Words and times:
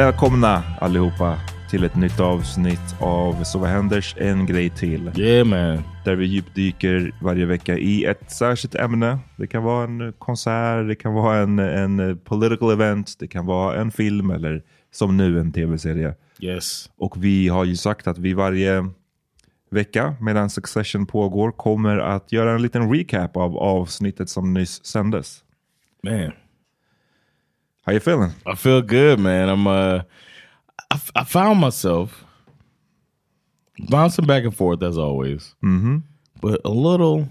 Välkomna 0.00 0.62
allihopa 0.80 1.38
till 1.70 1.84
ett 1.84 1.96
nytt 1.96 2.20
avsnitt 2.20 2.96
av 3.00 3.44
Så 3.44 3.58
vad 3.58 3.68
händers 3.68 4.14
en 4.18 4.46
grej 4.46 4.70
till. 4.70 5.12
Yeah 5.16 5.46
man. 5.46 5.82
Där 6.04 6.16
vi 6.16 6.26
djupdyker 6.26 7.14
varje 7.22 7.46
vecka 7.46 7.78
i 7.78 8.04
ett 8.04 8.30
särskilt 8.30 8.74
ämne. 8.74 9.18
Det 9.36 9.46
kan 9.46 9.62
vara 9.62 9.84
en 9.84 10.12
konsert, 10.18 10.88
det 10.88 10.94
kan 10.94 11.14
vara 11.14 11.38
en, 11.38 11.58
en 11.58 12.18
political 12.18 12.70
event, 12.70 13.16
det 13.18 13.28
kan 13.28 13.46
vara 13.46 13.80
en 13.80 13.90
film 13.90 14.30
eller 14.30 14.62
som 14.90 15.16
nu 15.16 15.40
en 15.40 15.52
tv-serie. 15.52 16.14
Yes. 16.40 16.90
Och 16.98 17.24
vi 17.24 17.48
har 17.48 17.64
ju 17.64 17.76
sagt 17.76 18.06
att 18.06 18.18
vi 18.18 18.32
varje 18.32 18.88
vecka 19.70 20.14
medan 20.20 20.50
Succession 20.50 21.06
pågår 21.06 21.52
kommer 21.52 21.98
att 21.98 22.32
göra 22.32 22.54
en 22.54 22.62
liten 22.62 22.94
recap 22.94 23.36
av 23.36 23.56
avsnittet 23.56 24.28
som 24.28 24.54
nyss 24.54 24.84
sändes. 24.86 25.44
Man. 26.02 26.32
How 27.86 27.92
you 27.92 28.00
feeling? 28.00 28.32
I 28.46 28.54
feel 28.54 28.82
good, 28.82 29.18
man. 29.18 29.48
I'm 29.48 29.66
uh, 29.66 30.02
I, 30.90 30.94
f- 30.94 31.12
I 31.14 31.24
found 31.24 31.60
myself 31.60 32.24
bouncing 33.88 34.26
back 34.26 34.44
and 34.44 34.54
forth 34.54 34.82
as 34.82 34.98
always, 34.98 35.54
Mhm. 35.62 36.02
but 36.40 36.60
a 36.64 36.70
little 36.70 37.28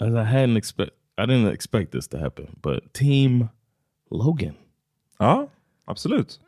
as 0.00 0.14
I 0.14 0.24
hadn't 0.24 0.56
expect. 0.56 0.90
I 1.18 1.26
didn't 1.26 1.52
expect 1.52 1.90
this 1.92 2.06
to 2.08 2.18
happen, 2.18 2.46
but 2.62 2.92
Team 2.94 3.48
Logan, 4.10 4.54
Ja, 5.20 5.46
absolut. 5.86 6.38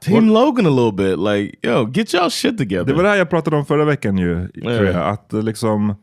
Team 0.00 0.28
Logan, 0.28 0.66
a 0.66 0.70
little 0.70 0.92
bit 0.92 1.18
like 1.18 1.58
yo, 1.62 1.86
get 1.86 2.12
y'all 2.12 2.28
shit 2.30 2.58
together. 2.58 2.84
Det 2.84 2.92
var 2.94 3.02
det 3.02 3.08
här 3.08 3.16
jag 3.16 3.30
pratade 3.30 3.56
om 3.56 3.64
förra 3.66 3.84
veckan 3.84 4.18
ju. 4.18 4.48
Tror 4.48 4.72
Ja. 4.72 4.82
jag. 4.82 4.94
Att 5.08 5.32
liksom... 5.44 5.94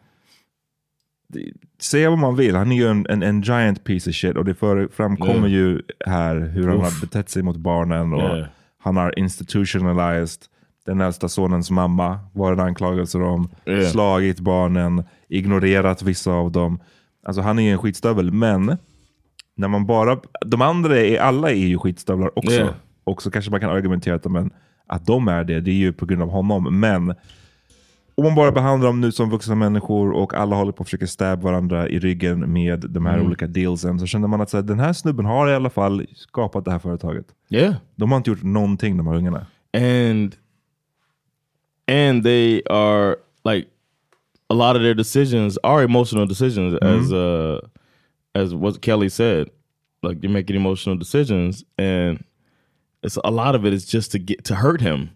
Säga 1.81 2.09
vad 2.09 2.19
man 2.19 2.35
vill, 2.35 2.56
han 2.56 2.71
är 2.71 2.75
ju 2.75 2.88
en, 2.88 3.06
en, 3.09 3.24
en 3.24 3.41
giant 3.41 3.83
piece 3.83 4.09
of 4.09 4.15
shit 4.15 4.35
och 4.38 4.45
det 4.45 4.53
för, 4.56 4.88
framkommer 4.94 5.47
Ja. 5.47 5.47
ju 5.47 5.81
här 6.06 6.35
hur 6.35 6.68
han 6.68 6.77
Uff. 6.77 6.83
har 6.83 7.01
betett 7.01 7.30
sig 7.30 7.44
mot 7.44 7.57
barnen 7.57 8.13
och 8.13 8.21
Ja. 8.38 8.45
han 8.83 8.97
har 8.97 9.19
institutionalized 9.19 10.41
den 10.85 11.01
äldsta 11.01 11.30
sonens 11.30 11.71
mamma, 11.71 12.19
var 12.33 12.56
det 12.56 12.63
anklagelser 12.63 13.21
om, 13.21 13.50
Ja. 13.65 13.81
slagit 13.85 14.39
barnen, 14.39 15.03
ignorerat 15.30 16.01
vissa 16.03 16.31
av 16.31 16.51
dem. 16.51 16.80
Alltså 17.25 17.41
han 17.41 17.59
är 17.59 17.63
ju 17.63 17.69
en 17.71 17.77
skitstövel, 17.77 18.31
men 18.31 18.77
när 19.56 19.68
man 19.68 19.86
bara, 19.86 20.18
de 20.45 20.62
andra 20.62 20.97
är, 21.00 21.19
alla 21.19 21.51
är 21.51 21.56
ju 21.56 21.77
skitstövlar 21.77 22.39
också. 22.39 22.74
Och 23.03 23.21
så 23.21 23.31
kanske 23.31 23.51
man 23.51 23.59
kan 23.59 23.69
argumentera 23.69 24.15
att, 24.15 24.25
men, 24.25 24.51
att 24.88 25.06
de 25.06 25.27
är 25.27 25.44
det, 25.44 25.59
det 25.59 25.71
är 25.71 25.75
ju 25.75 25.94
på 25.94 26.06
grund 26.06 26.21
av 26.21 26.29
honom. 26.29 26.79
Men 26.79 27.13
om 28.15 28.24
man 28.24 28.36
bara 28.36 28.51
behandlar 28.51 28.88
dem 28.88 29.01
nu 29.01 29.12
som 29.12 29.30
vuxna 29.30 29.56
människor 29.56 30.12
och 30.12 30.33
alla 30.33 30.56
håller 30.56 30.71
på 30.71 30.81
att 30.83 30.88
försöka 30.88 31.07
stab 31.07 31.42
varandra 31.42 31.89
i 31.89 32.00
ryggen 32.00 32.54
med 32.54 32.80
de 32.89 33.06
här 33.06 33.13
Mm. 33.13 33.25
olika 33.27 33.48
dealsen 33.48 34.00
så 34.00 34.06
känner 34.06 34.27
man 34.27 34.42
att 34.42 34.50
så 34.50 34.57
här, 34.57 34.62
den 34.63 34.80
här 34.80 34.94
snubben 34.94 35.25
har 35.25 35.50
i 35.50 35.54
alla 35.56 35.69
fall 35.69 36.06
skapat 36.15 36.65
det 36.65 36.71
här 36.71 36.80
företaget. 36.80 37.25
Yeah. 37.50 37.75
De 37.95 38.12
har 38.12 38.18
inte 38.18 38.30
gjort 38.30 38.44
någonting 38.44 38.98
de 38.98 39.07
här 39.07 39.15
ungarna. 39.15 39.45
and 39.77 40.36
and 41.88 42.24
they 42.24 42.62
are 42.69 43.15
like 43.44 43.68
a 44.50 44.54
lot 44.54 44.75
of 44.75 44.81
their 44.81 44.94
decisions 44.95 45.57
are 45.63 45.83
emotional 45.83 46.27
decisions 46.27 46.74
as 46.81 47.12
uh 47.12 47.60
as 48.36 48.54
what 48.54 48.81
Kelly 48.86 49.10
said 49.10 49.48
like 50.04 50.21
you're 50.21 50.33
making 50.33 50.56
emotional 50.56 51.00
decisions 51.00 51.63
and 51.77 52.24
it's 53.03 53.17
a 53.23 53.31
lot 53.31 53.55
of 53.55 53.65
it 53.65 53.73
is 53.73 53.85
just 53.85 54.11
to 54.11 54.19
get 54.19 54.44
to 54.45 54.55
hurt 54.55 54.81
him. 54.81 55.09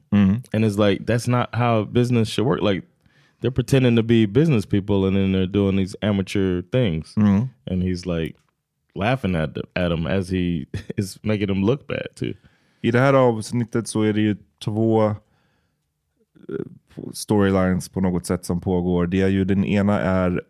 And 0.53 0.65
it's 0.65 0.77
like 0.77 1.05
that's 1.05 1.27
not 1.27 1.53
how 1.55 1.83
business 1.83 2.29
should 2.29 2.45
work. 2.45 2.61
Like 2.61 2.83
they're 3.41 3.51
pretending 3.51 3.95
to 3.95 4.03
be 4.03 4.25
business 4.25 4.65
people 4.65 5.05
and 5.05 5.15
then 5.15 5.31
they're 5.31 5.47
doing 5.47 5.75
these 5.77 5.95
amateur 6.01 6.61
things. 6.61 7.13
And 7.65 7.83
he's 7.83 8.05
like 8.05 8.35
laughing 8.95 9.35
at 9.35 9.53
them, 9.53 9.65
at 9.75 9.91
him 9.91 10.07
as 10.07 10.29
he 10.29 10.67
is 10.97 11.19
making 11.23 11.49
him 11.49 11.63
look 11.63 11.87
bad 11.87 12.07
too. 12.15 12.33
I 12.83 12.91
det 12.91 12.99
här 12.99 13.13
avsnittet 13.13 13.87
så 13.87 14.01
är 14.01 14.13
det 14.13 14.21
ju 14.21 14.35
två 14.59 15.15
storylines 17.13 17.89
på 17.89 18.01
något 18.01 18.25
sätt 18.25 18.45
som 18.45 18.61
pågår. 18.61 19.07
Det 19.07 19.21
är 19.21 19.27
ju 19.27 19.45
den 19.45 19.65
ena 19.65 19.99
är 19.99 20.41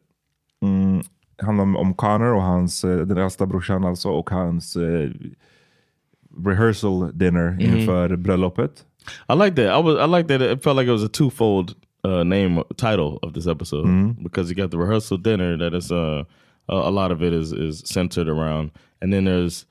mm, 0.62 1.02
handlar 1.38 1.64
om, 1.64 1.76
om 1.76 1.94
Connor 1.94 2.34
och 2.34 2.42
hans, 2.42 2.84
eh, 2.84 2.98
den 2.98 3.18
äldsta 3.18 3.46
brorsan 3.46 3.86
alltså, 3.86 4.10
och 4.10 4.30
hans 4.30 4.76
eh, 4.76 5.10
rehearsal 6.46 7.12
dinner 7.14 7.58
inför 7.60 8.08
mm-hmm. 8.10 8.22
bröllopet. 8.22 8.86
I 9.30 9.36
like 9.36 9.56
that. 9.56 9.80
I 9.80 9.82
was. 9.84 10.00
I 10.00 10.06
like 10.18 10.28
that. 10.28 10.42
It 10.42 10.64
felt 10.64 10.78
like 10.78 10.88
it 10.88 10.92
was 10.92 11.04
a 11.04 11.10
twofold 11.10 11.76
uh, 12.04 12.24
name 12.24 12.58
uh, 12.60 12.64
title 12.76 13.20
of 13.24 13.34
this 13.34 13.48
episode 13.48 13.86
mm-hmm. 13.86 14.24
because 14.24 14.50
you 14.50 14.56
got 14.56 14.72
the 14.72 14.78
rehearsal 14.78 15.18
dinner 15.18 15.58
that 15.58 15.74
is 15.74 15.92
uh, 15.92 16.24
a, 16.68 16.76
a 16.76 16.92
lot 16.92 17.12
of 17.12 17.22
it 17.22 17.34
is 17.34 17.52
is 17.54 17.84
centered 17.86 18.28
around, 18.28 18.72
and 19.02 19.14
then 19.14 19.26
there's 19.26 19.66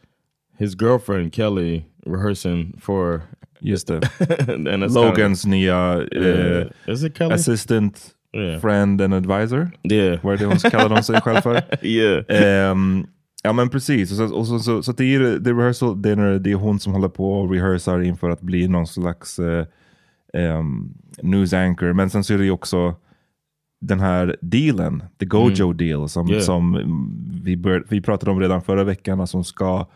his 0.59 0.75
girlfriend 0.75 1.33
Kelly 1.33 1.85
rehearsing 2.07 2.75
for 2.79 3.23
Just 3.63 3.87
det. 3.87 4.05
and 4.49 4.85
it's 4.85 4.95
Logans 4.95 5.45
nya 5.45 6.09
Kinda, 6.11 6.67
uh, 6.67 6.93
is 6.93 7.03
it 7.05 7.15
Kelly? 7.15 7.35
assistant, 7.35 8.15
Yeah. 8.33 8.59
friend 8.61 9.01
and 9.01 9.15
advisor. 9.15 9.71
Yeah, 9.83 10.19
Vad 10.23 10.35
är 10.35 10.39
det 10.39 10.45
hon 10.47 10.59
kallar 10.59 10.89
de 10.89 11.03
sig 11.03 11.21
själv 11.21 11.41
för? 11.41 11.63
yeah, 11.83 12.25
Ehm, 12.29 13.07
ja 13.43 13.53
men 13.53 13.69
precis, 13.69 14.11
och 14.11 14.17
så, 14.17 14.35
och 14.35 14.47
så, 14.47 14.59
så, 14.59 14.83
så 14.83 14.93
det 14.93 15.15
är 15.15 15.45
the 15.45 15.51
rehearsal 15.51 16.03
dinner, 16.03 16.39
det 16.39 16.51
är 16.51 16.55
hon 16.55 16.81
som 16.81 16.93
håller 16.93 17.09
på 17.09 17.33
och 17.33 17.51
rehearsar 17.51 18.01
inför 18.03 18.31
att 18.31 18.41
bli 18.41 18.69
någon 18.69 18.87
slags 18.87 19.39
eh, 19.39 19.67
ehm, 20.33 20.95
news 21.23 21.53
anchor. 21.53 21.93
Men 21.93 22.11
sen 22.11 22.25
så 22.25 22.35
är 22.35 22.39
det 22.39 22.45
ju 22.45 22.51
också 22.51 22.95
den 23.81 24.01
här 24.01 24.37
dealen, 24.41 25.03
the 25.19 25.27
Gojo 25.27 25.73
deal, 25.73 26.09
som, 26.09 26.31
Yeah. 26.31 26.43
som 26.43 26.75
mm, 26.75 27.43
vi, 27.45 27.57
bör, 27.57 27.85
vi 27.89 28.01
pratade 28.01 28.31
om 28.31 28.41
redan 28.41 28.63
förra 28.63 28.85
veckan, 28.85 29.27
som 29.27 29.45
ska 29.45 29.87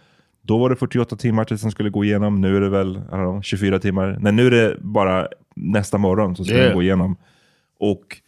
då 0.43 0.59
var 0.59 0.71
det 0.71 0.77
48 0.77 1.17
timmar 1.17 1.45
tills 1.45 1.63
den 1.63 1.71
skulle 1.71 1.91
gå 1.91 2.05
igenom. 2.05 2.41
Nu 2.41 2.57
är 2.57 2.61
det 2.61 2.69
väl 2.69 3.01
know, 3.09 3.43
24 3.43 3.79
timmar. 3.79 4.19
Nej, 4.21 4.33
nu 4.33 4.47
är 4.47 4.51
det 4.51 4.77
bara 4.81 5.29
nästa 5.55 5.99
morgon 5.99 6.37
som 6.37 6.45
ska 6.45 6.55
Yeah. 6.55 6.67
den 6.67 6.77
gå 6.77 6.83
igenom. 6.83 7.17
Och 7.79 8.21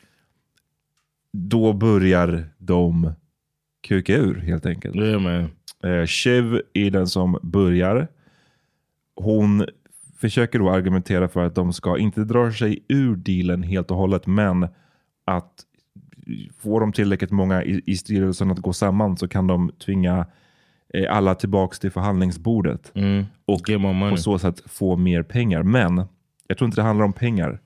då 1.32 1.73
börjar 1.73 2.49
de 2.58 3.12
kuka 3.82 4.17
ur 4.17 4.34
helt 4.34 4.67
enkelt. 4.67 4.96
yeah, 4.96 5.20
man. 5.20 5.34
Eh, 5.84 6.06
är 6.75 6.90
den 6.90 7.06
som 7.06 7.38
börjar. 7.43 8.08
Hon 9.17 9.67
försöker 10.19 10.58
då 10.58 10.70
argumentera 10.70 11.29
för 11.29 11.44
att 11.44 11.55
de 11.55 11.73
ska 11.73 11.99
inte 11.99 12.20
dra 12.20 12.52
sig 12.52 12.84
ur 12.88 13.17
dealen 13.17 13.62
helt 13.62 13.90
och 13.90 13.96
hållet, 13.96 14.26
men 14.26 14.69
att 15.25 15.52
får 16.58 16.81
de 16.81 16.93
tillräckligt 16.93 17.31
många 17.31 17.62
i, 17.62 17.82
i 17.87 17.96
styrelsen 17.96 18.50
att 18.50 18.58
gå 18.58 18.73
samman 18.73 19.17
så 19.17 19.29
kan 19.29 19.46
de 19.46 19.73
tvinga 19.84 20.26
eh, 20.94 21.17
alla 21.17 21.34
tillbaks 21.34 21.79
till 21.79 21.90
förhandlingsbordet 21.90 22.93
och 23.44 23.69
more 23.69 23.93
money. 23.93 24.11
på 24.11 24.17
så 24.17 24.38
sätt 24.38 24.62
få 24.67 24.96
mer 24.96 25.23
pengar. 25.23 25.62
Men 25.62 26.02
jag 26.46 26.58
tror 26.58 26.67
inte 26.67 26.81
det 26.81 26.87
handlar 26.87 27.05
om 27.05 27.12
pengar. 27.12 27.61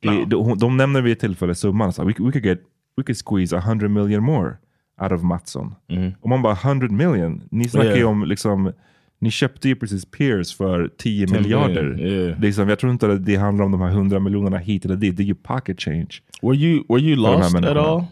Det, 0.00 0.24
de, 0.24 0.58
de 0.58 0.76
nämner 0.76 1.02
vid 1.02 1.12
ett 1.12 1.20
tillfälle 1.20 1.54
summan, 1.54 1.92
så, 1.92 2.04
we, 2.04 2.14
we, 2.18 2.32
could 2.32 2.44
get, 2.44 2.60
we 2.96 3.02
could 3.02 3.16
squeeze 3.26 3.56
100 3.56 3.88
million 3.88 4.22
more 4.22 4.56
out 5.02 5.12
of 5.12 5.22
Mattsson. 5.22 5.74
Och 6.20 6.28
man 6.28 6.42
bara 6.42 6.52
100 6.54 6.88
million, 6.88 7.42
ni 7.50 7.68
snackar 7.68 7.90
ju 7.90 7.96
Yeah. 7.96 8.10
om 8.10 8.24
liksom 8.24 8.72
ni 9.18 9.30
köpte 9.30 9.68
ju 9.68 9.76
precis 9.76 10.04
Pierce 10.10 10.56
för 10.56 10.88
10 10.98 11.26
10 11.26 11.38
miljarder. 11.38 12.00
yeah. 12.00 12.40
Liksom, 12.40 12.68
jag 12.68 12.78
tror 12.78 12.92
inte 12.92 13.12
att 13.12 13.24
det 13.26 13.36
handlar 13.36 13.64
om 13.64 13.72
de 13.72 13.80
här 13.80 13.88
100 13.90 14.18
miljonerna 14.20 14.58
hit 14.58 14.84
eller 14.84 14.96
dit. 14.96 15.16
Det 15.16 15.22
är 15.22 15.24
ju 15.24 15.34
pocket 15.34 15.80
change. 15.80 16.08
Were 16.42 16.56
you 16.56 16.84
were 16.88 17.00
you 17.00 17.16
lost 17.16 17.54
at 17.54 17.64
all? 17.64 18.04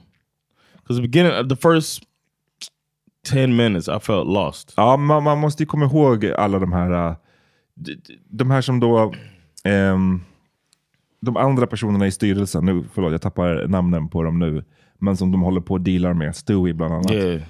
Because 0.77 1.03
the 1.03 1.09
beginning, 1.09 1.49
the 1.49 1.57
first 1.57 2.03
ten 3.31 3.57
minutes, 3.57 3.89
I 3.89 3.99
felt 4.01 4.27
lost. 4.27 4.75
Ja, 4.77 4.97
man, 4.97 5.23
man 5.23 5.39
måste 5.39 5.63
ju 5.63 5.67
komma 5.67 5.85
ihåg 5.85 6.27
alla 6.27 6.59
de 6.59 6.73
här, 6.73 7.09
äh, 7.09 7.17
de 8.29 8.51
här 8.51 8.61
som 8.61 8.81
då, 8.81 9.15
ehm, 9.65 10.21
de 11.21 11.37
andra 11.37 11.67
personerna 11.67 12.07
i 12.07 12.11
styrelsen, 12.11 12.65
nu, 12.65 12.85
förlåt 12.95 13.13
jag 13.13 13.23
tappar 13.23 13.67
namnen 13.69 14.09
på 14.09 14.23
dem 14.23 14.39
nu, 14.39 14.65
men 15.05 15.17
som 15.17 15.33
de 15.33 15.43
håller 15.43 15.61
på 15.61 15.75
och 15.75 15.81
dealar 15.81 16.15
med, 16.15 16.37
Stewie 16.37 16.75
bland 16.75 16.95
annat. 16.95 17.12
Yeah, 17.12 17.43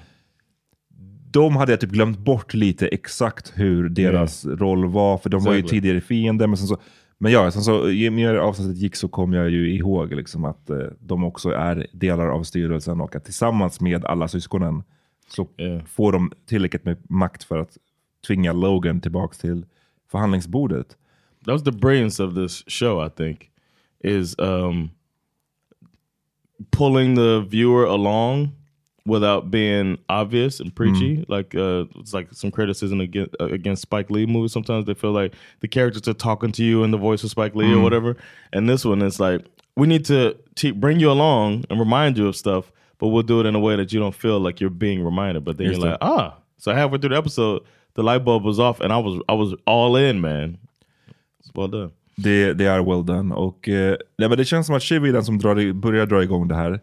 De 1.31 1.55
hade 1.55 1.71
jag 1.71 1.81
typ 1.81 1.89
glömt 1.91 2.17
bort 2.19 2.53
lite 2.53 2.87
exakt 2.87 3.53
hur 3.55 3.89
deras 3.89 4.45
roll 4.45 4.85
var, 4.85 5.17
för 5.17 5.29
de 5.29 5.43
var 5.43 5.53
ju 5.53 5.59
Exactly. 5.59 5.79
tidigare 5.81 6.01
fiender. 6.01 6.47
Men, 6.47 6.57
sen 6.57 6.67
så, 6.67 6.77
men 7.17 7.31
ja, 7.31 7.51
sen 7.51 7.61
så, 7.61 7.89
ju 7.89 8.09
mer 8.09 8.35
avsnittet 8.35 8.77
gick 8.77 8.95
så 8.95 9.07
kom 9.07 9.33
jag 9.33 9.49
ju 9.49 9.75
ihåg 9.75 10.13
liksom 10.13 10.45
att 10.45 10.69
eh, 10.69 10.77
de 10.99 11.23
också 11.23 11.49
är 11.49 11.87
delar 11.93 12.27
av 12.27 12.43
styrelsen 12.43 13.01
och 13.01 13.15
att 13.15 13.25
tillsammans 13.25 13.81
med 13.81 14.05
alla 14.05 14.27
syskonen 14.27 14.83
så 15.27 15.47
Yeah. 15.57 15.83
får 15.85 16.11
de 16.11 16.31
tillräckligt 16.45 16.85
med 16.85 16.97
makt 17.09 17.43
för 17.43 17.57
att 17.59 17.77
tvinga 18.27 18.53
Logan 18.53 19.01
tillbaks 19.01 19.37
till 19.37 19.65
förhandlingsbordet. 20.11 20.87
that 21.45 21.51
was 21.53 21.63
the 21.63 21.71
brilliance 21.71 22.23
of 22.23 22.35
this 22.35 22.63
show. 22.67 23.07
I 23.07 23.09
think 23.09 23.49
is 24.03 24.35
um, 24.39 24.89
pulling 26.71 27.15
the 27.15 27.41
viewer 27.41 27.85
along 27.85 28.53
without 29.05 29.51
being 29.51 29.97
obvious 30.09 30.59
and 30.59 30.75
preachy. 30.75 31.23
Like 31.27 31.53
uh, 31.53 31.85
it's 31.97 32.13
like 32.13 32.33
some 32.33 32.49
criticism 32.51 33.01
against, 33.01 33.35
against 33.39 33.83
Spike 33.83 34.09
Lee 34.09 34.25
movies. 34.25 34.51
Sometimes 34.51 34.85
they 34.85 34.93
feel 34.95 35.11
like 35.11 35.33
the 35.59 35.67
characters 35.67 36.07
are 36.07 36.13
talking 36.13 36.51
to 36.53 36.63
you 36.63 36.83
in 36.83 36.91
the 36.91 36.97
voice 36.97 37.23
of 37.23 37.29
Spike 37.29 37.55
Lee 37.55 37.71
or 37.73 37.81
whatever. 37.81 38.17
And 38.51 38.67
this 38.67 38.83
one 38.83 39.01
is 39.01 39.19
like 39.19 39.45
we 39.75 39.87
need 39.87 40.05
to 40.05 40.35
te- 40.55 40.71
bring 40.71 40.99
you 40.99 41.11
along 41.11 41.65
and 41.69 41.79
remind 41.79 42.17
you 42.17 42.27
of 42.27 42.35
stuff, 42.35 42.71
but 42.97 43.09
we'll 43.09 43.23
do 43.23 43.39
it 43.39 43.45
in 43.45 43.53
a 43.55 43.59
way 43.59 43.75
that 43.75 43.93
you 43.93 43.99
don't 43.99 44.15
feel 44.15 44.39
like 44.39 44.59
you're 44.59 44.69
being 44.69 45.03
reminded. 45.03 45.43
But 45.43 45.57
then 45.57 45.67
you're 45.67 45.75
like, 45.91 45.97
ah. 46.01 46.37
So 46.57 46.73
halfway 46.73 46.97
through 46.97 47.09
the 47.09 47.17
episode, 47.17 47.63
the 47.93 48.01
light 48.01 48.25
bulb 48.25 48.43
was 48.43 48.59
off, 48.59 48.79
and 48.79 48.91
I 48.91 48.97
was 48.97 49.21
I 49.29 49.33
was 49.33 49.53
all 49.67 49.95
in, 49.97 50.19
man. 50.21 50.57
It's 51.41 51.51
well 51.53 51.67
done. 51.67 51.91
Det, 52.17 52.53
det 52.53 52.65
är 52.65 52.83
well 52.83 53.05
done. 53.05 53.35
Och, 53.35 53.69
eh, 53.69 53.97
nej, 54.17 54.29
men 54.29 54.37
det 54.37 54.45
känns 54.45 54.67
som 54.67 54.75
att 54.75 54.83
Shiv 54.83 55.05
är 55.05 55.13
den 55.13 55.25
som 55.25 55.37
drar, 55.37 55.73
börjar 55.73 56.05
dra 56.05 56.23
igång 56.23 56.47
det 56.47 56.55
här. 56.55 56.79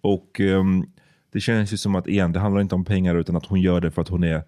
Och 0.00 0.40
ehm, 0.40 0.84
det 1.32 1.40
känns 1.40 1.72
ju 1.72 1.76
som 1.76 1.94
att 1.94 2.06
igen, 2.06 2.32
det 2.32 2.40
handlar 2.40 2.60
inte 2.60 2.74
om 2.74 2.84
pengar 2.84 3.14
utan 3.14 3.36
att 3.36 3.46
hon 3.46 3.60
gör 3.60 3.80
det 3.80 3.90
för 3.90 4.02
att 4.02 4.08
hon 4.08 4.24
är 4.24 4.42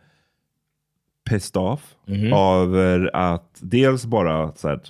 pissed 1.31 1.57
off 1.63 1.95
över 2.35 3.11
att 3.17 3.59
dels 3.61 4.07
bara 4.07 4.53
så 4.55 4.69
här, 4.69 4.81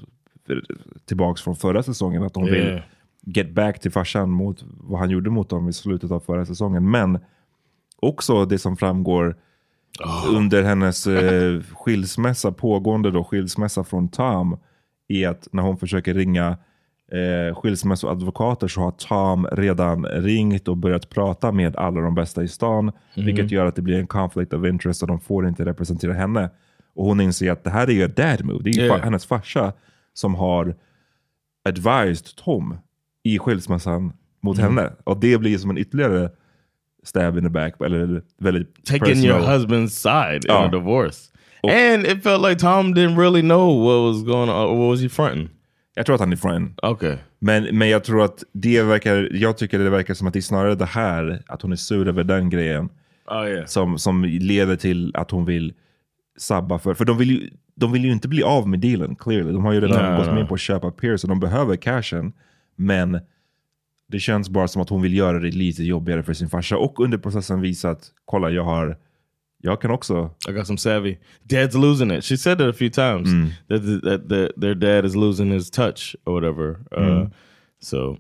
tillbaks 1.05 1.43
från 1.43 1.57
förra 1.57 1.83
säsongen, 1.83 2.23
att 2.23 2.37
hon 2.37 2.45
vill 2.45 2.55
Yeah. 2.67 2.83
get 3.25 3.51
back 3.51 3.81
till 3.81 3.91
farsan 3.91 4.31
mot 4.31 4.65
vad 4.67 5.01
han 5.01 5.11
gjorde 5.11 5.31
mot 5.31 5.49
dem 5.49 5.69
i 5.69 5.73
slutet 5.73 6.11
av 6.11 6.21
förra 6.21 6.47
säsongen. 6.47 6.91
Men 6.91 7.19
också 7.97 8.45
det 8.45 8.59
som 8.59 8.77
framgår 8.77 9.37
under 10.35 10.63
hennes 10.63 11.07
eh, 11.07 11.61
skilsmässa, 11.73 12.53
pågående 12.53 13.11
då, 13.11 13.25
skilsmässa 13.25 13.85
från 13.85 14.09
Tom, 14.09 14.57
är 15.09 15.29
att 15.29 15.49
när 15.53 15.63
hon 15.63 15.77
försöker 15.77 16.15
ringa 16.15 16.59
eh, 17.13 17.55
skilsmässoadvokater 17.55 18.69
så 18.69 18.81
har 18.81 18.91
Tom 18.91 19.47
redan 19.53 20.05
ringt 20.07 20.69
och 20.69 20.77
börjat 20.77 21.09
prata 21.11 21.53
med 21.53 21.77
alla 21.77 22.01
de 22.01 22.15
bästa 22.15 22.43
i 22.43 22.49
stan, 22.49 22.93
vilket 23.17 23.51
gör 23.51 23.67
att 23.67 23.77
det 23.77 23.83
blir 23.83 23.99
en 23.99 24.07
conflict 24.07 24.53
of 24.53 24.67
interest 24.67 25.03
och 25.03 25.09
de 25.09 25.21
får 25.21 25.49
inte 25.49 25.65
representera 25.65 26.13
henne. 26.13 26.51
Och 26.95 27.05
hon 27.07 27.21
inser 27.21 27.53
att 27.53 27.65
det 27.65 27.71
här 27.71 27.87
är 27.87 27.93
ju 27.93 28.05
ett 28.05 28.17
dad 28.17 28.45
move, 28.45 28.63
det 28.65 28.71
är 28.71 28.75
ju 28.75 28.83
Yeah. 28.83 29.01
hennes 29.01 29.27
farsa 29.27 29.73
som 30.15 30.35
har 30.35 30.75
advised 31.69 32.37
Tom 32.37 32.77
i 33.23 33.39
skilsmässan 33.39 34.13
mot 34.43 34.59
Mm. 34.59 34.77
henne. 34.77 34.93
Och 35.05 35.21
det 35.21 35.39
blir 35.39 35.59
som 35.59 35.71
en 35.71 35.79
ytterligare 35.79 36.31
stab 37.05 37.39
in 37.39 37.45
the 37.45 37.51
back, 37.51 37.81
eller 37.81 38.23
väldigt 38.39 38.85
Taking 38.87 39.25
your 39.25 39.39
personal. 39.39 39.59
husband's 39.59 39.89
side 39.89 40.45
in 40.45 40.51
Oh. 40.51 40.65
a 40.65 40.69
divorce. 40.69 41.33
Oh. 41.67 41.93
And 41.95 42.07
it 42.07 42.23
felt 42.23 42.43
like 42.49 42.59
Tom 42.59 42.95
didn't 42.95 43.17
really 43.17 43.43
know 43.43 43.85
what 43.85 44.03
was 44.03 44.25
going 44.25 44.51
on. 44.51 44.79
What 44.79 44.89
was 44.91 45.01
he 45.01 45.09
fronting? 45.09 45.49
Jag 45.95 46.07
tror 46.07 46.15
att 46.15 46.21
han 46.21 46.33
är 46.33 46.37
friend. 46.37 46.79
Okay. 46.83 47.17
Men, 47.39 47.79
men 47.79 47.89
jag 47.89 48.05
tror 48.05 48.25
att 48.25 48.45
det 48.53 48.83
verkar, 48.83 49.29
jag 49.33 49.57
tycker 49.59 49.79
det 49.79 49.91
verkar 49.91 50.15
som 50.15 50.27
att 50.27 50.33
det 50.33 50.39
är 50.39 50.41
snarare 50.41 50.75
det 50.75 50.85
här, 50.87 51.43
att 51.47 51.63
hon 51.63 51.73
är 51.73 51.77
sur 51.77 52.09
över 52.09 52.25
den 52.25 52.51
grejen, 52.51 52.89
Oh 53.31 53.49
yeah. 53.49 53.67
som, 53.67 53.99
som 53.99 54.25
leder 54.25 54.77
till 54.77 55.13
att 55.17 55.31
hon 55.31 55.45
vill 55.45 55.73
sabba 56.39 56.79
för, 56.79 56.95
för 56.95 57.05
de 57.05 57.19
vill 57.19 57.31
ju, 57.31 57.51
de 57.75 57.93
vill 57.93 58.05
ju 58.05 58.13
inte 58.13 58.29
bli 58.29 58.43
av 58.43 58.69
med 58.69 58.81
dealen, 58.81 59.17
clearly. 59.17 59.53
De 59.53 59.65
har 59.65 59.73
ju 59.73 59.81
redan 59.81 60.03
Nej, 60.03 60.19
gått 60.19 60.27
nej. 60.27 60.35
med 60.35 60.49
på 60.49 60.55
att 60.55 60.61
köpa 60.61 60.91
Pierce 60.91 61.25
och 61.25 61.29
de 61.29 61.41
behöver 61.41 61.77
cashen. 61.77 62.33
Men 62.77 63.21
det 64.09 64.19
känns 64.19 64.49
bara 64.49 64.69
som 64.69 64.83
att 64.83 64.89
hon 64.89 65.03
vill 65.03 65.17
göra 65.17 65.39
det 65.39 65.51
lite 65.51 65.85
jobbigare 65.85 66.23
för 66.23 66.33
sin 66.33 66.49
farsa 66.49 66.77
och 66.77 67.01
under 67.01 67.19
processen 67.19 67.61
visa 67.61 67.91
att 67.91 68.11
kolla 68.25 68.51
jag 68.51 68.65
har 68.65 68.97
Jag 69.67 69.81
kan 69.81 69.91
också... 69.91 70.31
I 70.49 70.53
got 70.53 70.67
some 70.67 70.79
savvy. 70.79 71.17
Dad's 71.49 71.77
losing 71.81 72.11
it. 72.11 72.25
She 72.25 72.37
said 72.37 72.59
that 72.59 72.69
a 72.69 72.73
few 72.73 72.91
times. 72.91 73.29
That, 73.69 73.83
that, 73.83 74.03
that, 74.03 74.29
that 74.29 74.61
their 74.61 74.75
dad 74.75 75.05
is 75.05 75.15
losing 75.17 75.53
his 75.53 75.71
touch 75.71 76.17
or 76.25 76.33
whatever. 76.41 76.77
Uh, 76.99 77.29
So 77.81 78.17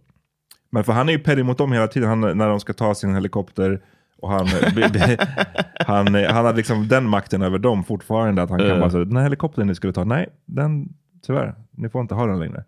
Men 0.70 0.84
för 0.84 0.92
han 0.92 1.08
är 1.08 1.12
ju 1.12 1.18
petty 1.18 1.42
mot 1.42 1.58
dem 1.58 1.72
hela 1.72 1.88
tiden, 1.88 2.08
han, 2.08 2.20
när 2.20 2.48
de 2.48 2.60
ska 2.60 2.72
ta 2.72 2.94
sin 2.94 3.14
helikopter. 3.14 3.80
Och 4.22 4.30
han, 4.30 4.46
han, 5.86 6.14
han 6.14 6.44
har 6.44 6.54
liksom 6.54 6.88
den 6.88 7.08
makten 7.08 7.42
över 7.42 7.58
dem 7.58 7.84
fortfarande. 7.84 8.42
Att 8.42 8.50
han 8.50 8.58
kan 8.58 8.68
Ja. 8.68 8.78
bara 8.80 8.90
säga, 8.90 9.04
den 9.04 9.16
här 9.16 9.22
helikoptern 9.24 9.66
ni 9.66 9.74
skulle 9.74 9.92
ta, 9.92 10.04
nej, 10.04 10.28
den, 10.46 10.88
tyvärr, 11.26 11.54
ni 11.70 11.88
får 11.88 12.00
inte 12.00 12.14
ha 12.14 12.26
den 12.26 12.38
längre. 12.38 12.64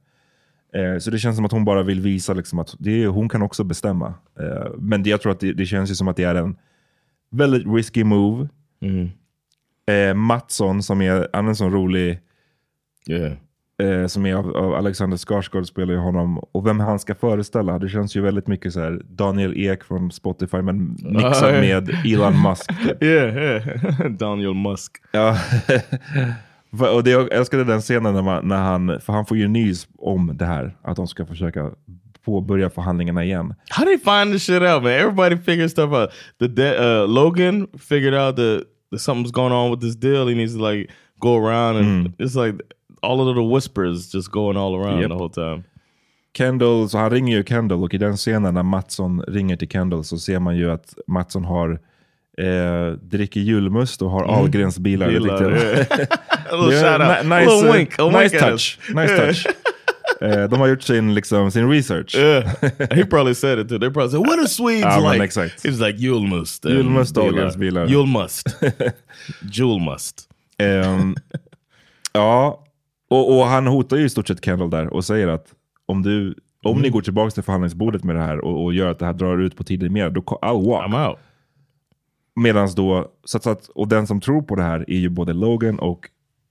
Eh, 0.74 0.98
så 0.98 1.10
det 1.10 1.18
känns 1.18 1.36
som 1.36 1.44
att 1.44 1.52
hon 1.52 1.64
bara 1.64 1.82
vill 1.82 2.00
visa 2.00 2.32
liksom 2.34 2.58
att 2.58 2.74
det 2.78 3.06
hon 3.06 3.28
kan 3.28 3.42
också 3.42 3.64
bestämma. 3.64 4.14
Eh, 4.40 4.70
men 4.78 5.02
det, 5.02 5.10
jag 5.10 5.20
tror 5.22 5.32
att 5.32 5.40
det, 5.40 5.52
det 5.52 5.66
känns 5.66 5.90
ju 5.90 5.94
som 5.94 6.08
att 6.08 6.16
det 6.16 6.24
är 6.24 6.34
en 6.34 6.56
väldigt 7.30 7.66
risky 7.74 8.04
move. 8.04 8.48
Eh, 9.86 10.14
Mattsson 10.14 10.82
som 10.82 11.02
är, 11.02 11.28
han 11.32 11.44
är 11.44 11.48
en 11.48 11.56
sån 11.56 11.72
rolig, 11.72 12.18
yeah. 13.06 13.32
eh, 13.82 14.06
som 14.06 14.26
är 14.26 14.34
av, 14.34 14.56
av 14.56 14.74
Alexander 14.74 15.16
Skarsgård 15.16 15.66
spelar 15.66 15.94
ju 15.94 16.00
honom. 16.00 16.38
Och 16.38 16.66
vem 16.66 16.80
han 16.80 16.98
ska 16.98 17.14
föreställa, 17.14 17.78
det 17.78 17.88
känns 17.88 18.16
ju 18.16 18.20
väldigt 18.20 18.46
mycket 18.46 18.72
så 18.72 18.80
här 18.80 19.02
Daniel 19.08 19.54
Ek 19.56 19.84
från 19.84 20.10
Spotify 20.12 20.62
men 20.62 20.96
mixat 21.02 21.42
Ah, 21.42 21.50
ja. 21.50 21.60
med 21.60 21.90
Elon 22.06 22.42
Musk. 22.42 22.66
typ. 22.88 23.02
Yeah, 23.02 23.36
yeah. 23.36 24.10
Daniel 24.10 24.54
Musk. 24.54 24.92
Ja. 25.12 25.36
Och 26.94 27.04
det, 27.04 27.10
jag 27.10 27.32
älskade 27.32 27.64
den 27.64 27.80
scenen 27.80 28.14
när, 28.14 28.22
man, 28.22 28.48
när 28.48 28.56
han, 28.62 29.00
för 29.00 29.12
han 29.12 29.26
får 29.26 29.36
ju 29.36 29.48
nys 29.48 29.88
om 29.98 30.36
det 30.36 30.44
här, 30.44 30.76
att 30.82 30.96
de 30.96 31.06
ska 31.06 31.26
försöka 31.26 31.70
påbörja 32.28 32.70
förhandlingarna 32.70 33.24
igen. 33.24 33.54
How 33.70 33.84
do 33.84 33.90
you 33.90 33.98
find 34.00 34.32
this 34.32 34.42
shit 34.46 34.62
out, 34.62 34.82
man? 34.82 34.92
Everybody 34.92 35.36
figures 35.36 35.72
stuff 35.72 35.92
out. 35.92 36.10
The 36.56 36.78
uh, 36.78 37.06
Logan 37.08 37.66
figured 37.88 38.14
out 38.14 38.36
that, 38.36 38.62
that 38.90 39.00
something's 39.00 39.32
going 39.32 39.52
on 39.52 39.70
with 39.70 39.80
this 39.80 39.96
deal. 39.96 40.28
He 40.28 40.34
needs 40.34 40.54
to 40.56 40.70
like 40.70 40.90
go 41.20 41.36
around 41.46 41.76
and 41.76 42.14
it's 42.18 42.34
like 42.46 42.54
all 43.02 43.20
of 43.28 43.36
the 43.36 43.42
whispers 43.54 44.12
just 44.14 44.30
going 44.32 44.56
all 44.56 44.74
around 44.74 45.00
Yep. 45.00 45.08
the 45.10 45.14
whole 45.16 45.30
time. 45.30 45.62
Kendall, 46.38 46.88
så 46.88 46.98
han 46.98 47.10
ringer 47.10 47.36
ju 47.36 47.44
Kendall 47.44 47.82
och 47.84 47.94
i 47.94 47.98
den 47.98 48.16
scenen 48.16 48.54
när 48.54 48.62
Mattsson 48.62 49.22
ringer 49.28 49.56
till 49.56 49.68
Kendall 49.68 50.04
så 50.04 50.18
ser 50.18 50.38
man 50.38 50.56
ju 50.56 50.70
att 50.70 50.94
Mattsson 51.06 51.44
har 51.44 51.70
eh, 52.38 52.92
dricker 53.02 53.40
julmust 53.40 54.02
och 54.02 54.10
har 54.10 54.24
Ahlgrens 54.24 54.78
bilar. 54.78 55.08
Bilar, 55.08 55.42
yeah. 56.72 57.24
nice, 57.24 58.02
a 58.02 58.20
nice 58.22 58.38
touch. 58.38 58.78
Nice 58.94 59.16
touch. 59.26 59.46
Eh, 60.20 60.48
de 60.48 60.60
har 60.60 60.66
gjort 60.66 60.82
sin, 60.82 61.14
liksom, 61.14 61.50
sin 61.50 61.70
research. 61.70 62.14
Yeah, 62.16 62.44
he 62.90 63.04
probably 63.04 63.34
said 63.34 63.58
it 63.58 63.68
too. 63.68 63.78
They 63.78 63.90
probably 63.90 64.10
said, 64.10 64.20
"What 64.20 64.38
are 64.38 64.48
Swedes 64.48 64.80
Ja, 64.82 65.00
men 65.00 65.12
like?" 65.12 65.24
exakt. 65.24 65.64
He's 65.64 65.86
like 65.86 65.98
julmust. 65.98 66.64
and 66.64 66.74
Julmust, 66.74 67.14
bilar. 67.14 67.58
Bilar. 67.58 67.86
Julmust. 67.86 68.46
Julmust. 69.52 70.28
Ehm, 70.58 71.14
ja, 72.12 72.64
och, 73.10 73.38
och 73.38 73.46
han 73.46 73.66
hotar 73.66 73.96
ju 73.96 74.04
i 74.04 74.08
stort 74.08 74.28
sett 74.28 74.44
Kendall 74.44 74.70
där 74.70 74.86
och 74.86 75.04
säger 75.04 75.28
att 75.28 75.46
om, 75.86 76.02
du, 76.02 76.34
om 76.64 76.70
Mm. 76.72 76.82
ni 76.82 76.88
går 76.90 77.00
tillbaka 77.02 77.30
till 77.30 77.42
förhandlingsbordet 77.42 78.04
med 78.04 78.16
det 78.16 78.22
här 78.22 78.38
och, 78.44 78.64
och 78.64 78.74
gör 78.74 78.90
att 78.90 78.98
det 78.98 79.06
här 79.06 79.12
drar 79.12 79.38
ut 79.38 79.56
på 79.56 79.64
tiden 79.64 79.92
mer, 79.92 80.10
då 80.10 80.20
I'll 80.20 80.66
walk. 80.70 80.86
I'm 80.92 81.08
out. 81.08 81.18
Medans 82.36 82.74
då, 82.74 83.10
så 83.24 83.50
att, 83.50 83.68
och 83.68 83.88
den 83.88 84.06
som 84.06 84.20
tror 84.20 84.42
på 84.42 84.54
det 84.56 84.62
här 84.62 84.84
är 84.88 84.96
ju 84.98 85.08
både 85.08 85.32
Logan 85.32 85.78
och 85.78 86.08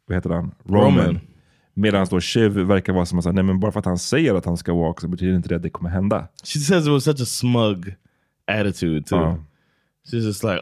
vad 0.08 0.18
heter 0.18 0.30
han? 0.30 0.52
Roman. 0.66 0.84
Roman. 0.98 1.20
Medan 1.80 2.08
då 2.10 2.20
Shiv 2.22 2.52
verkar 2.52 2.94
vara 2.94 3.06
som 3.06 3.20
att 3.20 3.26
nej 3.36 3.44
men 3.44 3.60
bara 3.60 3.72
för 3.72 3.80
att 3.80 3.86
han 3.86 3.98
säger 3.98 4.36
att 4.36 4.46
han 4.46 4.58
ska 4.58 4.74
walk 4.76 5.02
så 5.02 5.08
betyder 5.08 5.36
inte 5.36 5.50
det 5.50 5.56
att 5.56 5.62
det 5.64 5.70
kommer 5.70 5.90
hända. 5.90 6.28
She 6.44 6.60
says 6.60 6.88
it 6.88 6.94
with 6.94 7.04
such 7.04 7.22
a 7.22 7.26
smug 7.26 7.96
attitude 8.48 9.04
too. 9.04 9.20
Uh. 9.20 9.36
She's 10.12 10.26
just 10.26 10.44
like 10.44 10.62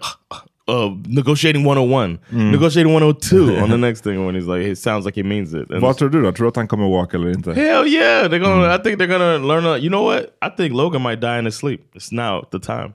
uh, 0.68 0.92
negotiating 1.08 1.62
101, 1.66 2.20
Mm. 2.32 2.52
negotiating 2.52 2.94
102 2.94 3.38
on 3.64 3.70
the 3.70 3.78
next 3.78 4.02
thing 4.04 4.26
when 4.26 4.36
he's 4.36 4.48
like, 4.58 4.72
it 4.72 4.78
sounds 4.80 5.06
like 5.06 5.16
he 5.22 5.24
means 5.24 5.54
it. 5.54 5.72
And 5.72 5.82
Vad 5.82 5.98
tror 5.98 6.10
du 6.10 6.22
då? 6.22 6.32
Tror 6.32 6.46
du 6.46 6.50
att 6.50 6.56
han 6.56 6.68
kommer 6.68 6.88
walk 6.90 7.14
eller 7.14 7.30
inte? 7.30 7.54
Hell 7.54 7.88
yeah, 7.88 8.28
they're 8.30 8.40
gonna. 8.40 8.76
I 8.76 8.78
think 8.84 9.00
they're 9.00 9.08
gonna 9.20 9.38
learn. 9.38 9.66
A, 9.66 9.78
you 9.78 9.90
know 9.90 10.04
what? 10.06 10.24
I 10.42 10.50
think 10.58 10.74
Logan 10.74 11.02
might 11.02 11.22
die 11.22 11.40
in 11.40 11.46
his 11.46 11.56
sleep. 11.56 11.82
It's 11.96 12.12
now 12.12 12.44
the 12.52 12.60
time, 12.60 12.94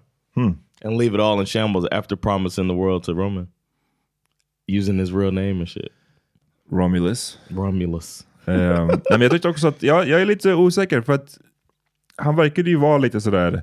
and 0.84 0.96
leave 0.98 1.14
it 1.14 1.20
all 1.20 1.40
in 1.40 1.46
shambles 1.46 1.86
after 1.92 2.16
promising 2.16 2.68
the 2.68 2.74
world 2.74 3.04
to 3.04 3.14
Roman, 3.14 3.48
using 4.66 4.98
his 4.98 5.12
real 5.12 5.32
name 5.32 5.60
and 5.60 5.68
shit. 5.68 5.92
Romulus. 6.70 7.38
Romulus. 7.48 8.26
Ehm, 8.46 8.86
nej, 8.86 8.98
men 9.10 9.20
jag 9.20 9.30
tyckte 9.30 9.48
också 9.48 9.68
att, 9.68 9.82
ja, 9.82 10.04
jag 10.04 10.20
är 10.20 10.26
lite 10.26 10.54
osäker 10.54 11.00
för 11.00 11.12
att 11.12 11.38
han 12.16 12.36
verkade 12.36 12.70
ju 12.70 12.76
vara 12.76 12.98
lite 12.98 13.20
sådär, 13.20 13.62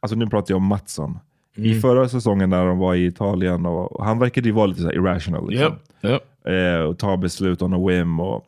alltså 0.00 0.16
nu 0.16 0.26
pratar 0.26 0.52
jag 0.52 0.56
om 0.56 0.66
Mattsson. 0.66 1.18
I 1.58 1.74
förra 1.80 2.08
säsongen 2.08 2.50
när 2.50 2.66
de 2.66 2.78
var 2.78 2.94
i 2.94 3.06
Italien, 3.06 3.66
och, 3.66 4.04
han 4.04 4.18
verkade 4.18 4.48
ju 4.48 4.52
vara 4.52 4.66
lite 4.66 4.80
så 4.80 4.86
här 4.86 4.94
irrational. 4.94 5.50
Liksom. 5.50 5.74
Yep. 6.02 6.22
Yep. 6.44 6.46
Eh, 6.46 6.80
och 6.80 6.98
ta 6.98 7.16
beslut 7.16 7.62
on 7.62 7.72
a 7.74 7.86
whim. 7.88 8.20
Och, 8.20 8.44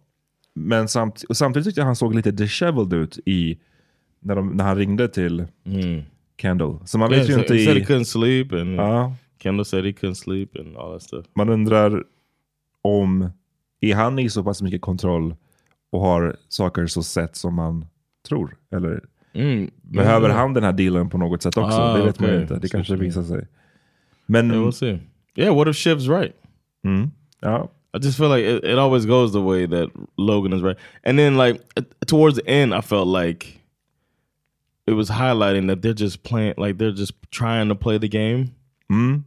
men 0.55 0.89
samt, 0.89 1.23
och 1.29 1.37
samtidigt 1.37 1.67
tyckte 1.67 1.81
jag 1.81 1.87
han 1.87 1.97
såg 1.97 2.15
lite 2.15 2.31
disheveled 2.31 2.93
ut 2.93 3.19
i, 3.27 3.59
när, 4.21 4.37
de, 4.37 4.49
när 4.49 4.65
han 4.65 4.77
ringde 4.77 5.09
till 5.09 5.47
Kendall. 6.41 6.79
Så 6.85 6.99
man 6.99 7.11
Yeah, 7.13 7.21
vet 7.21 7.31
ju 7.31 7.35
so 7.35 7.41
inte 7.41 7.55
he 7.55 7.65
said 7.65 7.77
he 7.77 7.85
couldn't 7.85 8.05
sleep, 8.05 8.53
and 8.53 8.75
Ja, 8.75 9.15
Kendall 9.43 9.65
said 9.65 9.85
he 9.85 9.91
couldn't 9.91 10.15
sleep, 10.15 10.57
and 10.57 10.77
all 10.77 10.93
that 10.93 11.03
stuff. 11.03 11.27
man 11.35 11.49
undrar 11.49 12.05
om, 12.83 13.31
är 13.81 13.95
han 13.95 14.19
i 14.19 14.31
så 14.31 14.45
pass 14.45 14.63
mycket 14.63 14.81
kontroll 14.81 15.35
och 15.91 16.01
har 16.01 16.37
saker 16.49 16.87
så 16.87 17.03
sett 17.03 17.37
som 17.37 17.55
man 17.55 17.87
tror? 18.29 18.57
Eller 18.73 19.05
Mm. 19.35 19.71
behöver 19.83 20.29
han 20.29 20.55
den 20.55 20.65
här 20.65 20.73
dealen 20.73 21.09
på 21.11 21.19
något 21.19 21.43
sätt 21.43 21.57
också? 21.57 21.79
Ah, 21.79 21.97
det 21.97 22.05
vet 22.05 22.21
man 22.21 22.29
ju 22.31 22.35
okej. 22.35 22.43
inte, 22.43 22.59
det 22.59 22.69
kanske 22.69 22.97
visar 22.97 23.23
sig. 23.23 23.47
Men, 24.27 24.51
Yeah, 24.51 24.65
we'll 24.67 24.71
see. 24.73 24.99
Yeah, 25.37 25.57
what 25.57 25.69
if 25.69 25.77
Shiv's 25.77 26.19
right? 26.21 26.35
mm, 26.85 27.11
ja. 27.41 27.71
I 27.95 27.99
just 28.05 28.19
feel 28.19 28.29
like 28.29 28.45
it, 28.51 28.65
it 28.65 28.79
always 28.79 29.07
goes 29.07 29.33
the 29.33 29.41
way 29.41 29.67
that 29.67 29.91
Logan 30.17 30.53
is 30.53 30.63
right. 30.63 30.77
And 31.05 31.19
then 31.19 31.37
like 31.37 31.61
towards 32.07 32.37
the 32.39 32.47
end, 32.51 32.75
I 32.75 32.81
felt 32.83 33.09
like 33.09 33.47
it 34.87 34.93
was 34.95 35.11
highlighting 35.11 35.69
that 35.69 35.83
they're 35.83 35.95
just 36.01 36.23
playing, 36.23 36.55
like 36.59 36.79
they're 36.79 36.97
just 36.99 37.13
trying 37.31 37.69
to 37.69 37.75
play 37.75 37.99
the 37.99 38.09
game. 38.09 38.51
Mm. 38.93 39.23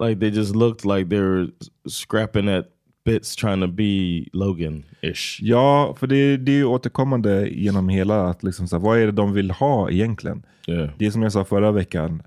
Like 0.00 0.18
they 0.20 0.30
just 0.30 0.54
looked 0.56 0.84
like 0.84 1.08
they 1.08 1.20
were 1.20 1.46
scrapping 1.86 2.48
at 2.48 2.70
bits 3.06 3.36
trying 3.36 3.60
to 3.60 3.66
be 3.66 4.24
Logan-ish. 4.32 5.38
Ja, 5.40 5.96
för 5.98 6.06
det, 6.06 6.36
det 6.36 6.52
är 6.52 6.56
ju 6.56 6.64
återkommande 6.64 7.48
genom 7.48 7.88
hela, 7.88 8.26
att 8.26 8.42
liksom 8.42 8.68
så 8.68 8.76
här, 8.76 8.82
vad 8.82 8.98
är 8.98 9.06
det 9.06 9.12
de 9.12 9.32
vill 9.32 9.50
ha 9.50 9.90
egentligen? 9.90 10.42
Yeah. 10.66 10.90
Det 10.98 11.06
är 11.06 11.10
som 11.10 11.22
jag 11.22 11.32
sa 11.32 11.44
förra 11.44 11.72
veckan, 11.72 12.22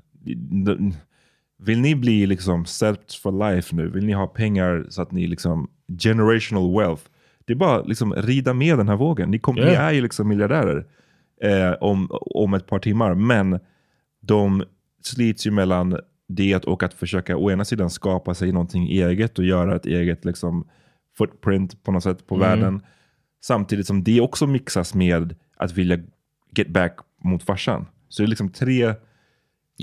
vill 1.59 1.79
ni 1.79 1.95
bli 1.95 2.25
liksom 2.25 2.65
set 2.65 3.13
for 3.13 3.51
life 3.51 3.75
nu? 3.75 3.89
Vill 3.89 4.05
ni 4.05 4.13
ha 4.13 4.27
pengar 4.27 4.85
så 4.89 5.01
att 5.01 5.11
ni 5.11 5.27
liksom, 5.27 5.69
generational 6.01 6.71
wealth? 6.77 7.03
Det 7.45 7.53
är 7.53 7.57
bara 7.57 7.81
liksom 7.81 8.13
rida 8.13 8.53
med 8.53 8.77
den 8.77 8.89
här 8.89 8.95
vågen. 8.95 9.31
Ni, 9.31 9.39
kom, 9.39 9.55
ni 9.55 9.61
Yeah. 9.61 9.85
är 9.85 9.91
ju 9.91 10.01
liksom 10.01 10.27
miljardärer 10.27 10.85
eh, 11.43 11.71
om, 11.81 12.07
om 12.11 12.53
ett 12.53 12.67
par 12.67 12.79
timmar, 12.79 13.15
men 13.15 13.59
de 14.21 14.63
slits 15.03 15.47
ju 15.47 15.51
mellan 15.51 15.97
det 16.29 16.65
och 16.65 16.83
att 16.83 16.93
försöka 16.93 17.37
å 17.37 17.51
ena 17.51 17.65
sidan 17.65 17.89
skapa 17.89 18.33
sig 18.33 18.51
någonting 18.51 18.87
eget 18.87 19.39
och 19.39 19.45
göra 19.45 19.75
ett 19.75 19.85
eget 19.85 20.25
liksom, 20.25 20.67
footprint 21.17 21.83
på 21.83 21.91
något 21.91 22.03
sätt 22.03 22.27
på 22.27 22.35
världen. 22.37 22.81
Samtidigt 23.43 23.87
som 23.87 24.03
det 24.03 24.21
också 24.21 24.47
mixas 24.47 24.93
med 24.95 25.35
att 25.57 25.77
vilja 25.77 25.97
get 26.55 26.67
back 26.67 26.97
mot 27.23 27.43
farsan. 27.43 27.85
Så 28.09 28.21
det 28.21 28.25
är 28.25 28.27
liksom 28.27 28.49
tre 28.49 28.93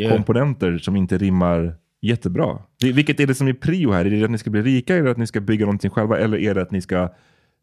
Yeah. 0.00 0.12
komponenter 0.16 0.78
som 0.78 0.96
inte 0.96 1.18
rimmar 1.18 1.74
jättebra. 2.02 2.58
Det, 2.80 2.92
vilket 2.92 3.20
är 3.20 3.26
det 3.26 3.34
som 3.34 3.48
är 3.48 3.52
prio 3.52 3.92
här? 3.92 4.04
Är 4.04 4.10
det 4.10 4.24
att 4.24 4.30
ni 4.30 4.38
ska 4.38 4.50
bli 4.50 4.62
rika, 4.62 4.96
är 4.96 5.02
det 5.02 5.10
att 5.10 5.16
ni 5.16 5.26
ska 5.26 5.40
bygga 5.40 5.64
någonting 5.66 5.90
själva 5.90 6.18
eller 6.18 6.38
är 6.38 6.54
det 6.54 6.62
att 6.62 6.70
ni 6.70 6.80
ska, 6.80 6.96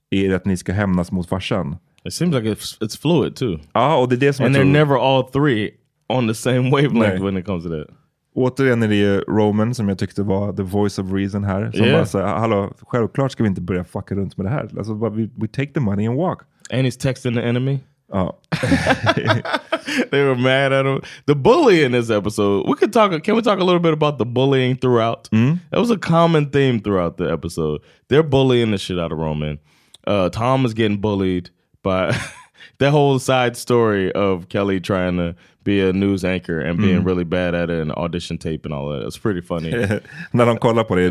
är 0.09 0.29
det 0.29 0.35
att 0.35 0.45
ni 0.45 0.57
ska 0.57 0.73
hämnas 0.73 1.11
mot 1.11 1.29
farsan? 1.29 1.77
It 2.03 2.13
seems 2.13 2.35
like 2.35 2.49
it's, 2.49 2.79
it's 2.81 3.01
fluid 3.01 3.35
too. 3.35 3.59
Ja, 3.73 3.97
och 3.97 4.09
det 4.09 4.15
är 4.15 4.19
det 4.19 4.33
som 4.33 4.45
And 4.45 4.55
jag 4.55 4.59
they're 4.61 4.63
tror. 4.63 4.73
never 4.73 4.95
all 4.95 5.23
three 5.23 5.71
on 6.09 6.27
the 6.27 6.33
same 6.33 6.71
wavelength 6.71 6.95
Nej. 6.97 7.19
when 7.21 7.37
it 7.37 7.45
comes 7.45 7.63
to 7.63 7.69
that. 7.69 7.87
Återigen 8.35 8.83
är 8.83 8.87
det 8.87 8.95
ju 8.95 9.19
Roman 9.19 9.75
som 9.75 9.89
jag 9.89 9.97
tyckte 9.97 10.23
var 10.23 10.53
the 10.53 10.63
voice 10.63 10.99
of 10.99 11.11
reason 11.11 11.43
här. 11.43 11.71
Som 11.71 11.81
Yeah. 11.85 11.97
bara 11.97 12.05
säger, 12.05 12.25
hallå, 12.25 12.73
självklart 12.81 13.31
ska 13.31 13.43
vi 13.43 13.49
inte 13.49 13.61
börja 13.61 13.83
fucka 13.83 14.15
runt 14.15 14.37
med 14.37 14.45
det 14.45 14.49
här. 14.49 14.69
Alltså, 14.77 14.93
we, 15.09 15.29
we 15.35 15.47
take 15.47 15.73
the 15.73 15.79
money 15.79 16.07
and 16.07 16.17
walk. 16.17 16.41
And 16.73 16.81
he's 16.81 17.01
texting 17.01 17.33
the 17.35 17.41
enemy. 17.41 17.79
Ja. 18.11 18.37
they 20.11 20.23
were 20.23 20.35
mad 20.35 20.73
at 20.73 20.85
him. 20.85 21.01
The 21.25 21.35
bully 21.35 21.83
in 21.83 21.91
this 21.91 22.09
episode. 22.09 22.67
We 22.69 22.75
could 22.75 22.93
talk. 22.93 23.23
Can 23.23 23.35
we 23.35 23.41
talk 23.41 23.59
a 23.59 23.63
little 23.63 23.79
bit 23.79 23.93
about 23.93 24.17
the 24.17 24.25
bullying 24.25 24.75
throughout? 24.77 25.29
That 25.71 25.79
was 25.79 25.91
a 25.91 25.97
common 25.97 26.49
theme 26.51 26.79
throughout 26.79 27.17
the 27.17 27.31
episode. 27.31 27.81
They're 28.09 28.23
bullying 28.29 28.71
the 28.71 28.77
shit 28.77 28.99
out 28.99 29.11
of 29.11 29.17
Roman. 29.19 29.59
Uh, 30.07 30.29
Tom 30.29 30.65
is 30.65 30.73
getting 30.73 31.01
bullied 31.01 31.49
by 31.83 32.15
that 32.83 32.91
whole 32.91 33.19
side 33.19 33.55
story 33.57 34.11
of 34.11 34.47
Kelly 34.49 34.79
trying 34.79 35.17
to 35.17 35.35
be 35.63 35.79
a 35.89 35.93
news 35.93 36.23
anchor 36.25 36.59
and 36.59 36.77
being 36.77 37.03
really 37.05 37.23
bad 37.23 37.55
at 37.55 37.69
it 37.69 37.81
and 37.81 37.91
audition 37.91 38.37
tape 38.37 38.65
and 38.65 38.73
all 38.73 38.89
that. 38.89 39.07
It's 39.07 39.17
pretty 39.17 39.41
funny. 39.41 39.71
När 40.31 40.45
de 40.45 40.57
kollar 40.57 40.83
på 40.83 40.95
det 40.95 41.03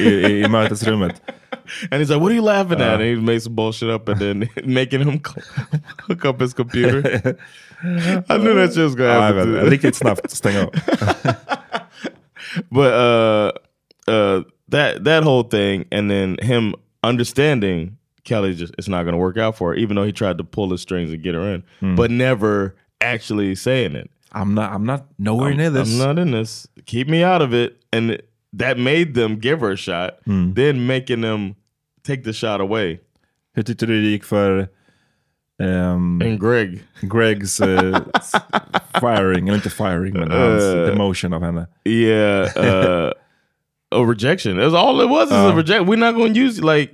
i, 0.00 0.48
mötesrummet. 0.48 1.20
And 1.90 2.00
he's 2.00 2.10
like, 2.10 2.20
"What 2.20 2.32
are 2.32 2.34
you 2.34 2.42
laughing 2.42 2.80
at?" 2.80 2.94
And 2.94 3.02
he 3.02 3.14
makes 3.14 3.44
some 3.44 3.54
bullshit 3.54 3.90
up, 3.90 4.08
and 4.08 4.20
then 4.20 4.48
making 4.64 5.00
him 5.00 5.20
hook 6.08 6.24
up 6.24 6.40
his 6.40 6.52
computer. 6.54 7.36
I 8.28 8.38
knew 8.38 8.54
that 8.54 8.72
shit 8.74 8.84
was 8.84 8.94
gonna 8.96 9.12
Ja, 9.14 9.20
happen. 9.20 9.44
too. 9.46 9.70
riktigt 9.70 9.94
snabbt 9.94 10.30
stänga 10.30 10.62
av. 10.64 10.70
But 12.70 12.92
uh, 12.92 13.52
uh, 14.08 14.42
that 14.68 15.04
that 15.04 15.22
whole 15.24 15.44
thing, 15.44 15.84
and 15.92 16.10
then 16.10 16.36
him 16.42 16.74
understanding 17.04 17.96
Kelly 18.24 18.54
just 18.54 18.74
it's 18.78 18.88
not 18.88 19.02
going 19.04 19.12
to 19.14 19.18
work 19.18 19.36
out 19.38 19.56
for 19.56 19.70
her, 19.70 19.74
even 19.76 19.96
though 19.96 20.04
he 20.04 20.12
tried 20.12 20.38
to 20.38 20.44
pull 20.44 20.68
the 20.68 20.78
strings 20.78 21.12
and 21.12 21.22
get 21.22 21.34
her 21.34 21.54
in, 21.54 21.62
Hmm. 21.80 21.94
but 21.94 22.10
never 22.10 22.76
actually 23.00 23.54
saying 23.54 23.94
it. 23.96 24.10
I'm 24.32 24.54
not, 24.54 24.72
I'm 24.72 24.84
not 24.86 25.06
nowhere 25.18 25.54
near 25.54 25.70
this. 25.70 25.90
I'm 25.92 25.98
not 26.06 26.18
in 26.22 26.30
this. 26.30 26.68
Keep 26.86 27.08
me 27.08 27.22
out 27.24 27.42
of 27.42 27.52
it. 27.54 27.82
And 27.92 28.20
that 28.52 28.78
made 28.78 29.14
them 29.14 29.36
give 29.36 29.60
her 29.60 29.72
a 29.72 29.76
shot, 29.76 30.18
Hmm. 30.24 30.52
then 30.52 30.86
making 30.86 31.22
them 31.22 31.56
take 32.04 32.22
the 32.24 32.32
shot 32.32 32.60
away. 32.60 33.00
Hur 33.56 33.62
tyckte 33.62 33.86
du 33.86 34.00
det 34.02 34.08
gick 34.10 34.24
för 34.24 34.68
ehm, 35.58 36.20
And 36.22 36.38
Greg, 36.40 36.82
Gregs 37.02 37.60
s- 37.60 38.32
firing, 39.00 39.48
eller 39.48 39.56
inte 39.56 39.70
firing, 39.70 40.12
men 40.14 40.30
hans 40.30 40.62
Eh. 40.62 40.86
demotion 40.86 41.32
av 41.32 41.42
henne? 41.42 41.66
yeah, 41.84 42.48
uh, 42.56 43.12
a 43.92 44.04
rejection. 44.04 44.56
That's 44.58 44.74
all 44.74 45.00
it 45.00 45.08
was. 45.10 45.28
Is 45.28 45.32
a 45.36 45.48
Uh. 45.50 45.56
reject. 45.56 45.86
We're 45.86 45.96
not 45.96 46.14
going 46.14 46.34
to 46.34 46.40
use 46.40 46.60
like. 46.62 46.92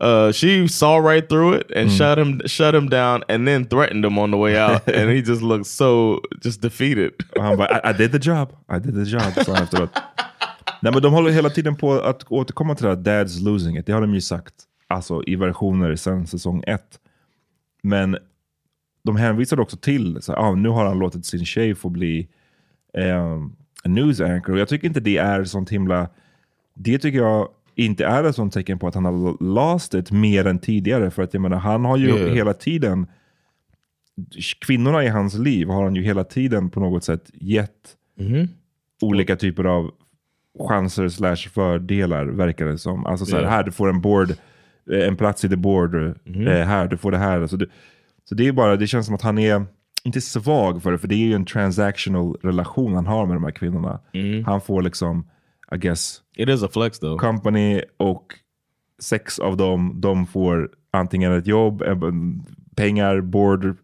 Uh, 0.00 0.30
she 0.32 0.68
saw 0.68 0.98
right 0.98 1.28
through 1.28 1.54
it 1.60 1.70
and 1.76 1.88
Hmm. 1.90 1.96
shut 1.96 2.18
him, 2.18 2.40
shut 2.46 2.74
him 2.74 2.88
down, 2.88 3.22
and 3.28 3.46
then 3.46 3.64
threatened 3.64 4.04
him 4.04 4.18
on 4.18 4.30
the 4.30 4.36
way 4.36 4.56
out, 4.58 4.88
and 4.94 5.10
he 5.10 5.22
just 5.22 5.42
looked 5.42 5.66
so 5.66 6.20
just 6.44 6.60
defeated. 6.62 7.12
Han 7.36 7.56
bara, 7.56 7.80
I, 7.84 7.90
I 7.90 7.92
did 7.92 8.12
the 8.12 8.18
job, 8.30 8.48
I 8.68 8.78
did 8.78 8.94
the 8.94 9.04
job, 9.10 9.44
sa 9.44 9.54
han 9.54 9.62
efteråt. 9.62 9.90
Nej 10.82 10.92
men 10.92 11.02
de 11.02 11.12
håller 11.12 11.30
hela 11.30 11.50
tiden 11.50 11.76
på 11.76 11.92
att 11.92 12.32
återkomma 12.32 12.74
till 12.74 12.84
det 12.86 12.90
här 12.90 13.24
Dad's 13.24 13.44
losing 13.44 13.76
it. 13.76 13.86
Det 13.86 13.92
har 13.92 14.00
de 14.00 14.14
ju 14.14 14.20
sagt 14.20 14.54
alltså, 14.88 15.22
i 15.26 15.36
versioner 15.36 15.96
sedan 15.96 16.26
säsong 16.26 16.62
ett. 16.66 16.98
Men 17.82 18.16
de 19.04 19.16
hänvisar 19.16 19.60
också 19.60 19.76
till, 19.76 20.18
så, 20.22 20.32
här, 20.32 20.38
ah, 20.38 20.54
nu 20.54 20.68
har 20.68 20.84
han 20.86 20.98
låtit 20.98 21.26
sin 21.26 21.44
tjej 21.44 21.74
få 21.74 21.88
bli 21.88 22.28
en 22.92 23.56
news 23.84 24.20
anchor. 24.20 24.52
Och 24.52 24.58
jag 24.58 24.68
tycker 24.68 24.88
inte 24.88 25.00
det 25.00 25.16
är 25.18 25.44
sånt 25.44 25.70
himla... 25.70 26.08
Det 26.74 26.98
tycker 26.98 27.18
jag 27.18 27.48
inte 27.76 28.04
är 28.04 28.24
ett 28.24 28.34
sånt 28.36 28.52
tecken 28.54 28.78
på 28.78 28.88
att 28.88 28.94
han 28.94 29.04
har 29.04 29.42
lost 29.44 29.94
it 29.94 30.10
mer 30.10 30.46
än 30.46 30.58
tidigare. 30.58 31.10
För 31.10 31.22
att 31.22 31.34
jag 31.34 31.40
menar, 31.40 31.56
han 31.56 31.84
har 31.84 31.96
ju 31.96 32.06
Yeah. 32.08 32.34
hela 32.34 32.54
tiden 32.54 33.06
kvinnorna 34.66 35.04
i 35.04 35.08
hans 35.08 35.34
liv 35.38 35.68
har 35.68 35.84
han 35.84 35.94
ju 35.96 36.02
hela 36.02 36.24
tiden 36.24 36.70
på 36.70 36.80
något 36.80 37.04
sätt 37.04 37.30
gett 37.34 37.96
olika 39.02 39.36
typer 39.36 39.64
av 39.64 39.90
chanser 40.68 41.08
slash 41.08 41.36
fördelar 41.36 42.26
verkar 42.26 42.66
det 42.66 42.78
som. 42.78 43.06
Alltså 43.06 43.24
så 43.26 43.36
här, 43.36 43.42
Ja. 43.42 43.48
här 43.48 43.62
du 43.64 43.72
får 43.72 43.88
en 43.88 44.00
board, 44.00 44.30
eh, 44.90 45.08
en 45.08 45.16
plats 45.16 45.44
i 45.44 45.48
the 45.48 45.56
board, 45.56 45.94
eh, 45.94 46.66
här 46.66 46.86
du 46.88 46.96
får 46.96 47.10
det 47.10 47.18
här. 47.18 47.40
Alltså 47.40 47.56
det, 47.56 47.66
så 48.28 48.34
det 48.34 48.48
är 48.48 48.52
bara, 48.52 48.76
det 48.76 48.86
känns 48.86 49.06
som 49.06 49.14
att 49.14 49.22
han 49.22 49.38
är, 49.38 49.64
inte 50.04 50.20
svag 50.20 50.82
för 50.82 50.92
det, 50.92 50.98
för 50.98 51.08
det 51.08 51.14
är 51.14 51.26
ju 51.26 51.34
en 51.34 51.44
transactional 51.44 52.36
relation 52.42 52.94
han 52.94 53.06
har 53.06 53.26
med 53.26 53.36
de 53.36 53.44
här 53.44 53.50
kvinnorna. 53.50 54.00
Han 54.46 54.60
får 54.60 54.82
liksom, 54.82 55.28
I 55.74 55.78
guess, 55.78 56.20
It 56.36 56.48
is 56.48 56.62
a 56.62 56.68
flex 56.68 56.98
though. 56.98 57.18
company 57.20 57.82
och 57.96 58.34
sex 58.98 59.38
av 59.38 59.56
dem, 59.56 60.00
de 60.00 60.26
får 60.26 60.70
antingen 60.90 61.32
ett 61.32 61.46
jobb, 61.46 61.82
eh, 61.82 61.96
pengar, 62.76 63.20
board, 63.20 63.76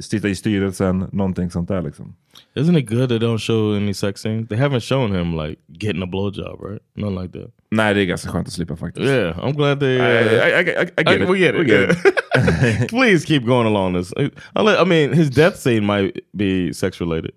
sitta 0.00 0.28
i 0.28 0.34
styrelsen, 0.34 1.04
någonting 1.12 1.50
sånt 1.50 1.68
där 1.68 1.82
liksom. 1.82 2.14
Isn't 2.54 2.78
it 2.78 2.88
good 2.88 3.08
they 3.08 3.18
don't 3.18 3.38
show 3.38 3.76
any 3.76 3.94
sex 3.94 4.20
scenes? 4.20 4.48
They 4.48 4.58
haven't 4.58 4.80
shown 4.88 5.12
him 5.12 5.36
like 5.36 5.60
getting 5.68 6.02
a 6.02 6.06
blowjob, 6.06 6.60
right? 6.62 6.82
Nothing 6.94 7.22
like 7.22 7.38
that. 7.38 7.50
Nej, 7.70 7.94
det 7.94 8.00
är 8.00 8.04
ganska 8.04 8.30
skönt 8.30 8.46
att 8.46 8.52
slippa 8.52 8.76
faktiskt. 8.76 9.06
Yeah, 9.06 9.38
I'm 9.38 9.52
glad 9.56 9.80
they. 9.80 9.96
I, 9.96 10.00
Uh, 10.00 10.34
I, 10.34 10.60
I, 10.60 10.82
I, 10.82 10.90
I 10.96 11.02
get 11.04 11.22
it. 11.22 11.28
we 11.28 11.38
get 11.38 11.54
it. 11.54 11.60
We 11.60 11.64
get 11.64 11.90
it. 11.90 12.88
Please 12.90 13.26
keep 13.26 13.44
going 13.46 13.66
along 13.66 13.94
this. 13.94 14.12
I, 14.16 14.30
I 14.54 14.84
mean, 14.84 15.12
his 15.12 15.30
death 15.30 15.56
scene 15.56 15.84
might 15.84 16.20
be 16.36 16.72
sex 16.72 17.00
related. 17.00 17.32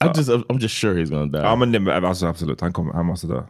I 0.00 0.08
just, 0.08 0.30
I'm 0.30 0.58
just 0.58 0.74
sure 0.74 0.94
he's 0.94 1.10
gonna 1.10 1.26
die. 1.26 1.42
Ja 1.42 1.56
men 1.56 1.72
det, 1.72 1.94
alltså 1.94 2.26
absolut, 2.26 2.60
han, 2.60 2.72
kommer, 2.72 2.92
han 2.92 3.06
måste 3.06 3.26
dö. 3.26 3.42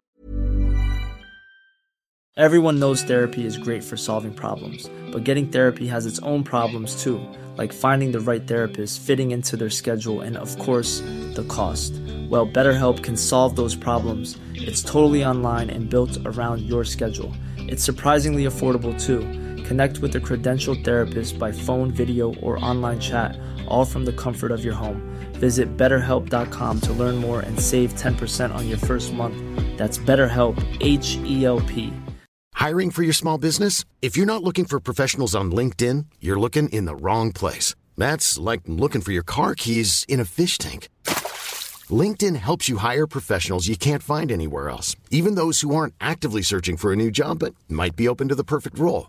Everyone 2.36 2.78
knows 2.78 3.02
therapy 3.02 3.44
is 3.46 3.58
great 3.58 3.82
for 3.82 3.96
solving 3.96 4.32
problems, 4.32 4.88
but 5.12 5.24
getting 5.24 5.48
therapy 5.48 5.88
has 5.88 6.06
its 6.06 6.20
own 6.20 6.44
problems 6.44 7.02
too, 7.02 7.20
like 7.56 7.72
finding 7.72 8.12
the 8.12 8.20
right 8.20 8.46
therapist, 8.46 9.00
fitting 9.00 9.32
into 9.32 9.56
their 9.56 9.70
schedule, 9.70 10.20
and 10.20 10.36
of 10.36 10.56
course, 10.58 11.00
the 11.34 11.44
cost. 11.48 11.92
Well, 12.30 12.46
BetterHelp 12.46 13.02
can 13.02 13.16
solve 13.16 13.56
those 13.56 13.74
problems. 13.74 14.38
It's 14.54 14.84
totally 14.84 15.24
online 15.24 15.68
and 15.68 15.90
built 15.90 16.16
around 16.26 16.60
your 16.60 16.84
schedule. 16.84 17.32
It's 17.56 17.82
surprisingly 17.82 18.44
affordable 18.44 18.94
too. 19.04 19.26
Connect 19.68 19.98
with 19.98 20.16
a 20.16 20.18
credentialed 20.20 20.82
therapist 20.82 21.38
by 21.38 21.52
phone, 21.52 21.90
video, 21.90 22.34
or 22.36 22.58
online 22.64 22.98
chat, 22.98 23.38
all 23.68 23.84
from 23.84 24.06
the 24.06 24.14
comfort 24.14 24.50
of 24.50 24.64
your 24.64 24.72
home. 24.72 25.02
Visit 25.32 25.76
betterhelp.com 25.76 26.80
to 26.80 26.92
learn 26.94 27.16
more 27.16 27.40
and 27.40 27.60
save 27.60 27.92
10% 27.92 28.54
on 28.54 28.66
your 28.66 28.78
first 28.78 29.12
month. 29.12 29.36
That's 29.76 29.98
BetterHelp, 29.98 30.56
H 30.80 31.18
E 31.26 31.44
L 31.44 31.60
P. 31.60 31.92
Hiring 32.54 32.90
for 32.90 33.02
your 33.02 33.12
small 33.12 33.36
business? 33.36 33.84
If 34.00 34.16
you're 34.16 34.32
not 34.32 34.42
looking 34.42 34.64
for 34.64 34.80
professionals 34.80 35.34
on 35.34 35.52
LinkedIn, 35.52 36.06
you're 36.18 36.40
looking 36.40 36.70
in 36.70 36.86
the 36.86 36.96
wrong 36.96 37.30
place. 37.30 37.74
That's 37.98 38.38
like 38.38 38.62
looking 38.66 39.02
for 39.02 39.12
your 39.12 39.22
car 39.22 39.54
keys 39.54 40.06
in 40.08 40.18
a 40.18 40.24
fish 40.24 40.56
tank. 40.56 40.88
LinkedIn 42.02 42.36
helps 42.36 42.70
you 42.70 42.78
hire 42.78 43.06
professionals 43.06 43.68
you 43.68 43.76
can't 43.76 44.02
find 44.02 44.32
anywhere 44.32 44.70
else, 44.70 44.96
even 45.10 45.34
those 45.34 45.60
who 45.60 45.74
aren't 45.74 45.94
actively 46.00 46.40
searching 46.40 46.78
for 46.78 46.90
a 46.90 46.96
new 46.96 47.10
job 47.10 47.40
but 47.40 47.54
might 47.68 47.96
be 47.96 48.08
open 48.08 48.28
to 48.28 48.34
the 48.34 48.42
perfect 48.42 48.78
role. 48.78 49.08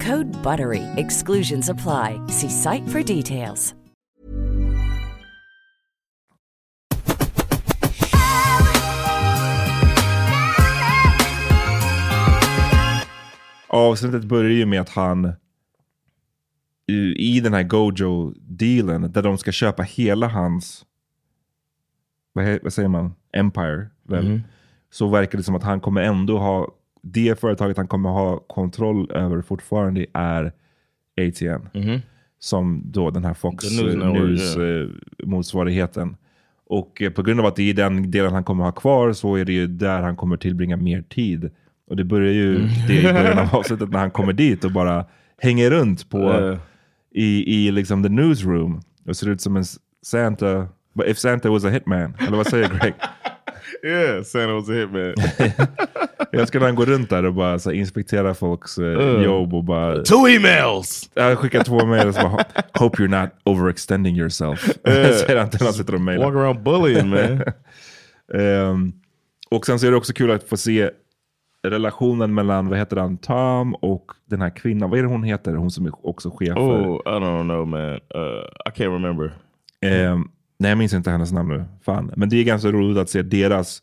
Code 0.00 0.42
BUTTERY. 0.42 0.82
Exclusions 0.96 1.70
apply. 1.70 2.20
See 2.28 2.50
site 2.50 2.88
for 2.88 3.02
details. 3.02 3.74
Avsnittet 13.68 14.24
börjar 14.24 14.50
ju 14.50 14.66
med 14.66 14.80
att 14.80 14.88
han 14.88 15.32
i, 17.16 17.40
den 17.40 17.54
här 17.54 17.62
Gojo-dealen, 17.62 19.12
där 19.12 19.22
de 19.22 19.38
ska 19.38 19.52
köpa 19.52 19.82
hela 19.82 20.28
hans, 20.28 20.84
vad, 22.32 22.44
he, 22.44 22.58
vad 22.62 22.72
säger 22.72 22.88
man, 22.88 23.14
Empire, 23.32 23.86
väl? 24.02 24.40
Så 24.90 25.08
verkar 25.08 25.38
det 25.38 25.44
som 25.44 25.54
att 25.54 25.62
han 25.62 25.80
kommer 25.80 26.02
ändå 26.02 26.38
ha, 26.38 26.68
det 27.12 27.40
företaget 27.40 27.76
han 27.76 27.88
kommer 27.88 28.08
ha 28.10 28.38
kontroll 28.38 29.10
över 29.10 29.42
fortfarande 29.42 30.06
är 30.12 30.52
ATN. 31.20 31.68
Som 32.38 32.82
då 32.84 33.10
den 33.10 33.24
här 33.24 33.34
Fox 33.34 33.68
The 33.78 33.84
News 33.96 34.56
yeah. 34.56 34.80
eh, 34.80 34.88
motsvarigheten. 35.24 36.16
Och 36.66 37.02
eh, 37.02 37.10
på 37.10 37.22
grund 37.22 37.40
av 37.40 37.46
att 37.46 37.56
det 37.56 37.70
är 37.70 37.74
den 37.74 38.10
delen 38.10 38.32
han 38.32 38.44
kommer 38.44 38.64
ha 38.64 38.72
kvar 38.72 39.12
så 39.12 39.36
är 39.36 39.44
det 39.44 39.52
ju 39.52 39.66
där 39.66 40.02
han 40.02 40.16
kommer 40.16 40.36
tillbringa 40.36 40.76
mer 40.76 41.02
tid. 41.02 41.50
Och 41.88 41.96
det 41.96 42.04
börjar 42.04 42.32
ju 42.32 42.56
Mm. 42.56 42.68
det 42.88 43.00
i 43.00 43.12
början 43.12 43.38
av 43.38 43.48
avsnittet 43.56 43.90
när 43.90 43.98
han 43.98 44.10
kommer 44.10 44.32
dit 44.32 44.64
och 44.64 44.72
bara 44.72 45.04
hänger 45.38 45.70
runt 45.70 46.10
på 46.10 46.18
Ja. 46.20 46.58
i, 47.14 47.54
i 47.66 47.70
liksom 47.72 48.02
the 48.02 48.08
newsroom. 48.08 48.80
Och 49.06 49.16
ser 49.16 49.28
ut 49.28 49.40
som 49.40 49.56
en 49.56 49.64
Santa, 50.02 50.68
but 50.94 51.06
if 51.06 51.18
Santa 51.18 51.50
was 51.50 51.64
a 51.64 51.68
hitman. 51.70 52.14
Eller 52.26 52.36
vad 52.36 52.46
säger 52.46 52.68
Greg? 52.68 52.94
Yeah, 53.82 54.22
Santa 54.22 54.54
was 54.54 54.68
a 54.68 54.72
hitman. 54.72 55.14
Jag 56.32 56.60
han 56.60 56.74
går 56.74 56.86
runt 56.86 57.10
där 57.10 57.24
och 57.24 57.34
bara 57.34 57.58
så 57.58 57.72
inspektera 57.72 58.34
folks 58.34 58.78
eh, 58.78 59.22
jobb 59.22 59.54
och 59.54 59.64
bara 59.64 60.02
Two 60.02 60.28
emails. 60.28 61.10
Jag 61.14 61.38
skickar 61.38 61.64
två 61.64 61.86
mejl 61.86 62.08
och 62.08 62.14
så 62.14 62.22
bara 62.22 62.44
Hope 62.78 63.02
you're 63.02 63.20
not 63.22 63.30
overextending 63.44 64.16
yourself. 64.16 64.70
Säger 64.84 65.36
han 65.36 65.50
till 65.50 65.64
han 65.66 65.72
sitter 65.72 65.94
och 65.94 66.00
mejlar. 66.00 66.24
Walk 66.24 66.36
around 66.36 66.62
bullying, 66.62 67.08
man. 67.08 67.42
Ehm, 68.34 68.92
och 69.50 69.66
sen 69.66 69.78
så 69.78 69.86
är 69.86 69.90
det 69.90 69.96
också 69.96 70.12
kul 70.12 70.30
att 70.30 70.48
få 70.48 70.56
se 70.56 70.90
relationen 71.62 72.34
mellan, 72.34 72.68
vad 72.68 72.78
heter 72.78 72.96
han, 72.96 73.16
Tom 73.16 73.74
och 73.74 74.12
den 74.30 74.40
här 74.42 74.50
kvinnan. 74.50 74.90
Vad 74.90 74.98
är 74.98 75.02
det 75.02 75.08
hon 75.08 75.22
heter? 75.22 75.54
Hon 75.54 75.70
som 75.70 75.86
är 75.86 76.06
också 76.06 76.30
chef 76.30 76.54
för... 76.54 76.86
oh, 76.86 77.00
I 77.06 77.20
don't 77.20 77.42
know, 77.42 77.66
man. 77.66 77.80
Uh, 77.80 77.98
I 78.66 78.70
can't 78.70 78.92
remember. 78.92 79.32
Ehm, 79.80 80.28
nej, 80.58 80.68
jag 80.68 80.78
minns 80.78 80.94
inte 80.94 81.10
hennes 81.10 81.32
namn 81.32 81.48
nu. 81.48 81.64
Fan. 81.82 82.12
Men 82.16 82.28
det 82.28 82.36
är 82.36 82.44
ganska 82.44 82.68
roligt 82.68 82.98
att 82.98 83.10
se 83.10 83.22
deras 83.22 83.82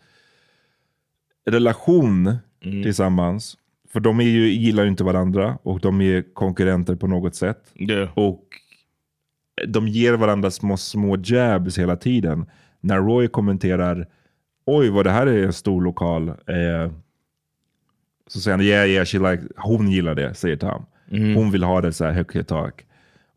relation 1.46 2.38
tillsammans. 2.62 3.58
För 3.90 4.00
de 4.00 4.20
är 4.20 4.24
ju, 4.24 4.48
gillar 4.48 4.84
ju 4.84 4.90
inte 4.90 5.04
varandra 5.04 5.58
och 5.64 5.80
de 5.80 6.02
är 6.02 6.34
konkurrenter 6.34 6.96
på 6.96 7.08
något 7.08 7.36
sätt. 7.36 7.74
Yeah. 7.76 8.18
Och 8.18 8.44
de 9.68 9.88
ger 9.88 10.14
varandra 10.14 10.52
små, 10.52 10.78
små 10.78 11.18
jabs 11.24 11.80
hela 11.80 11.96
tiden. 11.96 12.46
När 12.82 12.98
Roy 12.98 13.28
kommenterar, 13.28 14.08
oj 14.66 14.90
vad 14.90 15.06
det 15.06 15.12
här 15.12 15.28
är 15.28 15.46
en 15.46 15.54
stor 15.54 15.82
lokal. 15.82 16.30
Eh, 16.30 16.92
så 18.28 18.40
säger 18.40 18.58
han, 18.58 18.66
yeah, 18.66 18.90
yeah, 18.90 19.06
she 19.06 19.20
like, 19.20 19.44
hon 19.58 19.92
gillar 19.92 20.16
det, 20.16 20.34
säger 20.34 20.56
Tom. 20.56 20.86
Hon 21.36 21.52
vill 21.52 21.64
ha 21.64 21.82
det 21.82 21.94
så 21.94 22.06
här 22.06 22.12
högt 22.12 22.36
i 22.36 22.44
tak. 22.44 22.86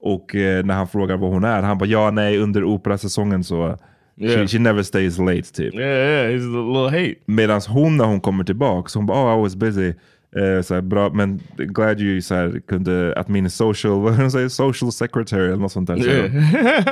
Och 0.01 0.35
eh, 0.35 0.65
när 0.65 0.75
han 0.75 0.89
frågar 0.89 1.17
vad 1.17 1.31
hon 1.31 1.45
är, 1.45 1.63
han 1.63 1.79
bara, 1.79 1.87
ja 1.87 2.11
nej 2.11 2.39
under 2.39 2.65
operasäsongen 2.65 3.45
så, 3.45 3.79
Yeah. 4.19 4.41
she, 4.41 4.49
she 4.49 4.59
never 4.59 4.83
stays 4.83 5.19
late 5.19 5.43
typ. 5.53 5.75
Yeah, 5.75 5.87
yeah, 5.87 6.31
he's 6.31 6.45
a 6.45 6.73
little 6.73 6.91
hate. 6.91 7.15
Medan 7.27 7.61
hon 7.69 7.97
när 7.97 8.05
hon 8.05 8.21
kommer 8.21 8.45
tillbaka, 8.45 8.89
så 8.89 8.99
hon 8.99 9.07
bara 9.07 9.35
oh, 9.35 9.39
I 9.39 9.43
was 9.43 9.57
busy. 9.57 9.89
Eh, 10.37 10.63
så 10.63 10.75
här, 10.75 10.81
bra, 10.81 11.11
men 11.11 11.41
glad 11.57 12.01
you 12.01 12.23
så 12.23 12.35
här, 12.35 12.61
kunde, 12.69 13.15
att 13.17 13.29
min 13.29 13.51
social, 13.51 14.01
vad 14.03 14.17
hon 14.17 14.31
säger, 14.31 14.49
social 14.49 14.93
secretary 14.93 15.45
eller 15.47 15.57
något 15.57 15.73
sånt 15.73 15.87
där 15.89 15.97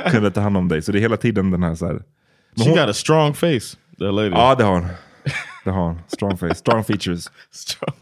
så, 0.03 0.09
kunde 0.11 0.31
ta 0.31 0.41
hand 0.41 0.57
om 0.57 0.67
dig. 0.67 0.81
Så 0.81 0.91
det 0.91 0.97
är 0.97 1.01
hela 1.01 1.17
tiden 1.17 1.51
den 1.51 1.63
här 1.63 1.75
så 1.75 1.85
här. 1.85 1.93
Men 1.93 2.63
She 2.65 2.69
hon, 2.69 2.79
got 2.79 2.89
a 2.89 2.93
strong 2.93 3.33
face, 3.33 3.77
that 3.99 4.13
lady. 4.13 4.29
Ja 4.29 4.55
det 4.55 4.63
har 4.63 4.73
hon. 4.73 4.87
Det 5.63 5.71
har 5.71 5.83
hon. 5.83 5.99
Strong 6.07 6.37
face, 6.37 6.55
strong 6.55 6.83
features. 6.83 7.31
strong. 7.51 7.95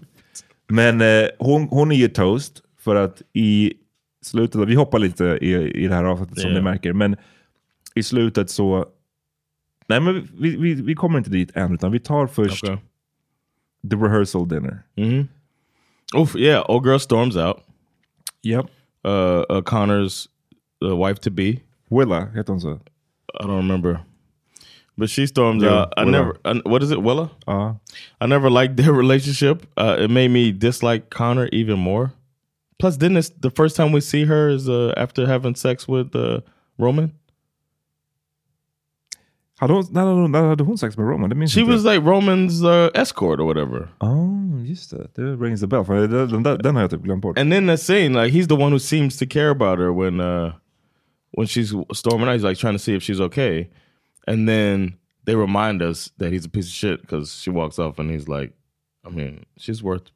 Men 0.68 1.02
eh, 1.02 1.28
hon, 1.40 1.68
hon 1.70 1.92
är 1.92 1.96
ju 1.96 2.08
toast 2.08 2.62
för 2.84 2.96
att 2.96 3.22
i 3.34 3.74
slutet, 4.24 4.68
vi 4.68 4.76
hoppar 4.76 5.00
lite 5.00 5.26
i, 5.42 5.54
i 5.84 5.88
det 5.88 5.96
här 5.96 6.04
avsnittet 6.04 6.40
som 6.40 6.50
Ja. 6.52 6.56
ni 6.58 6.62
märker, 6.62 6.94
men 6.94 7.16
i 7.96 8.04
slutet 8.04 8.50
så, 8.50 8.86
nej 9.88 10.00
men 10.00 10.28
vi, 10.40 10.56
vi, 10.58 10.74
vi 10.74 10.96
kommer 10.96 11.18
inte 11.18 11.30
dit 11.30 11.52
än, 11.56 11.74
utan 11.74 11.92
vi 11.92 12.00
tar 12.00 12.28
först 12.28 12.64
Okay. 12.64 12.78
the 13.90 13.96
rehearsal 13.96 14.48
dinner. 14.48 14.84
Mm-hmm. 14.96 15.28
Oof, 16.16 16.36
yeah. 16.36 16.64
Old 16.70 16.86
girl 16.86 17.00
storms 17.00 17.36
out. 17.36 17.58
Yep. 18.44 18.66
Uh, 19.08 19.12
uh 19.50 19.62
Connor's 19.62 20.28
uh, 20.86 20.96
wife 21.08 21.20
to 21.22 21.32
be. 21.32 21.60
Willa, 21.90 22.26
heter 22.36 22.54
hon 22.54 22.62
så? 22.62 22.80
I 23.40 23.44
don't 23.44 23.58
remember. 23.58 24.00
But 24.98 25.10
she 25.10 25.28
storms 25.28 25.64
Yeah, 25.64 25.82
out. 25.82 25.94
I 25.98 26.06
Willa. 26.06 26.12
never. 26.12 26.34
I, 26.46 26.62
what 26.70 26.84
is 26.84 26.92
it, 26.92 27.00
Willa? 27.02 27.30
Ja. 27.48 27.76
I 28.22 28.28
never 28.28 28.50
liked 28.50 28.78
their 28.78 28.94
relationship. 29.02 29.66
Uh, 29.78 30.04
it 30.04 30.10
made 30.12 30.30
me 30.30 30.52
dislike 30.52 31.10
Connor 31.10 31.50
even 31.52 31.80
more. 31.80 32.12
Plus, 32.84 32.98
didn't 32.98 33.16
this, 33.16 33.30
the 33.30 33.50
first 33.50 33.78
time 33.78 33.94
we 33.94 34.02
see 34.02 34.26
her 34.26 34.50
is 34.50 34.68
uh, 34.68 34.94
after 34.98 35.26
having 35.26 35.56
sex 35.56 35.88
with 35.88 36.14
uh, 36.18 36.42
Roman? 36.78 37.14
Hade 39.62 39.74
hon, 39.74 39.86
när, 39.92 40.02
hade 40.02 40.22
hon, 40.22 40.32
när 40.32 40.44
hade 40.44 40.64
hon 40.64 40.78
sex 40.78 40.98
med 40.98 41.08
Roman? 41.08 41.30
That 41.30 41.38
means 41.38 41.54
She 41.54 41.64
was 41.64 41.86
like 41.86 42.02
Roman's 42.04 42.62
uh, 42.62 42.90
escort 42.94 43.40
or 43.40 43.46
whatever. 43.46 43.88
Oh, 44.02 44.62
just 44.66 44.92
det. 44.92 45.08
Det 45.16 45.36
rings 45.38 45.62
the 45.62 45.68
bell. 45.68 45.86
För 45.86 46.08
den, 46.08 46.30
den, 46.30 46.44
där- 46.44 46.58
den 46.58 46.76
har 46.76 46.82
jag 46.82 46.92
typ 46.92 47.02
glömt 47.02 47.22
bort. 47.22 47.40
And 47.40 47.52
then 47.52 47.68
the 47.68 47.78
scene, 47.78 48.14
like 48.14 48.34
he's 48.34 48.48
the 48.48 48.56
one 48.56 48.74
who 48.74 48.80
seems 48.80 49.18
to 49.18 49.26
care 49.26 49.50
about 49.50 49.80
her 49.80 49.94
when 49.94 50.20
uh 50.20 50.52
when 51.38 51.48
she's 51.48 51.74
storming 51.94 52.28
out. 52.28 52.34
He's 52.34 52.44
like 52.44 52.58
trying 52.60 52.76
to 52.76 52.84
see 52.84 52.96
if 52.96 53.04
she's 53.04 53.22
okay, 53.22 53.70
and 54.28 54.46
then 54.50 54.98
they 55.26 55.36
remind 55.36 55.82
us 55.82 56.12
that 56.18 56.34
he's 56.34 56.46
a 56.46 56.50
piece 56.50 56.68
of 56.68 56.74
shit 56.74 57.02
because 57.02 57.34
she 57.42 57.50
walks 57.50 57.80
off 57.80 57.98
and 58.00 58.12
he's 58.12 58.28
like, 58.28 58.52
I 59.06 59.10
mean, 59.10 59.46
she's 59.58 59.82
worth 59.82 60.12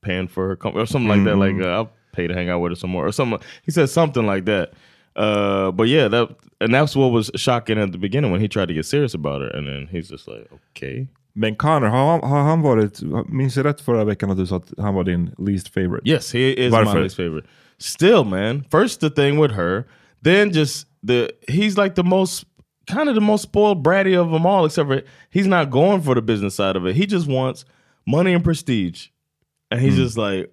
paying 0.00 0.28
for 0.28 0.48
her 0.48 0.56
company 0.56 0.82
or 0.82 0.86
something 0.86 1.08
like 1.10 1.24
that. 1.24 1.36
Like 1.36 1.60
uh, 1.60 1.68
I'll 1.76 1.90
pay 2.16 2.26
to 2.26 2.34
hang 2.34 2.48
out 2.50 2.60
with 2.60 2.72
her 2.72 2.76
some 2.76 2.90
more 2.90 3.06
or 3.06 3.12
something. 3.12 3.40
He 3.64 3.70
said 3.70 3.88
something 3.90 4.26
like 4.26 4.44
that. 4.46 4.72
Uh, 5.14 5.70
but 5.70 5.88
yeah, 5.88 6.08
that 6.08 6.28
and 6.60 6.74
that's 6.74 6.96
what 6.96 7.12
was 7.12 7.30
shocking 7.34 7.78
at 7.78 7.92
the 7.92 7.98
beginning 7.98 8.32
when 8.32 8.40
he 8.40 8.48
tried 8.48 8.68
to 8.68 8.74
get 8.74 8.86
serious 8.86 9.14
about 9.14 9.42
her, 9.42 9.48
and 9.48 9.66
then 9.66 9.88
he's 9.90 10.08
just 10.08 10.28
like, 10.28 10.46
okay. 10.70 11.08
Men 11.34 11.54
Connor, 11.54 11.88
har, 11.88 12.20
har 12.20 12.42
han 12.42 12.62
varit, 12.62 13.02
minns 13.28 13.56
jag 13.56 13.66
rätt 13.66 13.80
förra 13.80 14.04
veckan 14.04 14.30
att 14.30 14.36
du 14.36 14.46
sa 14.46 14.56
att 14.56 14.72
han 14.78 14.94
var 14.94 15.04
din 15.04 15.34
least 15.38 15.68
favorite? 15.68 16.10
Yes, 16.10 16.32
he 16.32 16.52
is 16.52 16.72
Varför? 16.72 16.94
my 16.94 17.02
least 17.02 17.16
favorite. 17.16 17.46
Still, 17.78 18.24
man. 18.24 18.64
First 18.70 19.00
the 19.00 19.10
thing 19.10 19.38
with 19.38 19.54
her, 19.54 19.84
then 20.22 20.50
just 20.52 20.86
the 21.06 21.30
he's 21.48 21.76
like 21.76 21.94
the 21.94 22.02
most 22.02 22.46
kind 22.86 23.08
of 23.08 23.14
the 23.14 23.20
most 23.20 23.42
spoiled 23.42 23.82
bratty 23.82 24.16
of 24.16 24.30
them 24.30 24.46
all, 24.46 24.64
except 24.64 24.88
for 24.88 25.02
he's 25.30 25.46
not 25.46 25.70
going 25.70 26.00
for 26.00 26.14
the 26.14 26.22
business 26.22 26.54
side 26.54 26.76
of 26.76 26.86
it. 26.86 26.96
He 26.96 27.06
just 27.06 27.26
wants 27.26 27.64
money 28.06 28.34
and 28.34 28.42
prestige. 28.44 29.08
And 29.70 29.80
he's 29.80 29.96
just 29.96 30.16
like, 30.16 30.50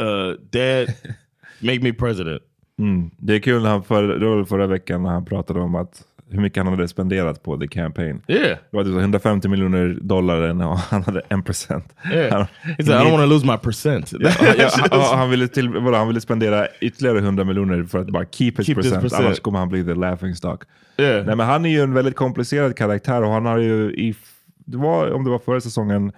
uh, 0.00 0.34
Dad, 0.50 0.94
make 1.60 1.80
me 1.80 1.92
president. 1.92 2.42
Mm. 2.78 3.10
Det 3.18 3.34
är 3.34 3.38
kul 3.38 3.62
när 3.62 3.70
han 3.70 3.82
för, 3.82 4.02
det 4.02 4.26
var 4.26 4.44
förra 4.44 4.66
veckan 4.66 5.02
när 5.02 5.10
han 5.10 5.24
pratade 5.24 5.60
om 5.60 5.74
att 5.74 6.02
hur 6.32 6.40
mycket 6.40 6.64
han 6.64 6.72
hade 6.72 6.88
spenderat 6.88 7.42
på 7.42 7.58
the 7.58 7.68
campaign. 7.68 8.22
Yeah. 8.28 8.58
Det 8.70 8.76
var 8.76 8.84
typ 8.84 8.96
150 8.96 9.48
miljoner 9.48 9.98
dollar 10.02 10.66
och 10.66 10.78
han 10.78 11.02
hade 11.02 11.22
en 11.28 11.42
procent. 11.42 11.94
Yeah. 12.12 12.32
Han, 12.32 12.46
He's 12.62 12.78
like, 12.78 12.92
I 12.92 12.94
don't 12.94 13.10
want 13.10 13.22
to 13.22 13.26
lose 13.26 13.46
my 13.46 13.58
percent. 13.58 14.12
Ja, 14.20 14.68
ja, 14.90 15.14
han, 15.16 15.30
ville 15.30 15.48
till, 15.48 15.68
vadå, 15.68 15.96
han 15.96 16.08
ville 16.08 16.20
spendera 16.20 16.66
ytterligare 16.80 17.18
100 17.18 17.44
miljoner 17.44 17.84
för 17.84 17.98
att 17.98 18.06
bara 18.06 18.24
keep 18.24 18.52
his, 18.56 18.66
Keep 18.66 18.74
percent, 18.74 19.02
percent. 19.02 19.24
annars 19.24 19.40
kommer 19.40 19.58
han 19.58 19.68
bli 19.68 19.84
the 19.84 19.94
laughing 19.94 20.34
stock. 20.34 20.64
Yeah. 20.96 21.26
Nej, 21.26 21.36
men 21.36 21.46
han 21.46 21.66
är 21.66 21.70
ju 21.70 21.80
en 21.80 21.94
väldigt 21.94 22.16
komplicerad 22.16 22.76
karaktär 22.76 23.22
och 23.22 23.30
han 23.30 23.46
har 23.46 23.58
ju, 23.58 23.92
i, 23.92 24.14
det 24.56 24.76
var, 24.76 25.12
om 25.12 25.24
det 25.24 25.30
var 25.30 25.38
förra 25.38 25.60
säsongen 25.60 26.12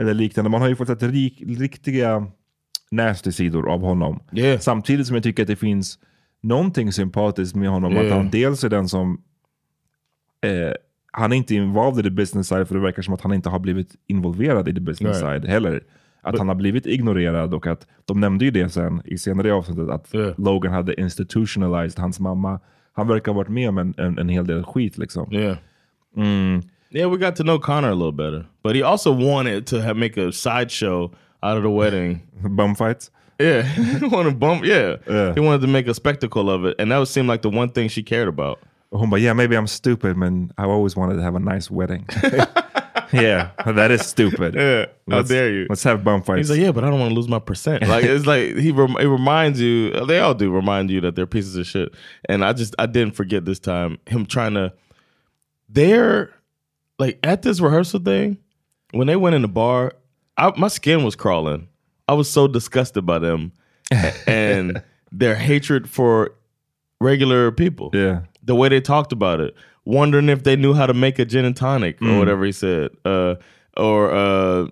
eller 0.00 0.14
liknande, 0.14 0.50
man 0.50 0.60
har 0.60 0.68
ju 0.68 0.76
fått 0.76 0.88
sett 0.88 1.02
rik, 1.02 1.42
riktiga 1.46 2.26
nasty 2.90 3.32
sidor 3.32 3.68
av 3.70 3.80
honom. 3.80 4.20
Yeah. 4.32 4.58
Samtidigt 4.60 5.06
som 5.06 5.14
jag 5.16 5.22
tycker 5.22 5.42
att 5.42 5.46
det 5.46 5.56
finns 5.56 5.98
någonting 6.42 6.92
sympatiskt 6.92 7.56
med 7.56 7.68
honom. 7.70 7.96
Att 7.96 8.02
Yeah. 8.02 8.16
han 8.16 8.30
dels 8.30 8.64
är 8.64 8.68
den 8.68 8.88
som 8.88 9.20
eh, 10.46 10.72
han 11.12 11.32
är 11.32 11.36
inte 11.36 11.54
involved 11.54 12.06
i 12.06 12.08
the 12.08 12.14
business 12.14 12.48
side 12.48 12.68
för 12.68 12.74
det 12.74 12.80
verkar 12.80 13.02
som 13.02 13.14
att 13.14 13.20
han 13.20 13.32
inte 13.34 13.48
har 13.48 13.58
blivit 13.58 13.94
involverad 14.06 14.68
i 14.68 14.74
the 14.74 14.80
business 14.80 15.22
Right. 15.22 15.42
side 15.42 15.50
heller. 15.52 15.82
Att 16.22 16.34
But- 16.34 16.38
han 16.38 16.48
har 16.48 16.54
blivit 16.54 16.86
ignorerad 16.86 17.54
och 17.54 17.66
att 17.66 17.86
de 18.04 18.20
nämnde 18.20 18.44
ju 18.44 18.50
det 18.50 18.68
sen 18.68 19.02
i 19.04 19.18
senare 19.18 19.52
avsnittet 19.54 19.88
att 19.88 20.14
Yeah. 20.14 20.34
Logan 20.38 20.72
hade 20.72 21.00
institutionalized 21.00 21.98
hans 21.98 22.20
mamma. 22.20 22.60
Han 22.92 23.08
verkar 23.08 23.32
ha 23.32 23.36
varit 23.36 23.48
med 23.50 23.68
om 23.68 23.78
en, 23.78 23.94
en, 23.98 24.18
en 24.18 24.28
hel 24.28 24.46
del 24.46 24.62
skit 24.64 24.98
liksom. 24.98 25.32
Yeah. 25.32 25.56
Mm. 26.16 26.62
Yeah, 26.92 27.10
we 27.12 27.16
got 27.26 27.36
to 27.36 27.42
know 27.42 27.58
Connor 27.58 27.88
a 27.88 27.94
little 27.94 28.12
better. 28.12 28.46
But 28.62 28.76
he 28.76 28.82
also 28.84 29.12
wanted 29.12 29.66
to 29.66 29.78
have, 29.78 29.94
make 29.94 30.28
a 30.28 30.32
sideshow 30.32 31.14
out 31.42 31.56
of 31.56 31.62
the 31.62 31.70
wedding. 31.70 32.26
Bum 32.42 32.74
fights. 32.74 33.10
Yeah, 33.38 33.62
he 33.98 34.04
wanted 34.06 34.30
to 34.30 34.36
bump. 34.36 34.64
Yeah. 34.64 34.96
Yeah. 35.08 35.32
he 35.32 35.40
wanted 35.40 35.62
to 35.62 35.66
make 35.66 35.86
a 35.86 35.94
spectacle 35.94 36.50
of 36.50 36.64
it, 36.66 36.76
and 36.78 36.90
that 36.92 36.98
would 36.98 37.08
seem 37.08 37.26
like 37.26 37.40
the 37.42 37.48
one 37.50 37.70
thing 37.70 37.88
she 37.88 38.02
cared 38.02 38.28
about. 38.28 38.60
Oh, 38.92 38.98
Hon 38.98 39.08
bara, 39.08 39.20
yeah 39.20 39.32
maybe 39.32 39.56
I'm 39.56 39.68
stupid 39.68 40.16
man 40.16 40.50
I 40.58 40.64
always 40.64 40.96
wanted 40.96 41.14
to 41.14 41.22
have 41.22 41.36
a 41.36 41.38
nice 41.38 41.70
wedding. 41.70 42.06
yeah, 43.12 43.50
that 43.64 43.90
is 43.92 44.04
stupid. 44.04 44.54
Yeah, 44.56 44.86
how 45.08 45.18
Let's- 45.18 45.28
dare 45.28 45.50
you? 45.50 45.66
Let's 45.70 45.82
have 45.84 46.02
bum 46.04 46.22
fights. 46.22 46.38
He's 46.38 46.50
like, 46.50 46.60
yeah, 46.60 46.72
but 46.72 46.84
I 46.84 46.90
don't 46.90 46.98
want 47.00 47.10
to 47.10 47.14
lose 47.14 47.28
my 47.28 47.38
percent. 47.38 47.86
Like 47.88 48.04
it's 48.04 48.26
like 48.26 48.56
he 48.56 48.72
rem- 48.72 48.96
it 48.98 49.06
reminds 49.06 49.60
you. 49.60 49.92
They 50.06 50.18
all 50.18 50.34
do 50.34 50.50
remind 50.50 50.90
you 50.90 51.00
that 51.02 51.14
they're 51.14 51.26
pieces 51.26 51.56
of 51.56 51.66
shit. 51.66 51.94
And 52.28 52.44
I 52.44 52.52
just 52.52 52.74
I 52.78 52.86
didn't 52.86 53.14
forget 53.14 53.44
this 53.44 53.58
time 53.60 53.98
him 54.06 54.26
trying 54.26 54.54
to. 54.54 54.72
They're 55.68 56.34
like 56.98 57.18
at 57.22 57.42
this 57.42 57.60
rehearsal 57.60 58.00
thing 58.00 58.38
when 58.92 59.06
they 59.06 59.16
went 59.16 59.34
in 59.36 59.42
the 59.42 59.48
bar. 59.48 59.92
I, 60.40 60.52
my 60.56 60.68
skin 60.68 61.04
was 61.04 61.14
crawling. 61.16 61.68
I 62.08 62.14
was 62.14 62.28
so 62.28 62.48
disgusted 62.48 63.06
by 63.06 63.18
them 63.20 63.52
and 64.26 64.82
their 65.12 65.34
hatred 65.36 65.88
for 65.88 66.32
regular 67.00 67.52
people. 67.52 67.90
Yeah. 67.92 68.22
the 68.42 68.54
way 68.54 68.68
they 68.68 68.80
talked 68.80 69.12
about 69.12 69.40
it, 69.40 69.54
wondering 69.84 70.28
if 70.28 70.42
they 70.44 70.56
knew 70.56 70.72
how 70.74 70.86
to 70.86 70.94
make 70.94 71.18
a 71.18 71.24
gin 71.24 71.44
and 71.44 71.56
tonic 71.56 72.00
or 72.02 72.06
Mm. 72.06 72.18
whatever 72.18 72.44
he 72.44 72.52
said, 72.52 72.90
uh, 73.04 73.34
or 73.76 74.10
uh, 74.12 74.66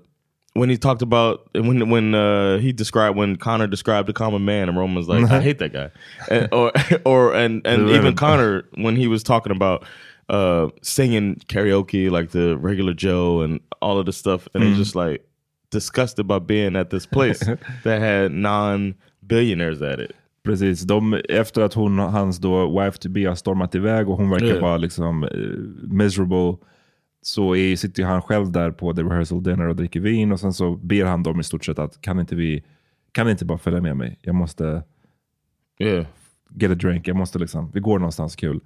when 0.55 0.69
he 0.71 0.77
talked 0.77 1.03
about 1.03 1.49
when 1.55 1.89
when 1.91 2.15
uh, 2.15 2.59
he 2.59 2.73
described 2.73 3.17
when 3.17 3.37
Connor 3.37 3.67
described 3.69 4.09
the 4.09 4.13
common 4.13 4.45
man, 4.45 4.69
and 4.69 4.77
Roman's 4.77 5.09
like, 5.09 5.31
"I 5.31 5.41
hate 5.49 5.59
that 5.59 5.73
guy," 5.73 5.91
and, 6.31 6.49
or 6.53 6.73
or 7.05 7.35
and 7.35 7.65
and 7.67 7.91
even 7.91 8.17
Connor 8.17 8.65
when 8.75 8.97
he 8.97 9.07
was 9.07 9.23
talking 9.23 9.53
about 9.53 9.87
uh, 10.29 10.69
singing 10.83 11.37
karaoke 11.47 12.11
like 12.11 12.31
the 12.31 12.57
regular 12.59 12.93
Joe 12.95 13.43
and 13.43 13.61
all 13.81 13.99
of 13.99 14.07
this 14.07 14.17
stuff, 14.17 14.49
and 14.55 14.65
Mm. 14.65 14.69
he's 14.69 14.79
just 14.79 14.95
like 14.97 15.25
disgusted 15.73 16.27
by 16.27 16.39
being 16.41 16.77
at 16.77 16.91
this 16.91 17.07
place 17.07 17.45
that 17.85 18.01
had 18.01 18.33
non 18.33 18.95
billionaires 19.21 19.83
at 19.83 20.01
it. 20.01 20.11
Precis, 20.45 20.83
de, 20.83 21.15
efter 21.29 21.63
att 21.63 21.75
hon, 21.75 21.99
hans 21.99 22.39
då 22.39 22.81
wife 22.81 22.99
to 22.99 23.09
be 23.09 23.29
har 23.29 23.35
stormat 23.35 23.75
iväg 23.75 24.09
och 24.09 24.17
hon 24.17 24.31
verkar 24.31 24.47
Yeah. 24.47 24.63
vara 24.63 24.77
liksom 24.77 25.25
eh, 25.25 25.31
miserable 25.95 26.57
så 27.23 27.57
är, 27.57 27.77
sitter 27.77 28.03
han 28.05 28.23
själv 28.23 28.53
där 28.53 28.71
på 28.71 28.95
the 28.95 29.03
rehearsal 29.03 29.43
dinner 29.43 29.67
och 29.69 29.77
dricker 29.77 30.01
vin 30.01 30.33
och 30.33 30.41
sen 30.41 30.53
så 30.53 30.77
ber 30.77 31.05
han 31.05 31.23
dem 31.23 31.41
i 31.41 31.45
stort 31.45 31.65
sett 31.65 31.79
att 31.79 32.01
kan 32.01 32.21
inte 32.21 32.35
vi, 32.37 32.65
kan 33.13 33.29
inte 33.31 33.45
bara 33.45 33.59
följa 33.59 33.81
med 33.81 33.97
mig? 33.97 34.19
Jag 34.23 34.35
måste 34.35 34.83
Yeah. 35.81 36.07
get 36.55 36.71
a 36.71 36.75
drink, 36.75 37.09
jag 37.09 37.17
måste 37.17 37.39
liksom, 37.39 37.71
vi 37.75 37.81
går 37.81 37.99
någonstans 37.99 38.37
kul. 38.37 38.61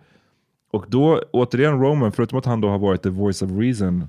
Och 0.73 0.85
då 0.89 1.23
återigen 1.33 1.81
Roman, 1.81 2.13
förutom 2.13 2.39
att 2.39 2.45
han 2.47 2.61
då 2.61 2.69
har 2.69 2.79
varit 2.79 3.03
the 3.03 3.11
voice 3.11 3.43
of 3.43 3.51
reason, 3.51 4.09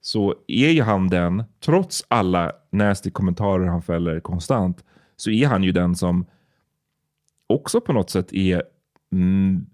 så 0.00 0.34
är 0.46 0.70
ju 0.70 0.82
han 0.82 1.08
den, 1.08 1.44
trots 1.64 2.04
alla 2.08 2.52
nasty 2.70 3.10
kommentarer 3.10 3.66
han 3.66 3.82
fäller 3.82 4.20
konstant, 4.20 4.84
så 5.16 5.30
är 5.30 5.46
han 5.46 5.62
ju 5.62 5.72
den 5.72 5.96
som 5.96 6.26
också 7.46 7.80
på 7.80 7.92
något 7.92 8.10
sätt 8.10 8.32
är 8.32 8.62
mm, 9.12 9.66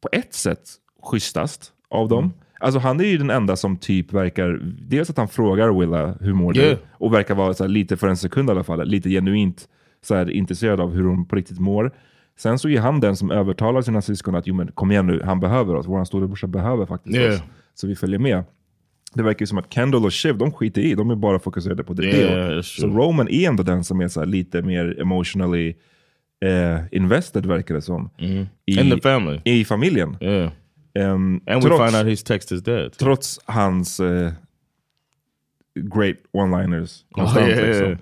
på 0.00 0.08
ett 0.12 0.34
sätt 0.34 0.70
schysstast 1.02 1.72
av 1.88 2.08
dem. 2.08 2.32
Alltså 2.60 2.80
han 2.80 3.00
är 3.00 3.04
ju 3.04 3.18
den 3.18 3.30
enda 3.30 3.56
som 3.56 3.76
typ 3.76 4.12
verkar, 4.12 4.60
dels 4.62 5.10
att 5.10 5.16
han 5.16 5.28
frågar 5.28 5.80
Willa 5.80 6.14
hur 6.20 6.34
mår 6.34 6.52
du? 6.52 6.60
Yeah. 6.60 6.78
Och 6.90 7.14
verkar 7.14 7.34
vara 7.34 7.54
här, 7.58 7.68
lite 7.68 7.96
för 7.96 8.08
en 8.08 8.16
sekund 8.16 8.48
i 8.48 8.52
alla 8.52 8.64
fall, 8.64 8.88
lite 8.88 9.10
genuint 9.10 9.68
så 10.02 10.14
här, 10.14 10.30
intresserad 10.30 10.80
av 10.80 10.92
hur 10.92 11.04
hon 11.04 11.26
på 11.26 11.36
riktigt 11.36 11.58
mår. 11.58 11.92
Sen 12.38 12.58
så 12.58 12.68
är 12.68 12.80
han 12.80 13.00
den 13.00 13.16
som 13.16 13.30
övertalar 13.30 13.82
sina 13.82 14.02
syskon 14.02 14.34
att 14.34 14.46
jo 14.46 14.54
men 14.54 14.72
kom 14.72 14.90
igen 14.90 15.06
nu, 15.06 15.22
han 15.24 15.40
behöver 15.40 15.74
oss. 15.74 15.86
Vår 15.86 16.04
storebrorsa 16.04 16.46
behöver 16.46 16.86
faktiskt 16.86 17.16
Yeah. 17.16 17.34
oss. 17.34 17.42
Så 17.80 17.86
vi 17.86 17.96
följer 17.96 18.18
med. 18.18 18.44
Det 19.14 19.22
verkar 19.22 19.42
ju 19.42 19.46
som 19.46 19.58
att 19.58 19.72
Kendall 19.72 20.04
och 20.04 20.12
Shiv, 20.12 20.38
de 20.38 20.52
skiter 20.52 20.82
i, 20.82 20.94
de 20.94 21.10
är 21.10 21.14
bara 21.14 21.38
fokuserade 21.38 21.84
på 21.84 21.92
det. 21.94 22.04
Yeah, 22.06 22.62
så. 22.62 22.86
Roman 22.86 23.28
är 23.28 23.48
ändå 23.48 23.62
den 23.62 23.84
som 23.84 24.00
är 24.00 24.08
så 24.08 24.24
lite 24.24 24.62
mer 24.62 25.00
emotionally 25.00 25.74
eh, 26.44 26.80
invested 26.92 27.46
verkar 27.46 27.74
det 27.74 27.82
som. 27.82 28.10
I, 28.18 28.22
Mm-hmm. 28.24 28.46
In 28.66 28.90
the 28.90 29.00
family. 29.00 29.40
I 29.44 29.64
familjen. 29.64 30.16
Yeah. 30.20 30.50
Ehm, 30.94 31.40
And 31.46 31.62
we 31.64 31.68
trots- 31.70 31.90
find 31.90 31.96
out 31.96 32.06
his 32.12 32.22
dad. 32.62 32.92
too. 32.92 33.04
Trots 33.04 33.40
hans 33.44 34.00
eh, 34.00 34.32
great 35.74 36.16
one-liners. 36.32 37.04
Oh, 37.16 37.36
yeah, 37.48 37.66
liksom. 37.68 37.98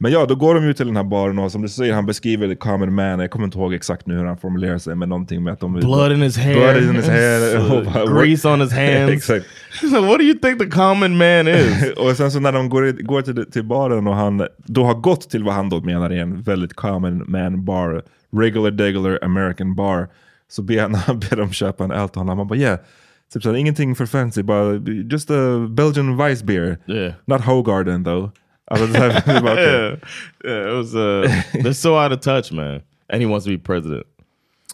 Men 0.00 0.12
ja, 0.12 0.26
då 0.26 0.34
går 0.34 0.54
de 0.54 0.64
ju 0.64 0.72
till 0.74 0.86
den 0.86 0.96
här 0.96 1.04
baren 1.04 1.38
och 1.38 1.52
som 1.52 1.62
du 1.62 1.68
säger, 1.68 1.94
han 1.94 2.06
beskriver 2.06 2.48
the 2.48 2.54
common 2.54 2.94
man. 2.94 3.18
Jag 3.20 3.30
kommer 3.30 3.44
inte 3.44 3.58
ihåg 3.58 3.74
exakt 3.74 4.06
nu 4.06 4.16
hur 4.16 4.24
han 4.24 4.38
formulerar 4.38 4.78
sig, 4.78 4.94
men 4.94 5.08
någonting 5.08 5.42
med 5.44 5.52
att 5.52 5.60
de... 5.60 5.72
Blood 5.74 6.12
in 6.12 6.22
his 6.22 6.36
hair. 6.36 6.54
Blood 6.54 6.90
in 6.90 6.96
his 6.96 7.06
hair. 7.06 8.20
Grease 8.24 8.48
on 8.48 8.60
his 8.60 8.72
hands. 8.82 9.12
exakt. 9.12 9.46
So 9.80 10.00
what 10.00 10.18
do 10.18 10.24
you 10.24 10.38
think 10.38 10.58
the 10.58 10.66
common 10.70 11.16
man 11.16 11.48
is? 11.48 11.92
och 11.96 12.16
sen 12.16 12.30
så 12.30 12.40
när 12.40 12.52
de 12.52 12.68
går, 12.68 13.02
går 13.02 13.22
till, 13.22 13.50
till 13.50 13.64
baren 13.64 14.06
och 14.06 14.14
han 14.14 14.46
då 14.56 14.84
har 14.84 14.94
gått 14.94 15.30
till 15.30 15.44
vad 15.44 15.54
han 15.54 15.68
då 15.68 15.80
menar 15.80 16.10
är 16.10 16.20
en 16.20 16.42
väldigt 16.42 16.74
common 16.74 17.24
man 17.26 17.64
bar, 17.64 18.02
regular 18.36 18.70
degular 18.70 19.18
American 19.22 19.74
bar, 19.74 20.08
så 20.48 20.62
ber 20.62 20.80
han, 20.80 20.94
han 20.94 21.18
ber 21.18 21.36
dem 21.36 21.52
köpa 21.52 21.84
en 21.84 21.90
öl 21.90 22.08
till 22.08 22.18
honom. 22.18 22.38
Han 22.38 22.48
bara 22.48 22.58
yeah, 22.58 22.78
typ 23.32 23.42
såhär, 23.42 23.56
ingenting 23.56 23.94
för 23.94 24.06
fancy, 24.06 24.42
bara 24.42 24.74
just 25.12 25.30
a 25.30 25.66
Belgian 25.68 26.16
Weiss 26.16 26.42
beer. 26.42 26.78
Yeah. 26.86 27.12
Not 27.24 27.40
Hogarden 27.40 28.04
though. 28.04 28.30
Alltså, 28.70 28.86
det 28.86 28.98
här- 28.98 29.34
det 29.34 29.40
var 29.40 29.52
okej. 29.52 29.64
yeah. 29.64 29.98
yeah, 30.44 30.68
it 30.68 30.74
was. 30.74 30.94
Uh, 30.94 31.22
they're 31.62 31.72
so 31.72 32.02
out 32.04 32.12
of 32.12 32.20
touch, 32.20 32.52
man. 32.52 32.80
And 33.12 33.22
he 33.22 33.26
wants 33.26 33.44
to 33.44 33.50
be 33.50 33.58
president. 33.58 34.06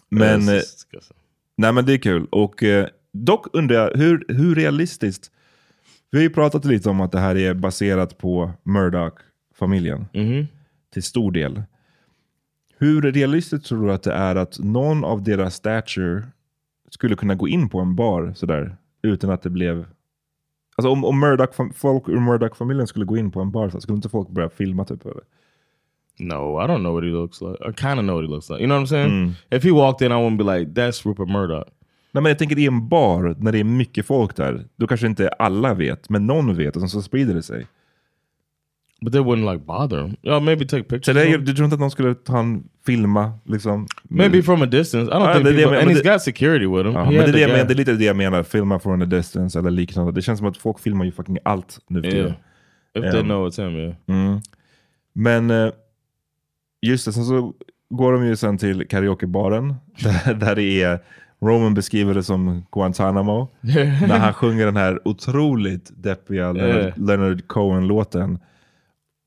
Men, 0.09 0.41
eh, 0.49 0.53
disgusting. 0.55 1.17
nej 1.57 1.71
men 1.73 1.85
det 1.85 1.93
är 1.93 1.97
kul. 1.97 2.27
Och 2.31 2.63
eh, 2.63 2.87
dock 3.13 3.47
undrar 3.53 3.75
jag, 3.75 3.97
hur, 3.97 4.25
hur 4.27 4.55
realistiskt? 4.55 5.31
Vi 6.11 6.17
har 6.17 6.23
ju 6.23 6.29
pratat 6.29 6.65
lite 6.65 6.89
om 6.89 7.01
att 7.01 7.11
det 7.11 7.19
här 7.19 7.35
är 7.37 7.53
baserat 7.53 8.17
på 8.17 8.51
Murdoch-familjen. 8.63 10.05
Mhm. 10.13 10.47
Till 10.93 11.03
stor 11.03 11.31
del. 11.31 11.63
Hur 12.77 13.01
realistiskt 13.01 13.65
tror 13.67 13.87
du 13.87 13.93
att 13.93 14.03
det 14.03 14.13
är 14.13 14.35
att 14.35 14.59
någon 14.59 15.03
av 15.03 15.23
deras 15.23 15.55
stature 15.55 16.23
skulle 16.89 17.15
kunna 17.15 17.35
gå 17.35 17.47
in 17.47 17.69
på 17.69 17.79
en 17.79 17.95
bar 17.95 18.33
sådär 18.35 18.77
utan 19.03 19.29
att 19.29 19.41
det 19.41 19.49
blev... 19.49 19.85
Alltså 20.75 20.89
om, 20.89 21.05
om 21.05 21.19
Murdoch, 21.19 21.75
folk 21.75 22.09
ur 22.09 22.19
Murdoch-familjen 22.19 22.87
skulle 22.87 23.05
gå 23.05 23.17
in 23.17 23.31
på 23.31 23.41
en 23.41 23.51
bar, 23.51 23.69
så 23.69 23.81
skulle 23.81 23.95
inte 23.95 24.09
folk 24.09 24.29
börja 24.29 24.49
filma 24.49 24.85
typ? 24.85 25.05
Eller? 25.05 25.23
No, 26.19 26.61
I 26.63 26.67
don't 26.67 26.79
know 26.79 26.93
what 26.93 27.03
he 27.03 27.09
looks 27.09 27.41
like. 27.41 27.57
I 27.69 27.73
kind 27.73 27.99
of 27.99 28.05
know 28.05 28.15
what 28.15 28.23
he 28.23 28.29
looks 28.29 28.49
like. 28.49 28.59
You 28.59 28.67
know 28.67 28.79
what 28.79 28.87
I'm 28.87 28.89
saying? 28.89 29.11
Mm. 29.11 29.31
If 29.49 29.63
he 29.63 29.71
walked 29.71 30.05
in, 30.05 30.11
I 30.11 30.15
wouldn't 30.15 30.37
be 30.37 30.59
like, 30.59 30.81
"That's 30.81 31.05
Rupert 31.05 31.29
Murdoch." 31.29 31.67
Nej, 32.11 32.23
men 32.23 32.29
jag 32.29 32.39
tänker 32.39 32.59
i 32.59 32.65
en 32.65 32.89
bar, 32.89 33.35
när 33.39 33.51
det 33.51 33.59
är 33.59 33.63
mycket 33.63 34.05
folk 34.05 34.35
där, 34.35 34.65
då 34.75 34.87
kanske 34.87 35.07
inte 35.07 35.29
alla 35.29 35.73
vet, 35.73 36.09
men 36.09 36.27
någon 36.27 36.55
vet 36.55 36.75
och 36.75 36.89
så 36.89 37.01
sprider 37.01 37.33
det 37.33 37.43
sig. 37.43 37.67
But 39.05 39.13
they 39.13 39.21
wouldn't 39.21 39.51
like 39.53 39.65
bother 39.65 39.97
him. 40.01 40.15
Yeah, 40.23 40.39
maybe 40.43 40.65
take 40.65 40.83
pictures. 40.83 41.17
Him. 41.25 41.45
du 41.45 41.53
tror 41.53 41.65
inte 41.65 41.73
att 41.73 41.79
någon 41.79 41.91
skulle 41.91 42.15
ta 42.15 42.39
en 42.39 42.63
filma? 42.85 43.31
Liksom? 43.45 43.87
Maybe 44.03 44.41
from 44.43 44.61
a 44.61 44.65
distance. 44.65 45.11
I 45.11 45.13
don't 45.15 45.27
Ja, 45.27 45.33
think 45.33 45.45
det 45.45 45.51
people, 45.53 45.61
jag 45.75 45.81
and 45.81 45.91
he's 45.91 46.03
men 46.03 46.13
got 46.13 46.21
security 46.21 46.65
with 46.67 46.85
him. 46.85 46.93
Ja, 46.93 47.05
men 47.05 47.13
det, 47.13 47.31
det, 47.31 47.47
menar, 47.47 47.65
det 47.65 47.73
är 47.73 47.75
lite 47.75 47.93
det 47.93 48.05
jag 48.05 48.15
menar, 48.15 48.43
filma 48.43 48.79
från 48.79 49.01
a 49.01 49.05
distance 49.05 49.59
eller 49.59 49.71
liknande. 49.71 50.11
Det 50.11 50.21
känns 50.21 50.39
som 50.39 50.47
att 50.47 50.57
folk 50.57 50.79
filmar 50.79 51.05
ju 51.05 51.11
fucking 51.11 51.37
allt 51.43 51.79
nu 51.87 52.01
för 52.01 52.09
Yeah. 52.09 52.31
If 52.97 53.11
they 53.11 53.19
Um, 53.21 53.25
know 53.25 53.47
it's 53.49 53.61
him, 53.67 53.75
yeah. 53.75 53.93
Mm. 54.07 54.39
Men 55.13 55.51
eh, 55.51 55.71
just 56.81 57.05
det, 57.05 57.13
sen 57.13 57.25
så 57.25 57.53
går 57.89 58.13
de 58.13 58.25
ju 58.25 58.35
sen 58.35 58.57
till 58.57 58.87
karaokebaren 58.87 59.75
där, 60.03 60.33
där 60.33 60.55
det 60.55 60.81
är 60.83 60.99
Roman 61.41 61.73
beskriver 61.73 62.13
det 62.13 62.23
som 62.23 62.65
Guantanamo. 62.71 63.47
när 63.61 64.19
han 64.19 64.33
sjunger 64.33 64.65
den 64.65 64.77
här 64.77 65.07
otroligt 65.07 65.91
deppiga 66.03 66.51
Leonard, 66.51 66.75
Yeah. 66.75 66.97
Leonard 66.99 67.47
Cohen-låten. 67.47 68.39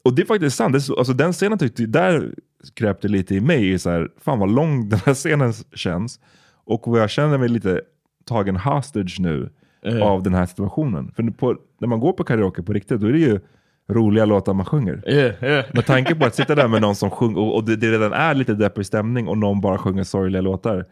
Och 0.08 0.14
det 0.14 0.22
är 0.22 0.26
faktiskt 0.26 0.56
sant. 0.56 0.72
Det 0.72 0.78
är 0.78 0.80
så, 0.80 0.96
alltså 0.96 1.12
den 1.12 1.32
scenen 1.32 1.58
tyckte 1.58 1.86
där 1.86 2.34
kröp 2.74 3.00
det 3.02 3.08
lite 3.08 3.34
i 3.34 3.40
mig. 3.40 3.72
i 3.72 3.78
Så 3.78 3.90
här, 3.90 4.08
fan 4.24 4.38
vad 4.38 4.50
lång 4.54 4.88
den 4.88 5.00
här 5.06 5.14
scenen 5.14 5.52
känns. 5.74 6.20
Och 6.64 6.82
vad 6.86 7.00
jag 7.00 7.10
känner 7.10 7.38
mig 7.38 7.48
lite 7.48 7.80
tagen 8.26 8.56
hostage 8.56 9.16
nu 9.20 9.48
Ja. 9.82 10.04
av 10.04 10.22
den 10.22 10.34
här 10.34 10.46
situationen. 10.46 11.12
För 11.16 11.22
på, 11.30 11.56
när 11.80 11.88
man 11.88 12.00
går 12.00 12.12
på 12.12 12.24
karaoke 12.24 12.62
på 12.62 12.72
riktigt, 12.72 13.00
då 13.00 13.06
är 13.06 13.12
det 13.12 13.18
ju 13.18 13.40
roliga 13.88 14.24
låtar 14.24 14.54
man 14.54 14.66
sjunger. 14.66 15.02
Yeah, 15.06 15.44
yeah. 15.44 15.64
Med 15.74 15.86
tanke 15.86 16.14
på 16.14 16.26
att 16.26 16.34
sitta 16.34 16.54
där 16.54 16.68
med 16.68 16.82
någon 16.82 16.94
som 16.96 17.10
sjunger, 17.10 17.38
och, 17.40 17.54
och 17.54 17.64
det, 17.64 17.76
det 17.76 17.90
redan 17.92 18.12
är 18.12 18.34
lite 18.34 18.54
deppig 18.54 18.86
stämning 18.86 19.28
och 19.28 19.38
någon 19.38 19.60
bara 19.60 19.78
sjunger 19.78 20.04
sorgliga 20.04 20.40
låtar. 20.42 20.84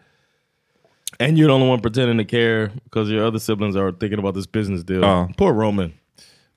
And 1.19 1.39
you're 1.39 1.47
the 1.47 1.53
only 1.53 1.69
one 1.69 1.83
pretending 1.83 2.27
to 2.27 2.31
care 2.31 2.71
because 2.85 3.13
your 3.13 3.27
other 3.27 3.39
siblings 3.39 3.77
are 3.77 3.93
thinking 3.93 4.19
about 4.19 4.35
this 4.35 4.53
business 4.53 4.83
deal. 4.85 5.03
Ja. 5.03 5.31
Poor 5.37 5.53
Roman. 5.55 5.93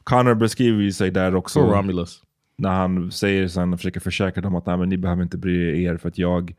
Connor 0.03 0.33
beskriver 0.35 0.81
ju 0.81 0.91
sig 0.91 1.11
där 1.11 1.35
också. 1.35 1.59
Poor 1.61 1.75
Romulus. 1.75 2.21
När 2.59 2.69
han 2.69 3.11
säger 3.11 3.47
sen, 3.47 3.77
försöker 3.77 3.99
försäkra 3.99 4.41
dem 4.41 4.55
att 4.55 4.65
Nej, 4.65 4.77
men 4.77 4.89
ni 4.89 4.97
behöver 4.97 5.23
inte 5.23 5.37
bry 5.37 5.83
er 5.83 5.97
för 5.97 6.09
att 6.09 6.17
jag, 6.17 6.53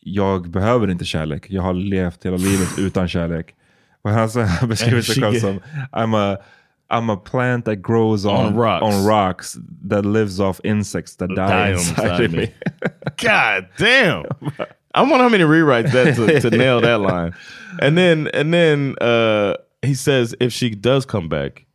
jag 0.00 0.50
behöver 0.50 0.90
inte 0.90 1.04
kärlek. 1.04 1.46
Jag 1.48 1.62
har 1.62 1.74
levt 1.74 2.26
hela 2.26 2.36
livet 2.36 2.68
utan 2.78 3.08
kärlek. 3.08 3.54
Och 4.02 4.10
han, 4.10 4.30
så, 4.30 4.40
han 4.40 4.68
beskriver 4.68 5.00
sig 5.02 5.22
själv 5.22 5.34
som 5.34 5.60
I'm 5.92 6.16
a, 6.34 6.38
I'm 6.88 7.12
a 7.12 7.16
plant 7.16 7.64
that 7.64 7.78
grows 7.82 8.24
on, 8.24 8.46
On 8.46 8.54
rocks. 8.56 8.82
on 8.82 9.06
rocks 9.06 9.56
that 9.90 10.04
lives 10.06 10.40
off 10.40 10.60
insects 10.64 11.16
that 11.16 11.28
die, 11.28 11.34
Die 11.48 11.72
inside, 11.72 12.10
inside 12.10 12.30
me. 12.32 12.38
me. 12.38 12.52
God 13.22 13.66
damn. 13.78 14.24
I 14.94 15.00
wonder 15.00 15.18
how 15.24 15.28
many 15.28 15.44
rewrites 15.44 15.92
that 15.92 16.14
to, 16.16 16.40
to 16.40 16.56
nail 16.56 16.80
that 16.80 17.00
line. 17.00 17.34
And 17.82 17.98
then 17.98 18.28
and 18.32 18.54
then 18.54 18.94
uh, 19.00 19.54
he 19.82 19.94
says 19.94 20.34
if 20.40 20.52
she 20.52 20.70
does 20.70 21.04
come 21.04 21.28
back, 21.28 21.65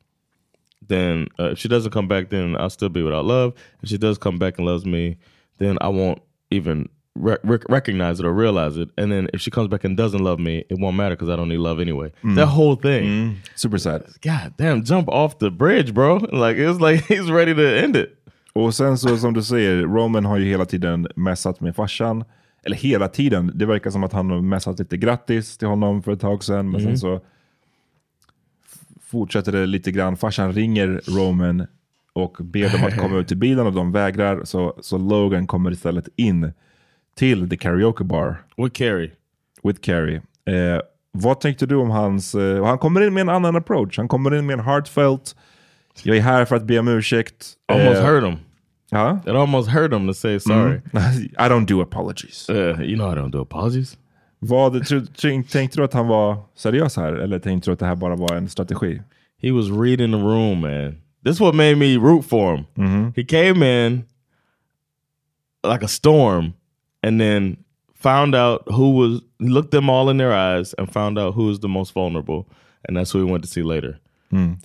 then 0.92 1.28
uh, 1.40 1.52
if 1.52 1.60
she 1.60 1.68
doesn't 1.70 1.92
come 1.92 2.08
back, 2.08 2.30
then 2.30 2.56
I'll 2.56 2.70
still 2.70 2.90
be 2.90 3.02
without 3.04 3.26
love. 3.26 3.54
If 3.84 3.90
she 3.90 3.98
does 3.98 4.18
come 4.18 4.38
back 4.40 4.58
and 4.58 4.68
loves 4.68 4.86
me, 4.86 5.18
then 5.58 5.78
I 5.82 5.88
won't 5.90 6.20
even 6.50 6.90
re- 7.16 7.38
rec- 7.44 7.70
recognize 7.70 8.20
it 8.20 8.26
or 8.26 8.34
realize 8.34 8.78
it. 8.82 8.90
And 8.98 9.12
then 9.12 9.30
if 9.34 9.42
she 9.42 9.52
comes 9.52 9.68
back 9.70 9.84
and 9.84 9.98
doesn't 9.98 10.24
love 10.24 10.40
me, 10.40 10.64
it 10.70 10.78
won't 10.80 10.96
matter 10.98 11.16
because 11.16 11.30
I 11.34 11.36
don't 11.36 11.50
need 11.50 11.60
love 11.60 11.80
anyway. 11.82 12.12
That 12.36 12.48
whole 12.48 12.76
thing. 12.76 13.06
Super 13.56 13.78
sad. 13.80 14.02
God 14.22 14.54
damn, 14.58 14.84
jump 14.84 15.10
off 15.10 15.38
the 15.40 15.50
bridge, 15.50 15.94
bro. 15.94 16.16
Like 16.32 16.58
it's 16.58 16.80
like 16.80 17.06
he's 17.10 17.30
ready 17.32 17.54
to 17.56 17.78
end 17.84 17.96
it. 17.96 18.10
Och 18.54 18.74
sen 18.76 18.98
så 18.98 19.18
som 19.18 19.34
du 19.34 19.44
säger, 19.44 19.82
Roman 19.84 20.26
har 20.26 20.38
ju 20.38 20.46
hela 20.46 20.66
tiden 20.66 21.08
messat 21.16 21.62
med 21.62 21.76
farsan. 21.76 22.24
Eller 22.66 22.76
hela 22.78 23.08
tiden, 23.08 23.52
det 23.56 23.66
verkar 23.66 23.90
som 23.92 24.04
att 24.04 24.14
han 24.14 24.30
har 24.30 24.42
messat 24.42 24.80
lite 24.80 24.98
grattis 24.98 25.58
till 25.58 25.68
honom 25.68 26.04
för 26.04 26.12
ett 26.12 26.20
tag 26.20 26.44
sedan. 26.44 26.70
Men 26.72 26.82
sen 26.82 26.98
så 26.98 27.22
fortsätter 29.12 29.52
det 29.52 29.66
lite 29.66 29.92
grann. 29.92 30.18
Farsan 30.18 30.54
ringer 30.54 31.02
Roman 31.08 31.68
och 32.14 32.38
ber 32.40 32.70
dem 32.70 32.84
att 32.88 32.98
komma 32.98 33.18
ut 33.20 33.28
till 33.28 33.38
bilen 33.38 33.66
och 33.68 33.74
de 33.74 33.92
vägrar. 33.92 34.42
Så, 34.44 34.78
så 34.82 34.98
Logan 34.98 35.48
kommer 35.48 35.72
istället 35.72 36.08
in 36.16 36.54
till 37.16 37.50
the 37.50 37.58
karaoke 37.58 38.04
bar 38.04 38.36
With 38.58 38.74
Carrie. 38.74 39.12
with 39.64 39.80
Carrie. 39.82 40.16
Eh, 40.46 40.82
vad 41.12 41.40
tänkte 41.40 41.66
du 41.66 41.76
om 41.76 41.90
hans... 41.90 42.36
Eh, 42.36 42.66
han 42.66 42.78
kommer 42.78 43.02
in 43.08 43.14
med 43.14 43.22
en 43.22 43.30
annan 43.30 43.56
approach. 43.56 43.98
Han 43.98 44.08
kommer 44.08 44.36
in 44.36 44.46
med 44.46 44.54
en 44.60 44.66
heartfelt, 44.66 45.36
jag 46.04 46.18
är 46.18 46.22
här 46.22 46.46
för 46.46 46.56
att 46.56 46.64
be 46.64 46.80
om 46.80 46.88
ursäkt. 46.88 47.54
Almost 47.68 48.00
Eh, 48.00 48.06
hurt 48.06 48.24
him. 48.24 48.36
Ja? 48.90 49.20
It 49.26 49.30
almost 49.30 49.70
hurt 49.70 49.94
him 49.94 50.08
to 50.08 50.14
say 50.14 50.40
sorry. 50.40 50.76
I 51.38 51.50
don't 51.50 51.66
do 51.66 51.82
apologies. 51.82 52.50
Uh, 52.50 52.56
you 52.82 52.96
know 52.96 53.12
I 53.14 53.16
don't 53.16 53.32
do 53.32 53.42
apologies. 53.42 53.98
Vad, 54.44 54.88
tänkte 55.52 55.78
du 55.78 55.84
att 55.84 55.94
han 55.94 56.08
var 56.08 56.38
seriös 56.56 56.98
här? 56.98 57.14
Eller 57.14 57.40
tänkte 57.40 57.70
du 57.70 57.74
att 57.74 57.80
det 57.80 57.86
här 57.86 57.96
bara 57.96 58.16
var 58.16 58.36
en 58.36 58.50
strategi? 58.50 59.02
He 59.42 59.52
was 59.52 59.70
reading 59.70 60.12
the 60.12 60.18
room, 60.18 60.62
man. 60.62 60.96
This 61.26 61.40
what 61.40 61.56
made 61.56 61.76
me 61.76 61.96
root 61.98 62.26
for 62.26 62.56
him. 62.56 62.66
He 63.16 63.24
came 63.24 63.64
in 63.64 64.04
like 65.64 65.86
a 65.86 65.88
storm, 65.88 66.54
and 67.04 67.20
then 67.20 67.58
found 67.96 68.36
out 68.36 68.62
who 68.66 68.92
was. 68.92 69.22
Looked 69.40 69.72
them 69.72 69.90
all 69.90 70.10
in 70.10 70.18
their 70.18 70.34
eyes 70.34 70.74
and 70.78 70.92
found 70.92 71.18
out 71.18 71.34
who 71.34 71.46
was 71.48 71.60
the 71.60 71.68
most 71.68 71.94
vulnerable, 71.94 72.46
and 72.88 72.96
that's 72.98 73.12
who 73.12 73.26
he 73.26 73.32
went 73.32 73.44
to 73.44 73.50
see 73.50 73.64
later. 73.64 74.00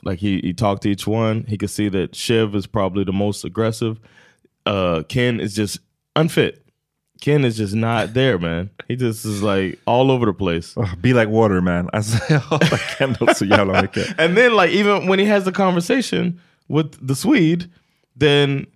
Like 0.05 0.19
he 0.21 0.41
he 0.41 0.53
talked 0.55 0.83
to 0.83 0.89
each 0.91 1.07
one. 1.07 1.45
He 1.49 1.57
could 1.59 1.71
see 1.71 1.89
that 1.91 2.15
Shiv 2.15 2.55
is 2.55 2.67
probably 2.67 3.05
the 3.05 3.13
most 3.13 3.45
aggressive. 3.45 3.99
Uh, 4.67 5.03
Ken 5.09 5.41
is 5.41 5.55
just 5.57 5.81
unfit. 6.15 6.66
Ken 7.21 7.45
is 7.45 7.57
just 7.57 7.75
not 7.75 8.15
there, 8.15 8.39
man. 8.39 8.71
He 8.89 8.97
just 8.97 9.25
is 9.25 9.43
like 9.43 9.79
all 9.87 10.11
over 10.11 10.27
the 10.27 10.33
place. 10.33 10.75
Oh, 10.77 10.93
be 11.01 11.13
like 11.13 11.29
water 11.29 11.61
man. 11.61 11.89
Alltså, 11.93 12.33
jag 12.33 12.41
hatar 12.41 12.99
Kendall 12.99 13.35
så 13.35 13.45
jävla 13.45 13.83
mycket. 13.83 14.21
And 14.21 14.37
then 14.37 14.57
like 14.57 14.73
even 14.73 15.09
when 15.09 15.19
he 15.19 15.27
has 15.27 15.45
the 15.45 15.53
conversation 15.53 16.41
with 16.69 17.07
the 17.09 17.15
Swede, 17.15 17.65
then 18.21 18.67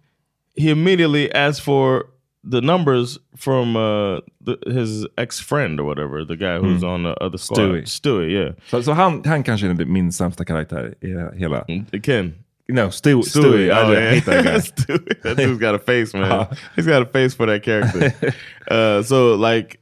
he 0.56 0.70
immediately 0.70 1.30
asks 1.32 1.64
for 1.64 2.04
the 2.50 2.60
numbers 2.60 3.18
from 3.36 3.76
uh, 3.76 4.20
the, 4.40 4.56
his 4.66 5.06
ex 5.18 5.40
friend 5.40 5.78
or 5.80 5.84
whatever, 5.84 6.24
the 6.24 6.36
guy 6.36 6.58
who's 6.58 6.82
on 6.82 7.02
the 7.02 7.14
other 7.22 7.38
squad. 7.38 7.58
Stewie. 7.58 7.86
Stewie, 7.86 8.30
yeah. 8.30 8.54
Så, 8.70 8.82
så 8.82 8.92
han, 8.92 9.22
han 9.24 9.42
kanske 9.42 9.66
är 9.66 9.84
min 9.84 10.12
sämsta 10.12 10.44
karaktär 10.44 10.94
i 11.00 11.38
hela... 11.38 11.64
Ken. 12.02 12.34
No, 12.72 12.90
Stewie. 12.90 13.22
Stewie. 13.22 13.70
I 13.70 13.82
Oh, 13.82 13.92
yeah. 13.92 14.10
hate 14.14 14.24
that 14.26 14.44
guy. 14.44 14.58
Stewie. 14.60 15.22
That 15.22 15.36
dude's 15.36 15.58
got 15.58 15.74
a 15.74 15.78
face, 15.78 16.14
man. 16.14 16.30
Uh. 16.32 16.54
He's 16.76 16.86
got 16.86 17.02
a 17.02 17.06
face 17.06 17.34
for 17.36 17.46
that 17.46 17.62
character. 17.62 18.12
uh, 18.70 19.02
so, 19.02 19.34
like, 19.36 19.78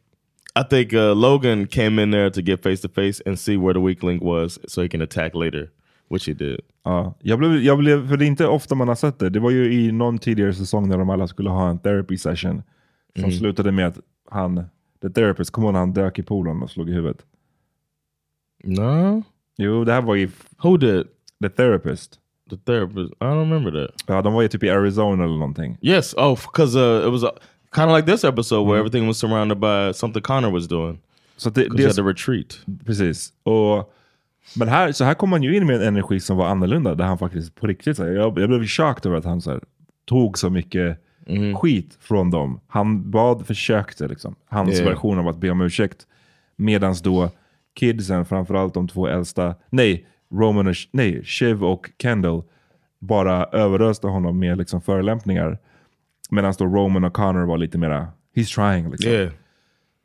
I 0.57 0.63
think 0.65 0.93
uh, 0.93 1.13
Logan 1.15 1.67
came 1.67 1.99
in 2.03 2.11
there 2.11 2.31
to 2.31 2.43
get 2.43 2.63
face 2.63 2.81
to 2.83 2.89
face 2.89 3.23
and 3.27 3.39
see 3.39 3.57
where 3.57 3.73
the 3.75 3.81
weak 3.81 4.03
link 4.03 4.23
was 4.23 4.59
so 4.67 4.83
he 4.83 4.89
can 4.89 5.03
attack 5.03 5.35
later, 5.35 5.71
which 6.11 6.27
he 6.27 6.35
did. 6.35 6.61
Ja, 6.85 7.15
jag 7.23 7.39
blev, 7.39 7.57
jag 7.63 7.79
blev, 7.79 8.09
för 8.09 8.17
det 8.17 8.25
är 8.25 8.27
inte 8.27 8.47
ofta 8.47 8.75
man 8.75 8.89
har 8.89 8.95
sett 8.95 9.19
det. 9.19 9.31
Det 9.31 9.41
var 9.41 9.51
ju 9.51 9.73
i 9.75 9.93
någon 9.93 10.19
tidigare 10.19 10.55
säsong 10.55 10.89
när 10.89 10.99
de 10.99 11.11
alla 11.11 11.29
skulle 11.29 11.51
ha 11.51 11.71
en 11.71 11.79
therapy 11.79 12.17
session. 12.19 12.63
Som 13.15 13.25
Mm. 13.25 13.37
slutade 13.39 13.73
med 13.73 13.87
att 13.87 13.99
han, 14.31 14.65
the 15.03 15.11
therapist, 15.11 15.51
kom 15.51 15.65
ihåg 15.65 15.73
när 15.73 15.81
han 15.81 15.93
dök 15.93 16.19
i 16.19 16.23
poolen 16.23 16.63
och 16.63 16.71
slog 16.71 16.91
i 16.91 16.93
huvudet? 16.93 17.19
No. 18.65 19.23
Jo, 19.57 19.85
det 19.85 19.93
här 19.93 20.03
var 20.03 20.15
ju... 20.15 20.29
Who 20.63 20.77
did? 20.77 21.07
The 21.43 21.49
therapist. 21.49 22.19
The 22.51 22.57
therapist. 22.57 23.13
I 23.13 23.25
don't 23.25 23.41
remember 23.41 23.71
that. 23.71 23.95
Ja, 24.07 24.23
de 24.23 24.33
var 24.35 24.43
ju 24.43 24.49
typ 24.49 24.63
i 24.65 24.71
Arizona 24.71 25.25
eller 25.25 25.35
någonting. 25.39 25.79
Yes. 25.81 26.15
Oh, 26.15 26.39
because 26.53 26.79
uh, 26.79 27.07
it 27.07 27.13
was 27.13 27.23
uh, 27.23 27.29
kind 27.75 27.91
of 27.91 27.97
like 27.97 28.13
this 28.13 28.25
episode 28.25 28.61
Mm. 28.61 28.69
where 28.69 28.79
everything 28.81 29.07
was 29.07 29.19
surrounded 29.19 29.59
by 29.59 29.93
something 29.95 30.23
Connor 30.23 30.51
was 30.51 30.69
doing. 30.69 30.99
Så 31.37 31.51
det, 31.51 31.69
det 31.77 31.85
had 31.85 31.95
to 31.95 32.03
retreat. 32.09 32.59
Precis. 32.87 33.33
Och, 33.43 33.93
men 34.57 34.69
här, 34.69 34.93
så 34.93 35.05
här 35.05 35.15
kom 35.15 35.33
han 35.33 35.43
ju 35.43 35.57
in 35.57 35.67
med 35.67 35.77
en 35.77 35.83
energi 35.83 36.21
som 36.21 36.37
var 36.37 36.47
annorlunda. 36.49 36.95
Där 36.95 37.05
han 37.05 37.19
faktiskt 37.19 37.55
på 37.55 37.67
riktigt, 37.67 37.97
så 37.97 38.05
här, 38.05 38.11
jag, 38.11 38.39
jag 38.39 38.49
blev 38.49 38.67
chockad 38.67 39.07
över 39.07 39.17
att 39.17 39.25
han 39.25 39.41
så 39.41 39.51
här, 39.51 39.61
tog 40.05 40.39
så 40.39 40.51
mycket 40.51 41.05
Mm. 41.31 41.57
skit 41.57 41.99
från 42.01 42.31
dem. 42.31 42.61
Han 42.69 43.11
bad, 43.11 43.47
försökte 43.47 44.09
liksom. 44.09 44.35
Hans 44.49 44.75
Yeah. 44.75 44.89
version 44.89 45.19
av 45.19 45.29
att 45.29 45.37
be 45.37 45.51
om 45.51 45.61
ursäkt. 45.61 46.07
Medans 46.57 47.03
då 47.03 47.31
kidsen, 47.75 48.25
framförallt 48.25 48.75
de 48.75 48.89
två 48.89 49.07
äldsta, 49.09 49.55
nej, 49.71 50.07
Roman 50.31 50.67
och, 50.67 50.75
nej, 50.91 51.25
Shiv 51.25 51.65
och 51.65 51.91
Kendall 52.03 52.43
bara 52.99 53.45
överöste 53.45 54.07
honom 54.07 54.39
med 54.39 54.59
liksom 54.59 54.81
förolämpningar. 54.81 55.59
Medan 56.31 56.55
då 56.59 56.65
Roman 56.65 57.05
och 57.05 57.13
Connor 57.13 57.47
var 57.47 57.59
lite 57.59 57.79
mera, 57.79 58.09
he's 58.35 58.55
trying 58.55 58.91
liksom. 58.91 59.11
Yeah. 59.11 59.33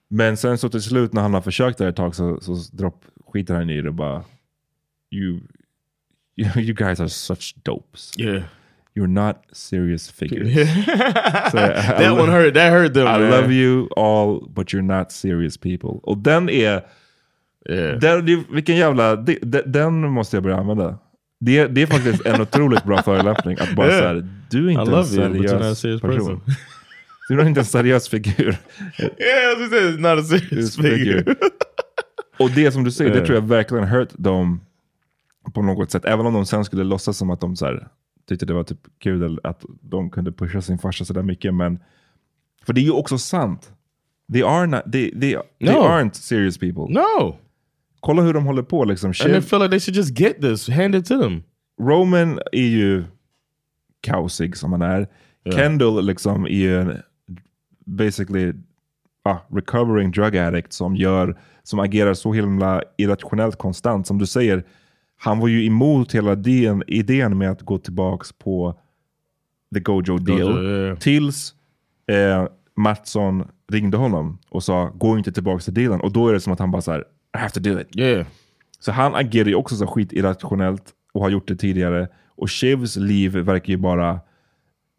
Men 0.07 0.37
sen 0.37 0.57
så 0.57 0.69
till 0.69 0.81
slut 0.81 1.13
när 1.13 1.21
han 1.21 1.33
har 1.33 1.41
försökt 1.41 1.77
det 1.77 1.87
ett 1.87 1.95
tag 1.95 2.15
så, 2.15 2.39
så 2.41 2.55
dropp, 2.71 3.05
skiter 3.27 3.55
han 3.55 3.69
i 3.69 3.81
det 3.81 3.87
och 3.87 3.93
bara 3.93 4.23
you, 5.11 5.39
you, 6.55 6.73
guys 6.73 6.99
are 6.99 7.09
such 7.09 7.55
dopes. 7.63 8.11
Yeah. 8.19 8.43
You're 8.95 9.07
not 9.07 9.35
serious 9.51 10.11
figures. 10.11 10.47
I 10.57 11.51
that 11.51 11.99
lo- 11.99 12.21
one 12.21 12.31
hurt. 12.31 12.53
That 12.53 12.71
hurt 12.71 12.93
them. 12.93 13.07
I 13.07 13.19
man. 13.19 13.29
love 13.31 13.53
you 13.53 13.87
all 13.95 14.47
but 14.49 14.67
you're 14.73 14.97
not 14.97 15.11
serious 15.11 15.57
people. 15.57 15.89
Och 16.03 16.17
den 16.17 16.49
är, 16.49 16.81
Yeah. 17.69 17.99
den, 17.99 18.43
vilken 18.51 18.75
jävla, 18.75 19.15
den 19.65 20.11
måste 20.11 20.35
jag 20.35 20.43
börja 20.43 20.57
använda. 20.57 20.97
Det, 21.39 21.67
det 21.67 21.81
är 21.81 21.85
faktiskt 21.87 22.25
en 22.25 22.41
otroligt 22.41 22.83
bra 22.83 23.01
förolämpning 23.01 23.57
att 23.59 23.75
bara 23.75 23.87
Yeah. 23.87 24.01
såhär, 24.01 24.27
du 24.49 24.65
är 24.67 24.69
inte 24.69 24.91
en 24.91 24.97
you, 24.97 25.03
seriös 25.03 25.79
serious 25.79 26.01
person. 26.01 26.17
person. 26.19 26.41
Du 27.29 27.41
är 27.41 27.45
inte 27.45 27.59
en 27.59 27.65
seriös 27.65 28.09
figur. 28.09 28.43
Yeah, 28.99 29.63
as 29.65 29.73
I 29.73 30.01
not 30.01 30.19
a 30.19 30.23
serious 30.23 30.75
figure. 30.75 31.35
Och 32.39 32.49
det 32.55 32.71
som 32.71 32.83
du 32.83 32.91
säger, 32.91 33.11
det 33.11 33.15
Yeah. 33.15 33.25
tror 33.27 33.35
jag 33.37 33.47
verkligen 33.47 33.83
hurt 33.83 34.09
dem 34.13 34.61
på 35.53 35.61
något 35.61 35.91
sätt. 35.91 36.05
Även 36.05 36.25
om 36.25 36.33
de 36.33 36.45
sen 36.45 36.65
skulle 36.65 36.83
låtsas 36.83 37.17
som 37.17 37.29
att 37.29 37.41
de 37.41 37.55
så 37.55 37.65
här, 37.65 37.87
tyckte 38.29 38.45
det 38.45 38.53
var 38.53 38.63
typ 38.63 38.79
kul 38.99 39.39
att 39.43 39.61
de 39.81 40.09
kunde 40.09 40.31
pusha 40.31 40.61
sin 40.61 40.77
farsa 40.79 41.05
sådär 41.05 41.21
mycket. 41.23 41.53
Men, 41.53 41.79
för 42.65 42.73
det 42.73 42.81
är 42.81 42.83
ju 42.83 42.91
också 42.91 43.17
sant. 43.17 43.71
They, 44.33 44.43
are 44.43 44.65
not, 44.67 44.81
they, 44.91 45.11
they, 45.11 45.19
they 45.59 45.73
No. 45.73 45.79
aren't 45.79 46.13
serious 46.13 46.57
people. 46.57 46.83
No. 46.93 47.35
Kolla 48.05 48.21
hur 48.21 48.33
de 48.33 48.45
håller 48.45 48.63
på. 48.63 48.85
Liksom. 48.85 49.07
And 49.07 49.33
they 49.33 49.41
feel 49.41 49.61
like 49.61 49.69
they 49.69 49.79
should 49.79 49.95
just 49.95 50.19
get 50.19 50.41
this, 50.41 50.69
hand 50.69 50.95
it 50.95 51.05
to 51.05 51.21
them. 51.21 51.43
Roman 51.81 52.39
är 52.51 52.67
ju 52.67 53.03
kaosig 54.01 54.57
som 54.57 54.71
han 54.71 54.81
är. 54.81 55.07
Ja. 55.43 55.51
Kendall 55.51 56.05
liksom 56.05 56.45
är 56.45 56.49
ju 56.49 56.79
en 56.81 57.01
basically 57.85 58.53
ah, 59.23 59.37
recovering 59.51 60.11
drug 60.11 60.37
addict 60.37 60.73
som, 60.73 60.95
gör, 60.95 61.39
som 61.63 61.79
agerar 61.79 62.13
så 62.13 62.33
himla 62.33 62.83
irrationellt 62.97 63.55
konstant. 63.55 64.07
Som 64.07 64.17
du 64.17 64.25
säger, 64.25 64.63
han 65.17 65.39
var 65.39 65.47
ju 65.47 65.65
emot 65.65 66.15
hela 66.15 66.35
den, 66.35 66.83
idén 66.87 67.37
med 67.37 67.51
att 67.51 67.61
gå 67.61 67.77
tillbaks 67.77 68.33
på 68.33 68.79
the 69.73 69.79
Gojo 69.79 70.17
deal. 70.17 70.53
Gojo, 70.53 70.63
ja, 70.63 70.87
ja. 70.87 70.95
Tills 70.95 71.53
eh, 72.07 72.47
Mattsson 72.75 73.47
ringde 73.71 73.97
honom 73.97 74.39
och 74.49 74.63
sa 74.63 74.91
gå 74.95 75.17
inte 75.17 75.31
tillbaks 75.31 75.65
till 75.65 75.73
dealen. 75.73 76.01
Och 76.01 76.11
då 76.11 76.27
är 76.27 76.33
det 76.33 76.39
som 76.39 76.53
att 76.53 76.59
han 76.59 76.71
bara 76.71 76.81
så 76.81 76.91
här, 76.91 77.03
I 77.33 77.39
have 77.39 77.49
to 77.53 77.59
do 77.59 77.79
it. 77.79 77.87
Yeah. 77.97 78.25
Så 78.79 78.91
han 78.91 79.15
agerar 79.15 79.47
ju 79.47 79.55
också 79.55 79.75
så 79.75 79.87
skit 79.87 80.13
irrationellt 80.13 80.83
och 81.13 81.21
har 81.21 81.29
gjort 81.29 81.47
det 81.47 81.55
tidigare. 81.55 82.07
Och 82.35 82.49
Shivs 82.51 82.95
liv 82.95 83.31
verkar 83.31 83.69
ju 83.69 83.77
bara... 83.77 84.19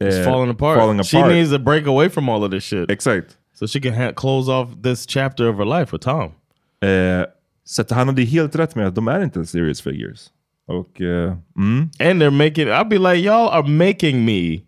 It's 0.04 0.18
eh, 0.18 0.24
falling 0.24 0.50
apart. 0.50 0.78
falling 0.78 1.02
She 1.02 1.18
apart. 1.18 1.32
needs 1.32 1.50
to 1.50 1.58
break 1.58 1.86
away 1.86 2.10
from 2.10 2.28
all 2.28 2.44
of 2.44 2.50
this 2.50 2.64
shit. 2.64 2.90
Exakt. 2.90 3.38
So 3.54 3.66
she 3.66 3.80
can 3.80 4.14
close 4.14 4.52
off 4.52 4.68
this 4.82 5.06
chapter 5.06 5.48
of 5.48 5.56
her 5.56 5.64
life 5.64 5.92
with 5.92 6.04
Tom. 6.04 6.32
Eh, 6.80 7.24
så 7.64 7.82
att 7.82 7.90
han 7.90 8.08
hade 8.08 8.22
helt 8.22 8.56
rätt 8.56 8.74
med 8.74 8.86
att 8.86 8.94
de 8.94 9.08
är 9.08 9.24
inte 9.24 9.46
serious 9.46 9.80
figures. 9.82 10.30
Och... 10.66 11.00
Eh, 11.00 11.36
mm. 11.56 11.90
And 12.00 12.22
they're 12.22 12.30
making, 12.30 12.68
I'll 12.68 12.88
be 12.88 12.98
like, 12.98 13.28
y'all 13.28 13.48
are 13.48 13.68
making 13.68 14.24
me 14.24 14.60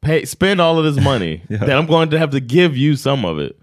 pay, 0.00 0.26
spend 0.26 0.60
all 0.60 0.78
of 0.78 0.94
this 0.94 1.04
money 1.04 1.42
Yeah. 1.48 1.66
that 1.66 1.78
I'm 1.78 1.86
going 1.86 2.10
to 2.10 2.18
have 2.18 2.30
to 2.30 2.40
give 2.40 2.76
you 2.76 2.96
some 2.96 3.28
of 3.28 3.38
it. 3.38 3.56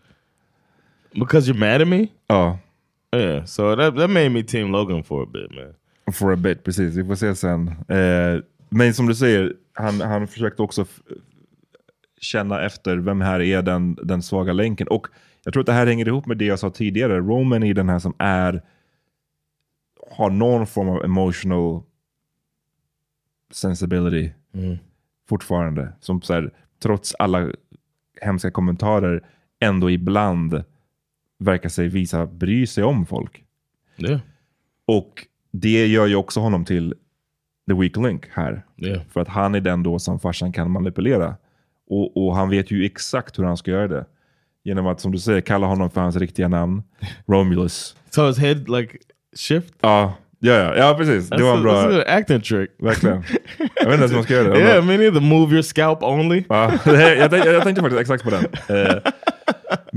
Because 1.14 1.48
you're 1.48 1.60
mad 1.60 1.82
at 1.82 1.88
me? 1.88 2.12
Ja, 2.30 2.58
Yeah, 3.16 3.46
so 3.46 3.76
that, 3.76 3.96
that 3.96 4.10
made 4.10 4.30
me 4.30 4.44
team 4.44 4.72
Logan 4.72 5.04
for 5.04 5.24
a 5.24 5.26
bit, 5.26 5.52
man. 5.52 5.74
for 6.14 6.34
a 6.34 6.36
bit. 6.36 6.64
Precis, 6.64 6.96
vi 6.96 7.04
får 7.04 7.16
se 7.16 7.36
sen. 7.36 7.68
Eh, 7.68 8.42
men 8.70 8.94
som 8.94 9.08
du 9.08 9.16
säger, 9.16 9.54
han, 9.74 10.02
han 10.02 10.28
försökte 10.28 10.62
också 10.62 10.86
känna 12.22 12.62
efter 12.62 12.98
vem 12.98 13.22
här 13.22 13.42
är 13.42 13.62
den, 13.62 13.96
den 14.04 14.22
svaga 14.22 14.54
länken. 14.54 14.88
Och 14.88 15.08
jag 15.44 15.54
tror 15.54 15.62
att 15.62 15.68
det 15.68 15.74
här 15.74 15.88
hänger 15.88 16.08
ihop 16.08 16.26
med 16.26 16.38
det 16.38 16.46
jag 16.46 16.60
sa 16.60 16.70
tidigare. 16.70 17.20
Roman 17.20 17.64
är 17.64 17.74
den 17.74 17.90
här 17.90 18.00
som 18.00 18.14
är 18.18 18.62
har 20.12 20.30
någon 20.30 20.68
form 20.68 20.90
av 20.90 21.04
emotional 21.04 21.84
sensibility 23.52 24.32
fortfarande. 25.30 25.94
Som 26.00 26.22
så 26.22 26.34
här, 26.34 26.54
trots 26.84 27.16
alla 27.20 27.52
hemska 28.22 28.52
kommentarer 28.52 29.24
ändå 29.60 29.90
ibland 29.90 30.64
verkar 31.40 31.70
sig 31.70 31.88
visa 31.88 32.26
bry 32.26 32.68
sig 32.68 32.84
om 32.84 33.06
folk. 33.06 33.44
Yeah. 33.98 34.20
Och 34.86 35.28
det 35.52 35.88
gör 35.88 36.06
ju 36.06 36.16
också 36.16 36.40
honom 36.40 36.66
till 36.66 36.94
the 37.70 37.74
weak 37.74 37.98
link 37.98 38.26
här. 38.32 38.66
Yeah. 38.78 39.02
För 39.14 39.20
att 39.20 39.28
han 39.28 39.56
är 39.56 39.62
den 39.62 39.84
då 39.84 40.00
som 40.00 40.20
farsan 40.20 40.52
kan 40.52 40.72
manipulera. 40.72 41.36
Och, 41.90 42.18
och 42.18 42.36
han 42.36 42.50
vet 42.50 42.72
ju 42.72 42.86
exakt 42.86 43.40
hur 43.40 43.44
han 43.44 43.58
ska 43.58 43.72
göra 43.72 43.88
det. 43.88 44.06
Genom 44.64 44.88
att, 44.88 45.02
som 45.02 45.12
du 45.12 45.20
säger, 45.20 45.42
kalla 45.42 45.68
honom 45.68 45.90
för 45.90 46.02
hans 46.02 46.16
riktiga 46.16 46.48
namn. 46.48 46.84
Romulus. 47.28 47.96
So 48.10 48.28
his 48.28 48.38
head 48.38 48.56
like 48.68 48.98
shift? 49.36 49.74
Ja, 49.82 50.14
ja, 50.40 50.54
ja, 50.54 50.76
ja 50.76 50.96
precis. 50.98 51.30
Det 51.30 51.36
That's 51.36 51.42
var 51.42 51.54
en 51.54 51.60
that's 51.60 51.64
bra... 51.64 51.92
good 51.92 52.04
acting 52.08 52.42
trick. 52.42 52.70
Verkligen. 52.80 53.24
Jag 53.58 53.86
vet 53.86 53.94
inte 53.94 53.94
ens 53.94 54.12
hur 54.12 54.16
man 54.16 54.24
ska 54.24 54.34
göra 54.34 54.54
det. 54.54 54.60
yeah, 54.60 54.86
me 54.86 54.98
neither. 54.98 55.22
Move 55.22 55.54
your 55.54 55.62
scalp 55.62 56.04
only. 56.04 56.44
Ja, 56.50 56.72
jag, 56.86 57.32
tänkte, 57.32 57.50
jag 57.50 57.64
tänkte 57.64 57.82
faktiskt 57.82 58.02
exakt 58.02 58.24
på 58.24 58.30
den. 58.30 58.46
Eh, 58.68 59.12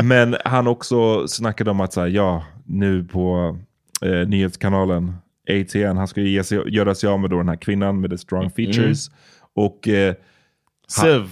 men 0.05 0.37
han 0.45 0.67
också 0.67 1.29
snackade 1.29 1.71
om 1.71 1.81
att 1.81 1.93
så 1.93 2.01
här, 2.01 2.09
ja, 2.09 2.45
nu 2.65 3.05
på 3.05 3.59
eh, 4.03 4.29
nyhetskanalen 4.29 5.15
ATN, 5.51 5.97
han 5.97 6.09
ska 6.09 6.21
ju 6.21 6.29
ge 6.29 6.45
sig, 6.45 6.61
göra 6.67 6.95
sig 6.95 7.09
av 7.09 7.21
med 7.21 7.31
då 7.31 7.39
den 7.39 7.49
här 7.49 7.57
kvinnan 7.57 8.01
med 8.01 8.11
the 8.11 8.19
strong 8.19 8.51
features. 8.51 9.11
Och 9.55 9.89
eh, 9.89 10.15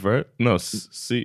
right? 0.05 0.26
No, 0.38 0.59
see. 0.59 1.24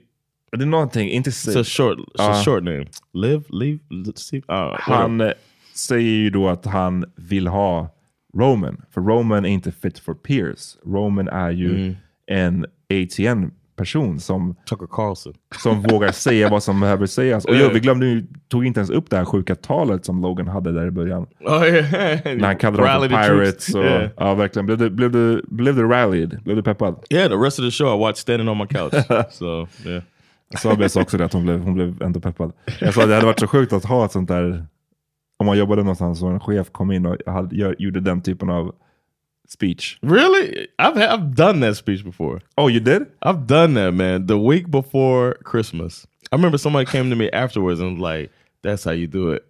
det 0.51 0.63
är 0.63 0.65
någonting, 0.65 1.09
inte 1.09 1.29
It's 1.29 1.33
Civ. 1.33 1.57
a 1.57 1.63
short, 1.63 1.97
it's 1.97 2.11
Ja. 2.13 2.41
short 2.45 2.63
name. 2.63 2.85
Live, 3.13 3.43
leave. 3.49 3.79
Uh, 3.93 4.05
whatever. 4.47 4.77
Han 4.77 5.21
eh, 5.21 5.31
säger 5.75 6.11
ju 6.11 6.29
då 6.29 6.49
att 6.49 6.65
han 6.65 7.05
vill 7.15 7.47
ha 7.47 7.95
Roman. 8.37 8.81
För 8.93 9.01
Roman 9.01 9.45
är 9.45 9.49
inte 9.49 9.71
fit 9.71 9.99
for 9.99 10.13
peers. 10.13 10.77
Roman 10.85 11.27
är 11.27 11.51
ju 11.51 11.95
en 12.27 12.65
ATN-person 13.77 14.19
som, 14.19 14.55
Tucker 14.69 14.87
Carlson. 14.91 15.33
som 15.63 15.81
vågar 15.81 16.11
säga 16.11 16.49
vad 16.49 16.63
som 16.63 16.79
behöver 16.79 17.05
sägas. 17.05 17.45
Och 17.45 17.55
Ja. 17.55 17.59
jag, 17.59 17.69
vi 17.69 17.79
glömde 17.79 18.05
ju, 18.05 18.23
tog 18.47 18.65
inte 18.65 18.79
ens 18.79 18.89
upp 18.89 19.09
det 19.09 19.17
här 19.17 19.25
sjuka 19.25 19.55
talet 19.55 20.05
som 20.05 20.21
Logan 20.21 20.47
hade 20.47 20.71
där 20.71 20.87
i 20.87 20.91
början. 20.91 21.25
Oh 21.45 21.63
yeah. 21.67 22.19
När 22.37 22.45
han 22.45 22.57
kallade 22.57 22.87
dem 22.93 23.09
för 23.09 23.23
pirates. 23.39 23.75
Och, 23.75 23.81
Yeah. 23.81 24.09
Ja, 24.17 24.35
verkligen. 24.35 24.65
Blev 24.65 24.77
du, 24.77 24.89
blev, 24.89 25.11
du, 25.11 25.41
blev 25.47 25.75
du 25.75 25.87
rallied? 25.87 26.39
Blev 26.43 26.55
du 26.55 26.63
peppad? 26.63 26.95
Yeah, 27.09 27.29
the 27.29 27.35
rest 27.35 27.59
of 27.59 27.65
the 27.65 27.71
show 27.71 27.95
I 27.95 27.99
watched 27.99 28.17
standing 28.17 28.49
on 28.49 28.57
my 28.57 28.67
couch. 28.67 28.93
so 29.31 29.67
yeah. 29.85 30.03
Sabia 30.61 30.89
sa 30.89 31.01
också 31.01 31.17
det, 31.17 31.25
att 31.25 31.33
hon 31.33 31.43
blev, 31.43 31.59
hon 31.61 31.73
blev 31.73 32.01
ändå 32.03 32.19
peppad. 32.19 32.51
Jag 32.79 32.93
sa 32.93 33.01
att 33.01 33.07
det 33.09 33.13
hade 33.15 33.25
varit 33.25 33.39
så 33.39 33.47
sjukt 33.47 33.73
att 33.73 33.85
ha 33.85 34.05
ett 34.05 34.11
sånt 34.11 34.27
där, 34.27 34.65
om 35.39 35.45
man 35.45 35.57
jobbade 35.57 35.81
någonstans 35.83 36.23
och 36.23 36.29
en 36.31 36.39
chef 36.39 36.71
kom 36.71 36.91
in 36.91 37.05
och 37.05 37.17
hade, 37.25 37.75
gjorde 37.79 37.99
den 37.99 38.21
typen 38.21 38.49
av 38.49 38.75
speech. 39.51 39.99
Really? 40.01 40.67
I've 40.79 40.97
I've 40.97 41.35
done 41.35 41.59
that 41.59 41.75
speech 41.75 42.03
before. 42.03 42.41
Oh, 42.57 42.67
you 42.67 42.79
did? 42.79 43.11
I've 43.21 43.45
done 43.47 43.73
that, 43.73 43.91
man. 43.91 44.25
The 44.25 44.39
week 44.39 44.71
before 44.71 45.35
Christmas. 45.43 46.07
I 46.31 46.35
remember 46.37 46.57
somebody 46.57 46.85
came 46.89 47.09
to 47.09 47.15
me 47.15 47.29
afterwards 47.31 47.79
and 47.81 47.93
was 47.93 48.01
like, 48.01 48.31
"That's 48.61 48.83
how 48.85 48.91
you 48.91 49.07
do 49.07 49.31
it." 49.31 49.43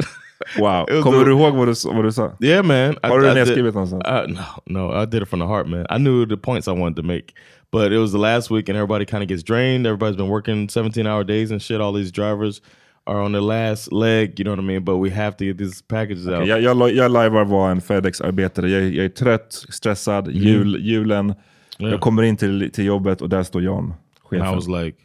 Wow. 0.58 0.86
It 0.89 1.04
Kommer 1.04 1.26
du 1.26 1.32
ihåg 1.32 1.54
vad 1.54 1.68
du, 1.68 1.93
vad 1.93 2.04
du 2.04 2.12
sa? 2.12 2.32
Yeah, 2.39 2.66
man. 2.66 2.97
Har 3.04 3.20
du 3.20 3.28
det 3.28 3.34
nedskrivit 3.34 3.74
någonstans? 3.76 4.04
Uh, 4.06 4.26
no, 4.28 4.43
no, 4.66 5.04
I 5.04 5.06
did 5.06 5.22
it 5.22 5.28
from 5.28 5.39
the 5.39 5.47
heart, 5.47 5.68
man. 5.68 5.86
I 5.89 5.97
knew 5.99 6.26
the 6.26 6.38
points 6.38 6.68
I 6.68 6.72
wanted 6.72 6.95
to 6.95 7.04
make, 7.04 7.34
but 7.72 7.91
it 7.91 7.99
was 7.99 8.12
the 8.12 8.18
last 8.18 8.49
week, 8.49 8.70
and 8.70 8.76
everybody 8.76 9.06
kind 9.06 9.22
of 9.24 9.30
gets 9.30 9.43
drained. 9.43 9.86
Everybody's 9.86 10.18
been 10.18 10.30
working 10.30 10.70
seventeen 10.70 11.06
hour 11.06 11.24
days 11.24 11.52
and 11.52 11.62
shit. 11.62 11.80
All 11.80 11.93
these 11.93 12.12
drivers 12.12 12.62
are 13.08 13.22
on 13.22 13.32
their 13.32 13.41
last 13.41 13.91
leg. 13.91 14.39
You 14.39 14.43
know 14.43 14.52
what 14.52 14.60
I 14.60 14.68
mean? 14.68 14.84
But 14.84 14.97
we 14.97 15.10
have 15.10 15.38
to 15.38 15.45
get 15.45 15.58
these 15.58 15.82
packages 15.82 16.28
out. 16.28 16.47
Jag, 16.47 16.62
jag, 16.62 16.91
jag 16.91 17.12
lajvar 17.12 17.45
var 17.45 17.72
en 17.72 17.82
FedEx-arbetare. 17.82 18.70
Jag, 18.70 18.84
jag 18.84 19.06
är 19.06 19.10
trött, 19.10 19.54
stressad, 19.70 20.32
jul, 20.32 20.78
julen. 20.82 21.26
Mm. 21.26 21.36
Yeah. 21.80 21.91
Jag 21.91 22.02
kommer 22.02 22.24
in 22.24 22.38
till, 22.38 22.72
till 22.72 22.86
jobbet 22.86 23.22
och 23.22 23.30
där 23.30 23.43
står 23.43 23.62
John, 23.62 23.84
And 23.84 23.93
chefen. 24.24 24.47
I 24.47 24.56
was 24.56 24.68
like, 24.68 24.97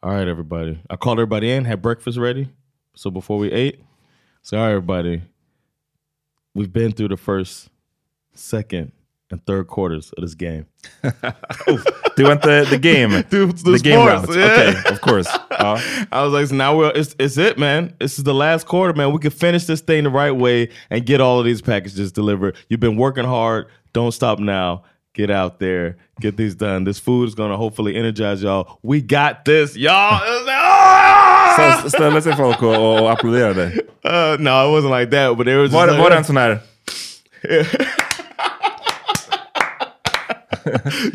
all 0.00 0.12
right, 0.12 0.28
everybody. 0.28 0.78
I 0.90 0.96
called 0.96 1.18
everybody 1.18 1.56
in, 1.56 1.64
had 1.64 1.82
breakfast 1.82 2.18
ready. 2.18 2.48
So 2.94 3.10
before 3.10 3.38
we 3.38 3.52
ate, 3.52 3.78
so 4.42 4.56
all 4.56 4.62
right, 4.62 4.70
everybody, 4.70 5.22
we've 6.54 6.72
been 6.72 6.92
through 6.92 7.08
the 7.08 7.22
first, 7.22 7.68
second, 8.34 8.92
and 9.30 9.44
third 9.46 9.66
quarters 9.66 10.12
of 10.16 10.22
this 10.22 10.34
game. 10.34 10.66
they 11.02 12.24
went 12.24 12.42
inte 12.42 12.68
the 12.70 12.78
game? 12.78 13.10
The 13.10 13.46
the 13.64 13.80
game 13.82 13.98
route? 14.06 14.28
yeah. 14.30 14.44
Okay, 14.44 14.92
of 14.92 15.00
course. 15.00 15.28
Ja. 15.50 15.80
I 16.12 16.22
was 16.22 16.32
like, 16.32 16.46
so 16.46 16.54
now 16.54 16.76
we're 16.76 16.92
it's, 16.94 17.14
it's 17.18 17.36
it, 17.36 17.58
man. 17.58 17.94
This 17.98 18.18
is 18.18 18.24
the 18.24 18.34
last 18.34 18.66
quarter, 18.66 18.92
man. 18.92 19.12
We 19.12 19.18
can 19.18 19.30
finish 19.30 19.64
this 19.64 19.80
thing 19.80 20.04
the 20.04 20.10
right 20.10 20.30
way 20.30 20.70
and 20.90 21.04
get 21.04 21.20
all 21.20 21.38
of 21.40 21.44
these 21.44 21.62
packages 21.62 22.12
delivered. 22.12 22.56
You've 22.68 22.80
been 22.80 22.96
working 22.96 23.24
hard. 23.24 23.66
Don't 23.92 24.12
stop 24.12 24.38
now. 24.38 24.84
Get 25.14 25.30
out 25.30 25.60
there, 25.60 25.96
get 26.20 26.36
these 26.36 26.54
done. 26.54 26.84
This 26.84 26.98
food 26.98 27.26
is 27.26 27.34
gonna 27.34 27.56
hopefully 27.56 27.96
energize 27.96 28.42
y'all. 28.42 28.78
We 28.82 29.00
got 29.00 29.46
this, 29.46 29.74
y'all. 29.74 30.20
It 30.26 30.30
was 30.30 30.46
like! 30.46 31.82
Så 31.82 31.90
ställde 31.90 32.22
sig 32.22 32.36
folk 32.36 32.62
och, 32.62 33.02
och, 33.02 33.10
applåderade. 33.10 33.72
Uh, 34.04 34.36
no, 34.38 34.68
it 34.68 34.72
wasn't 34.72 34.90
like 34.90 35.10
that. 35.10 35.36
But 35.38 35.46
there 35.46 35.56
was 35.56 35.70
just 35.70 35.74
Var, 35.74 35.86
like, 35.86 35.98
var 35.98 36.10
det 36.10 36.16
en 36.16 36.24
sån 36.24 36.36
här... 36.36 36.58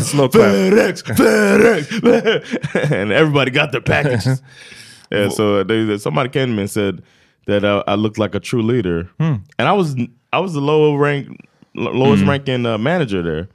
Slow 0.00 0.28
clap. 0.28 0.52
FedEx, 0.54 1.02
FedEx, 1.02 2.90
and 2.92 3.12
everybody 3.12 3.50
got 3.50 3.72
their 3.72 3.80
packages. 3.80 4.42
yeah, 5.10 5.28
so 5.28 5.62
they, 5.64 5.98
somebody 5.98 6.28
came 6.28 6.48
to 6.48 6.54
me 6.54 6.62
and 6.62 6.70
said 6.70 7.02
that 7.46 7.64
uh, 7.64 7.82
I 7.86 7.94
looked 7.94 8.18
like 8.18 8.34
a 8.34 8.40
true 8.40 8.62
leader, 8.62 9.04
Hmm. 9.18 9.36
and 9.58 9.68
I 9.68 9.72
was 9.72 9.96
I 10.32 10.38
was 10.38 10.52
the 10.54 10.60
lower 10.60 10.96
rank, 10.98 11.36
lowest 11.74 12.24
ranking 12.24 12.66
uh, 12.66 12.78
manager 12.78 13.22
there. 13.22 13.48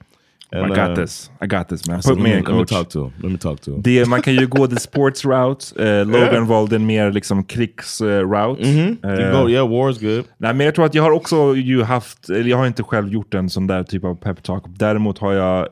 And, 0.56 0.74
I 0.74 0.76
got 0.76 0.90
uh, 0.90 0.96
this. 0.96 1.32
I 1.42 1.48
got 1.48 1.68
this 1.70 1.88
man. 1.88 2.02
Said, 2.02 2.16
Put 2.16 2.24
me 2.24 2.30
let, 2.30 2.38
in 2.40 2.46
me, 2.46 2.52
let 2.52 2.58
me 2.58 2.60
coach. 2.60 2.70
talk 2.70 2.90
to 2.90 3.06
him. 3.06 3.14
Let 3.22 3.32
me 3.32 3.38
talk 3.38 3.62
to 3.62 3.72
him. 3.72 3.82
Det, 3.82 4.06
man 4.08 4.22
kan 4.22 4.34
ju 4.34 4.48
gå 4.48 4.68
the 4.68 4.80
sports 4.80 5.26
route. 5.26 5.84
Eh, 5.84 6.06
Logan 6.12 6.48
valde 6.48 6.76
en 6.76 6.86
mer 6.86 7.12
liksom 7.12 7.44
krigs-route. 7.44 8.62
You 8.62 8.96
go, 9.32 9.50
yeah, 9.50 9.68
war's 9.68 10.00
good. 10.00 10.26
Nej, 10.38 10.54
men 10.54 10.66
jag 10.66 10.76
tror 10.76 10.86
att 10.86 10.96
jag 10.96 11.04
har 11.04 11.12
också 11.12 11.56
ju 11.56 11.84
haft, 11.84 12.30
eller 12.30 12.50
jag 12.50 12.58
har 12.58 12.68
inte 12.68 12.84
själv 12.84 13.10
gjort 13.10 13.34
en 13.34 13.50
sån 13.50 13.68
där 13.68 13.84
typ 13.84 14.04
av 14.04 14.16
peptalk. 14.16 14.64
Däremot 14.68 15.18
har 15.18 15.34
jag 15.34 15.68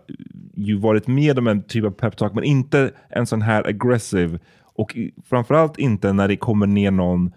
ju 0.56 0.78
varit 0.78 1.08
med 1.08 1.40
om 1.40 1.48
en 1.48 1.64
typ 1.64 1.86
av 1.86 1.92
peptalk, 1.92 2.34
men 2.34 2.44
inte 2.44 2.92
en 3.10 3.26
sån 3.26 3.42
här 3.42 3.68
aggressive. 3.68 4.40
Och 4.76 4.98
framförallt 5.30 5.78
inte 5.78 6.14
när 6.14 6.28
det 6.28 6.38
kommer 6.38 6.68
ner 6.68 6.92
någon 6.92 7.32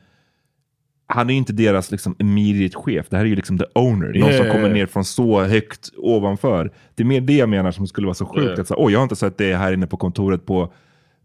han 1.08 1.28
är 1.30 1.34
ju 1.34 1.38
inte 1.38 1.52
deras 1.52 1.90
liksom 1.90 2.16
immediate 2.18 2.76
chef. 2.76 3.06
Det 3.08 3.16
här 3.16 3.24
är 3.24 3.28
ju 3.28 3.36
liksom 3.36 3.58
the 3.58 3.64
owner. 3.74 4.06
Någon 4.18 4.32
som 4.32 4.44
Yeah. 4.44 4.52
kommer 4.56 4.68
ner 4.70 4.86
från 4.86 5.04
så 5.04 5.42
högt 5.42 5.90
ovanför. 5.96 6.70
Det 6.94 7.02
är 7.02 7.06
mer 7.06 7.20
det 7.20 7.36
jag 7.36 7.48
menar 7.48 7.70
som 7.70 7.86
skulle 7.86 8.06
vara 8.06 8.14
så 8.14 8.26
sjukt. 8.26 8.44
Yeah. 8.46 8.60
Att 8.60 8.68
säga, 8.68 8.78
Oj, 8.80 8.92
jag 8.92 8.98
har 8.98 9.02
inte 9.02 9.16
sett 9.16 9.38
det 9.38 9.54
här 9.56 9.72
inne 9.72 9.86
på 9.86 9.96
kontoret 9.96 10.46
på, 10.46 10.72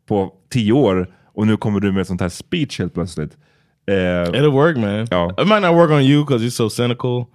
på 0.07 0.34
tio 0.49 0.73
år 0.73 1.07
och 1.34 1.47
nu 1.47 1.57
kommer 1.57 1.79
du 1.79 1.91
med 1.91 2.01
ett 2.01 2.07
sånt 2.07 2.21
här 2.21 2.29
speech 2.29 2.79
helt 2.79 2.93
plötsligt. 2.93 3.38
Eh, 3.88 3.93
It'll 3.93 4.51
work, 4.51 4.77
man. 4.77 5.07
Ja. 5.11 5.32
It 5.41 5.47
might 5.47 5.61
not 5.61 5.75
work 5.75 5.91
on 5.91 6.01
you 6.01 6.25
because 6.25 6.45
you're 6.45 6.49
so 6.49 6.69
cynical 6.69 7.25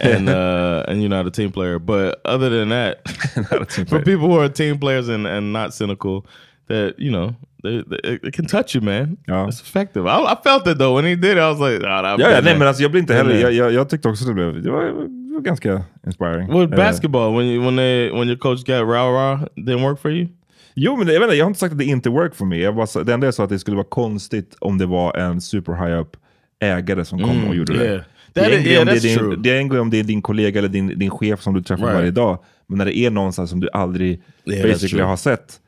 and 0.00 0.28
uh, 0.28 0.90
and 0.90 1.02
you're 1.02 1.08
not 1.08 1.26
a 1.26 1.30
team 1.30 1.52
player. 1.52 1.78
But 1.78 2.14
other 2.24 2.50
than 2.50 2.68
that, 2.68 3.08
for 3.88 3.98
people 3.98 4.26
who 4.28 4.40
are 4.40 4.48
team 4.48 4.80
players 4.80 5.08
and, 5.08 5.26
and 5.26 5.52
not 5.52 5.74
cynical, 5.74 6.26
that 6.68 6.94
you 6.98 7.10
know, 7.10 7.34
they, 7.62 7.82
they, 7.82 8.28
it 8.28 8.34
can 8.34 8.46
touch 8.46 8.74
you, 8.76 8.84
man. 8.84 9.16
Ja. 9.26 9.46
It's 9.46 9.60
effective. 9.62 10.06
I, 10.06 10.32
I 10.32 10.36
felt 10.44 10.66
it 10.66 10.78
though 10.78 10.96
when 10.96 11.04
he 11.04 11.14
did. 11.14 11.32
it, 11.32 11.38
I 11.38 11.50
was 11.50 11.60
like, 11.60 11.78
oh, 11.78 12.02
that 12.02 12.18
Ja, 12.20 12.30
ja 12.30 12.40
nej, 12.40 12.58
men 12.58 12.68
alltså, 12.68 12.82
jag 12.82 12.90
blir 12.90 13.00
inte 13.00 13.14
heller, 13.14 13.34
jag, 13.40 13.52
jag, 13.52 13.72
jag 13.72 13.88
tyckte 13.88 14.08
också 14.08 14.24
det 14.24 14.34
blev, 14.34 14.62
det 14.62 14.70
var, 14.70 14.84
det 14.84 15.34
var 15.34 15.40
ganska 15.40 15.82
inspiring. 16.06 16.60
With 16.60 16.72
Eh, 16.72 16.76
basketball, 16.76 17.36
when 17.36 17.46
you 17.46 17.64
when 17.64 17.76
they 17.76 18.10
when 18.10 18.28
your 18.28 18.38
coach 18.38 18.58
got 18.64 18.80
rah 18.88 19.12
rah, 19.12 19.40
didn't 19.56 19.82
work 19.82 20.00
for 20.00 20.10
you. 20.10 20.28
Jo, 20.74 20.96
men 20.96 21.08
jag, 21.08 21.22
inte, 21.22 21.36
jag 21.36 21.44
har 21.44 21.50
inte 21.50 21.60
sagt 21.60 21.72
att 21.72 21.78
det 21.78 21.84
inte 21.84 22.10
work 22.10 22.34
för 22.34 22.44
mig. 22.44 22.60
Jag 22.60 22.76
bara, 22.76 23.04
det 23.04 23.12
enda 23.14 23.26
jag 23.26 23.34
sa 23.34 23.44
att 23.44 23.50
det 23.50 23.58
skulle 23.58 23.76
vara 23.76 23.86
konstigt 23.88 24.56
om 24.58 24.78
det 24.78 24.86
var 24.86 25.16
en 25.16 25.40
super 25.40 25.72
high 25.72 26.00
up 26.00 26.16
ägare 26.60 27.04
som 27.04 27.18
kom 27.18 27.30
Mm, 27.30 27.48
och 27.48 27.54
gjorde 27.54 27.72
yeah. 27.72 27.84
det. 27.86 28.04
Det, 28.32 28.40
är 28.40 28.50
yeah, 28.50 28.84
det, 28.86 28.92
är 28.92 29.30
din, 29.30 29.42
det 29.42 29.50
är 29.50 29.58
en 29.58 29.68
grej 29.68 29.80
om 29.80 29.90
det 29.90 29.98
är 29.98 30.04
din 30.04 30.22
kollega 30.22 30.58
eller 30.58 30.68
din, 30.68 30.98
din 30.98 31.10
chef 31.10 31.42
som 31.42 31.54
du 31.54 31.62
träffar 31.62 31.84
Right. 31.84 31.96
varje 31.98 32.10
dag. 32.10 32.38
Men 32.66 32.78
när 32.78 32.84
det 32.84 32.96
är 32.98 33.10
någonstans 33.10 33.50
som 33.50 33.60
du 33.60 33.68
aldrig 33.72 34.22
Yeah, 34.44 34.68
basically 34.70 35.02
har 35.02 35.16
sett, 35.16 35.60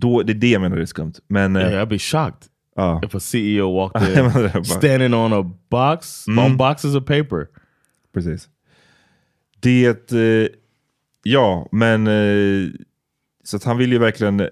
då, 0.00 0.22
det 0.22 0.32
är 0.32 0.34
det 0.34 0.50
jag 0.50 0.62
menar 0.62 0.76
är 0.76 0.86
skumt. 0.86 1.12
Men 1.28 1.56
eh, 1.56 1.62
Yeah, 1.62 1.82
I'd 1.82 1.88
be 1.88 1.98
shocked 1.98 2.48
ja. 2.76 3.00
if 3.04 3.14
a 3.14 3.20
CEO 3.20 3.72
walked 3.76 4.18
in 4.58 4.64
standing 4.64 5.14
on 5.14 5.32
a 5.32 5.42
box 5.70 6.26
Mm. 6.28 6.44
on 6.44 6.56
boxes 6.56 6.94
of 6.94 7.04
paper. 7.04 7.46
Precis. 8.14 8.48
Det, 9.60 10.12
eh, 10.12 10.48
ja, 11.22 11.68
men 11.72 12.06
eh, 12.06 12.68
så 13.44 13.56
att 13.56 13.64
han 13.64 13.78
vill 13.78 13.92
ju 13.92 13.98
verkligen 13.98 14.40
eh, 14.40 14.48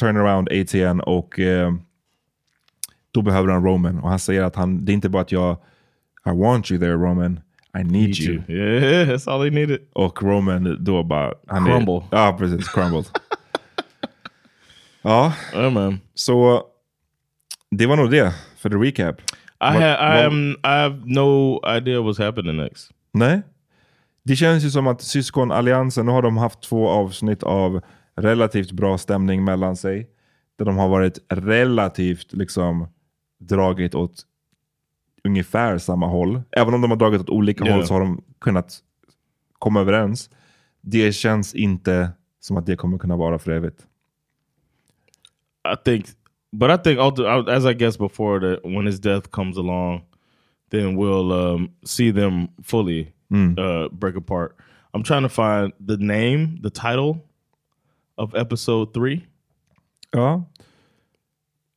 turn 0.00 0.16
around 0.16 0.48
ATN 0.52 1.00
och 1.00 1.38
eh, 1.38 1.72
då 3.12 3.22
behöver 3.22 3.52
han 3.52 3.64
Roman. 3.64 3.98
Och 3.98 4.08
han 4.10 4.18
säger 4.18 4.42
att 4.42 4.56
han, 4.56 4.84
det 4.84 4.92
är 4.92 4.94
inte 4.94 5.08
bara 5.08 5.22
att 5.22 5.32
jag 5.32 5.56
I 6.26 6.30
want 6.30 6.70
you 6.70 6.80
there 6.80 6.92
Roman, 6.92 7.40
I 7.80 7.84
need, 7.84 8.18
you. 8.20 8.42
Yeah, 8.48 9.08
that's 9.08 9.30
all 9.30 9.44
he 9.44 9.50
needed. 9.50 9.78
Och 9.92 10.22
Roman 10.22 10.76
då 10.84 11.02
bara... 11.02 11.34
Han 11.46 11.64
Crumble. 11.64 12.02
Ja, 12.10 12.36
precis. 12.38 12.68
Crumbled. 12.68 13.04
Ja, 15.02 15.32
man. 15.70 16.00
så 16.14 16.62
det 17.70 17.86
var 17.86 17.96
nog 17.96 18.10
det 18.10 18.34
för 18.56 18.70
the 18.70 18.76
recap. 18.76 19.20
I 19.20 19.24
Vad- 19.60 19.72
had 19.72 19.82
I 19.82 20.22
vad- 20.22 20.24
am 20.26 20.50
I 20.50 20.56
have 20.68 21.00
no 21.04 21.60
idea 21.76 21.98
what's 22.00 22.24
happening 22.24 22.56
next. 22.56 22.90
Nej. 23.12 23.42
Det 24.24 24.36
känns 24.36 24.64
ju 24.64 24.70
som 24.70 24.86
att 24.86 25.02
syskonalliansen, 25.02 26.06
nu 26.06 26.12
har 26.12 26.22
de 26.22 26.36
haft 26.36 26.62
två 26.62 26.88
avsnitt 26.88 27.42
av 27.42 27.80
relativt 28.16 28.72
bra 28.72 28.98
stämning 28.98 29.44
mellan 29.44 29.76
sig. 29.76 30.10
Där 30.58 30.64
de 30.64 30.76
har 30.76 30.88
varit 30.88 31.18
relativt 31.28 32.32
liksom 32.32 32.88
dragit 33.40 33.94
åt 33.94 34.22
ungefär 35.24 35.78
samma 35.78 36.06
håll. 36.06 36.42
Även 36.50 36.74
om 36.74 36.80
de 36.80 36.90
har 36.90 36.98
dragit 36.98 37.20
åt 37.20 37.30
olika 37.30 37.64
Yeah. 37.64 37.76
håll 37.76 37.86
så 37.86 37.94
har 37.94 38.00
de 38.00 38.22
kunnat 38.40 38.78
komma 39.58 39.80
överens. 39.80 40.30
Det 40.80 41.12
känns 41.12 41.54
inte 41.54 42.10
som 42.40 42.56
att 42.56 42.66
det 42.66 42.76
kommer 42.76 42.98
kunna 42.98 43.16
vara 43.16 43.38
för 43.38 43.50
evigt. 43.50 43.86
I 45.72 45.76
think, 45.84 46.10
but 46.52 46.70
I 46.70 46.76
think 46.76 46.98
as 47.48 47.66
I 47.66 47.72
guess 47.74 47.96
before 47.96 48.40
that 48.40 48.60
when 48.64 48.86
his 48.86 48.98
death 49.00 49.30
comes 49.30 49.56
along, 49.56 50.02
then 50.70 50.96
we'll 50.96 51.32
um, 51.32 51.70
see 51.84 52.10
them 52.12 52.48
fully 52.62 53.12
uh, 53.58 53.88
break 53.92 54.16
apart. 54.16 54.56
I'm 54.94 55.02
trying 55.02 55.22
to 55.22 55.28
find 55.28 55.72
the 55.86 55.96
name, 55.96 56.58
the 56.62 56.70
title 56.70 57.24
of 58.16 58.34
episode 58.34 58.94
three. 58.94 59.26
Ja, 60.14 60.40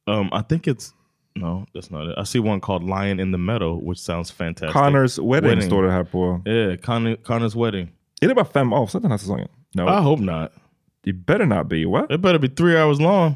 Um, 0.08 0.30
I 0.32 0.42
think 0.42 0.68
it's 0.68 0.94
no, 1.36 1.66
that's 1.74 1.92
not 1.92 2.08
it. 2.08 2.18
I 2.18 2.24
see 2.24 2.40
one 2.40 2.60
called 2.60 2.84
"Lion 2.84 3.20
in 3.20 3.32
the 3.32 3.38
Meadow," 3.38 3.76
which 3.76 4.00
sounds 4.00 4.32
fantastic. 4.32 4.74
Connors 4.74 5.20
wedding, 5.20 5.62
står 5.62 5.84
det 5.84 5.92
här 5.92 6.04
på. 6.04 6.42
Yeah, 6.46 6.76
Connor, 6.78 7.16
Connor's 7.16 7.56
wedding. 7.56 7.88
Är 8.22 8.28
det 8.28 8.36
bara 8.36 8.46
fem 8.46 8.74
avsnitt 8.74 9.02
den 9.04 9.12
här 9.12 9.18
säsongen? 9.18 9.48
No. 9.76 9.84
I 9.84 10.02
hope 10.02 10.22
not. 10.24 10.52
It 11.06 11.26
better 11.26 11.46
not 11.46 11.68
be. 11.70 11.86
What? 11.86 12.12
It 12.12 12.22
better 12.22 12.40
be 12.40 12.48
three 12.50 12.76
hours 12.78 13.00
long. 13.00 13.36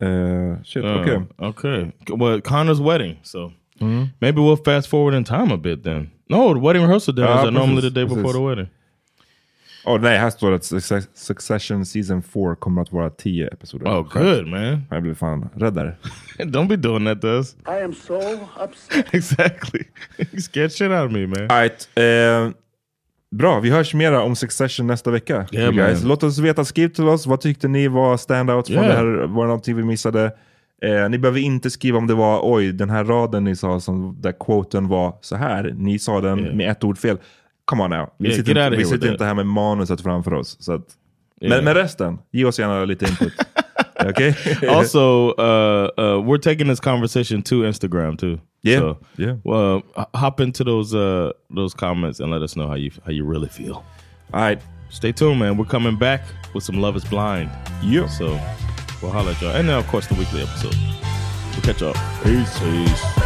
Uh, 0.00 0.56
shit, 0.62 0.84
Uh, 0.84 0.88
okay. 1.00 1.18
Okay. 1.38 1.92
Well, 2.10 2.40
Connor's 2.40 2.80
wedding. 2.80 3.16
So 3.22 3.52
Mm. 3.80 4.08
maybe 4.20 4.40
we'll 4.40 4.56
fast 4.64 4.88
forward 4.88 5.14
in 5.14 5.24
time 5.24 5.52
a 5.52 5.56
bit 5.56 5.82
then. 5.84 6.10
No, 6.28 6.54
the 6.54 6.60
wedding 6.60 6.82
rehearsal 6.82 7.14
dinners 7.14 7.30
Ja, 7.30 7.42
are 7.46 7.50
normally 7.50 7.80
precis, 7.82 7.94
the 7.94 8.00
day 8.00 8.04
before 8.04 8.22
precis. 8.22 8.36
the 8.36 8.42
wedding. 8.46 8.68
Oh, 9.84 10.00
nej, 10.00 10.18
här 10.18 10.30
står 10.30 10.50
det 10.50 10.56
att 10.56 10.64
Success- 10.64 11.08
Succession 11.14 11.84
Season 11.86 12.22
4 12.22 12.54
kommer 12.56 12.82
att 12.82 12.92
vara 12.92 13.10
10 13.10 13.46
episoder. 13.52 13.86
Oh, 13.86 14.02
good, 14.12 14.46
man. 14.46 14.82
Jag 14.90 15.02
blir 15.02 15.14
fan 15.14 15.48
rädd 15.56 15.74
där. 15.74 15.96
Don't 16.38 16.68
be 16.68 16.76
doing 16.76 17.04
that 17.04 17.20
to 17.20 17.26
us. 17.28 17.56
I 17.66 17.82
am 17.84 17.92
so 17.94 18.14
upset. 18.64 19.06
exactly. 19.14 19.80
scared 20.38 20.72
shit 20.72 20.90
out 20.90 21.06
of 21.06 21.12
me, 21.12 21.26
man. 21.26 21.50
Alright, 21.50 21.88
eh, 21.96 22.50
bra, 23.34 23.60
vi 23.60 23.70
hörs 23.70 23.94
mera 23.94 24.22
om 24.22 24.36
Succession 24.36 24.86
nästa 24.86 25.10
vecka. 25.10 25.46
Yeah, 25.52 25.74
guys. 25.74 26.00
man. 26.00 26.08
Låt 26.08 26.22
oss 26.22 26.38
veta, 26.38 26.64
skriv 26.64 26.88
till 26.88 27.08
oss. 27.08 27.26
Vad 27.26 27.40
tyckte 27.40 27.68
ni 27.68 27.88
var 27.88 28.16
standouts 28.16 28.68
från 28.68 28.84
Yeah. 28.84 29.04
det 29.04 29.18
här, 29.20 29.26
vad 29.26 29.46
någonting 29.46 29.76
vi 29.76 29.84
missade? 29.84 30.24
Eh, 30.82 31.08
ni 31.10 31.18
behöver 31.18 31.40
inte 31.40 31.70
skriva 31.70 31.98
om 31.98 32.06
det 32.06 32.14
var 32.14 32.40
oj, 32.42 32.72
den 32.72 32.90
här 32.90 33.04
raden 33.04 33.44
ni 33.44 33.56
sa 33.56 33.80
som 33.80 34.16
där 34.20 34.32
quoten 34.40 34.88
var 34.88 35.14
så 35.20 35.36
här. 35.36 35.74
Ni 35.76 35.98
sa 35.98 36.20
den 36.20 36.38
Yeah. 36.38 36.56
med 36.56 36.70
ett 36.70 36.84
ord 36.84 36.98
fel. 36.98 37.18
Come 37.64 37.84
on 37.84 37.90
now. 37.90 38.08
Vi 38.18 38.32
sitter, 38.32 38.50
inte, 38.50 38.76
vi 38.76 38.84
sitter 38.84 39.12
inte 39.12 39.24
här 39.24 39.34
med 39.34 39.46
manuset 39.46 40.00
framför 40.00 40.34
oss. 40.34 40.56
Så 40.60 40.72
att, 40.72 40.84
men, 41.40 41.64
men 41.64 41.74
resten, 41.74 42.18
ge 42.32 42.44
oss 42.44 42.58
gärna 42.58 42.84
lite 42.84 43.04
input. 43.04 43.32
Okej? 44.00 44.68
also, 44.68 45.30
uh, 45.32 45.90
uh, 45.98 46.20
we're 46.20 46.38
taking 46.38 46.68
this 46.68 46.80
conversation 46.80 47.42
to 47.42 47.62
Instagram 47.62 48.18
too. 48.18 48.40
Yeah, 48.62 48.78
So, 48.78 48.98
yeah. 49.16 49.34
Well, 49.44 49.82
hop 50.14 50.40
into 50.40 50.64
those 50.64 50.94
uh, 50.94 51.32
those 51.50 51.72
comments 51.74 52.20
and 52.20 52.30
let 52.30 52.42
us 52.42 52.56
know 52.56 52.66
how 52.66 52.74
you 52.74 52.90
how 53.04 53.12
you 53.12 53.24
really 53.24 53.48
feel. 53.48 53.84
All 54.34 54.40
right. 54.40 54.60
Stay 54.88 55.12
tuned, 55.12 55.40
man. 55.40 55.56
We're 55.56 55.64
coming 55.64 55.96
back 55.96 56.22
with 56.54 56.64
some 56.64 56.80
Love 56.80 56.96
Is 56.96 57.04
Blind. 57.04 57.50
Yeah. 57.82 58.06
So 58.08 58.38
we'll 59.02 59.12
holler 59.12 59.32
at 59.32 59.40
y'all, 59.42 59.54
and 59.54 59.68
then 59.68 59.78
of 59.78 59.86
course 59.88 60.06
the 60.06 60.14
weekly 60.14 60.42
episode. 60.42 60.76
We'll 61.52 61.62
catch 61.62 61.80
y'all. 61.80 61.94
Peace. 62.22 62.58
Peace. 62.58 63.25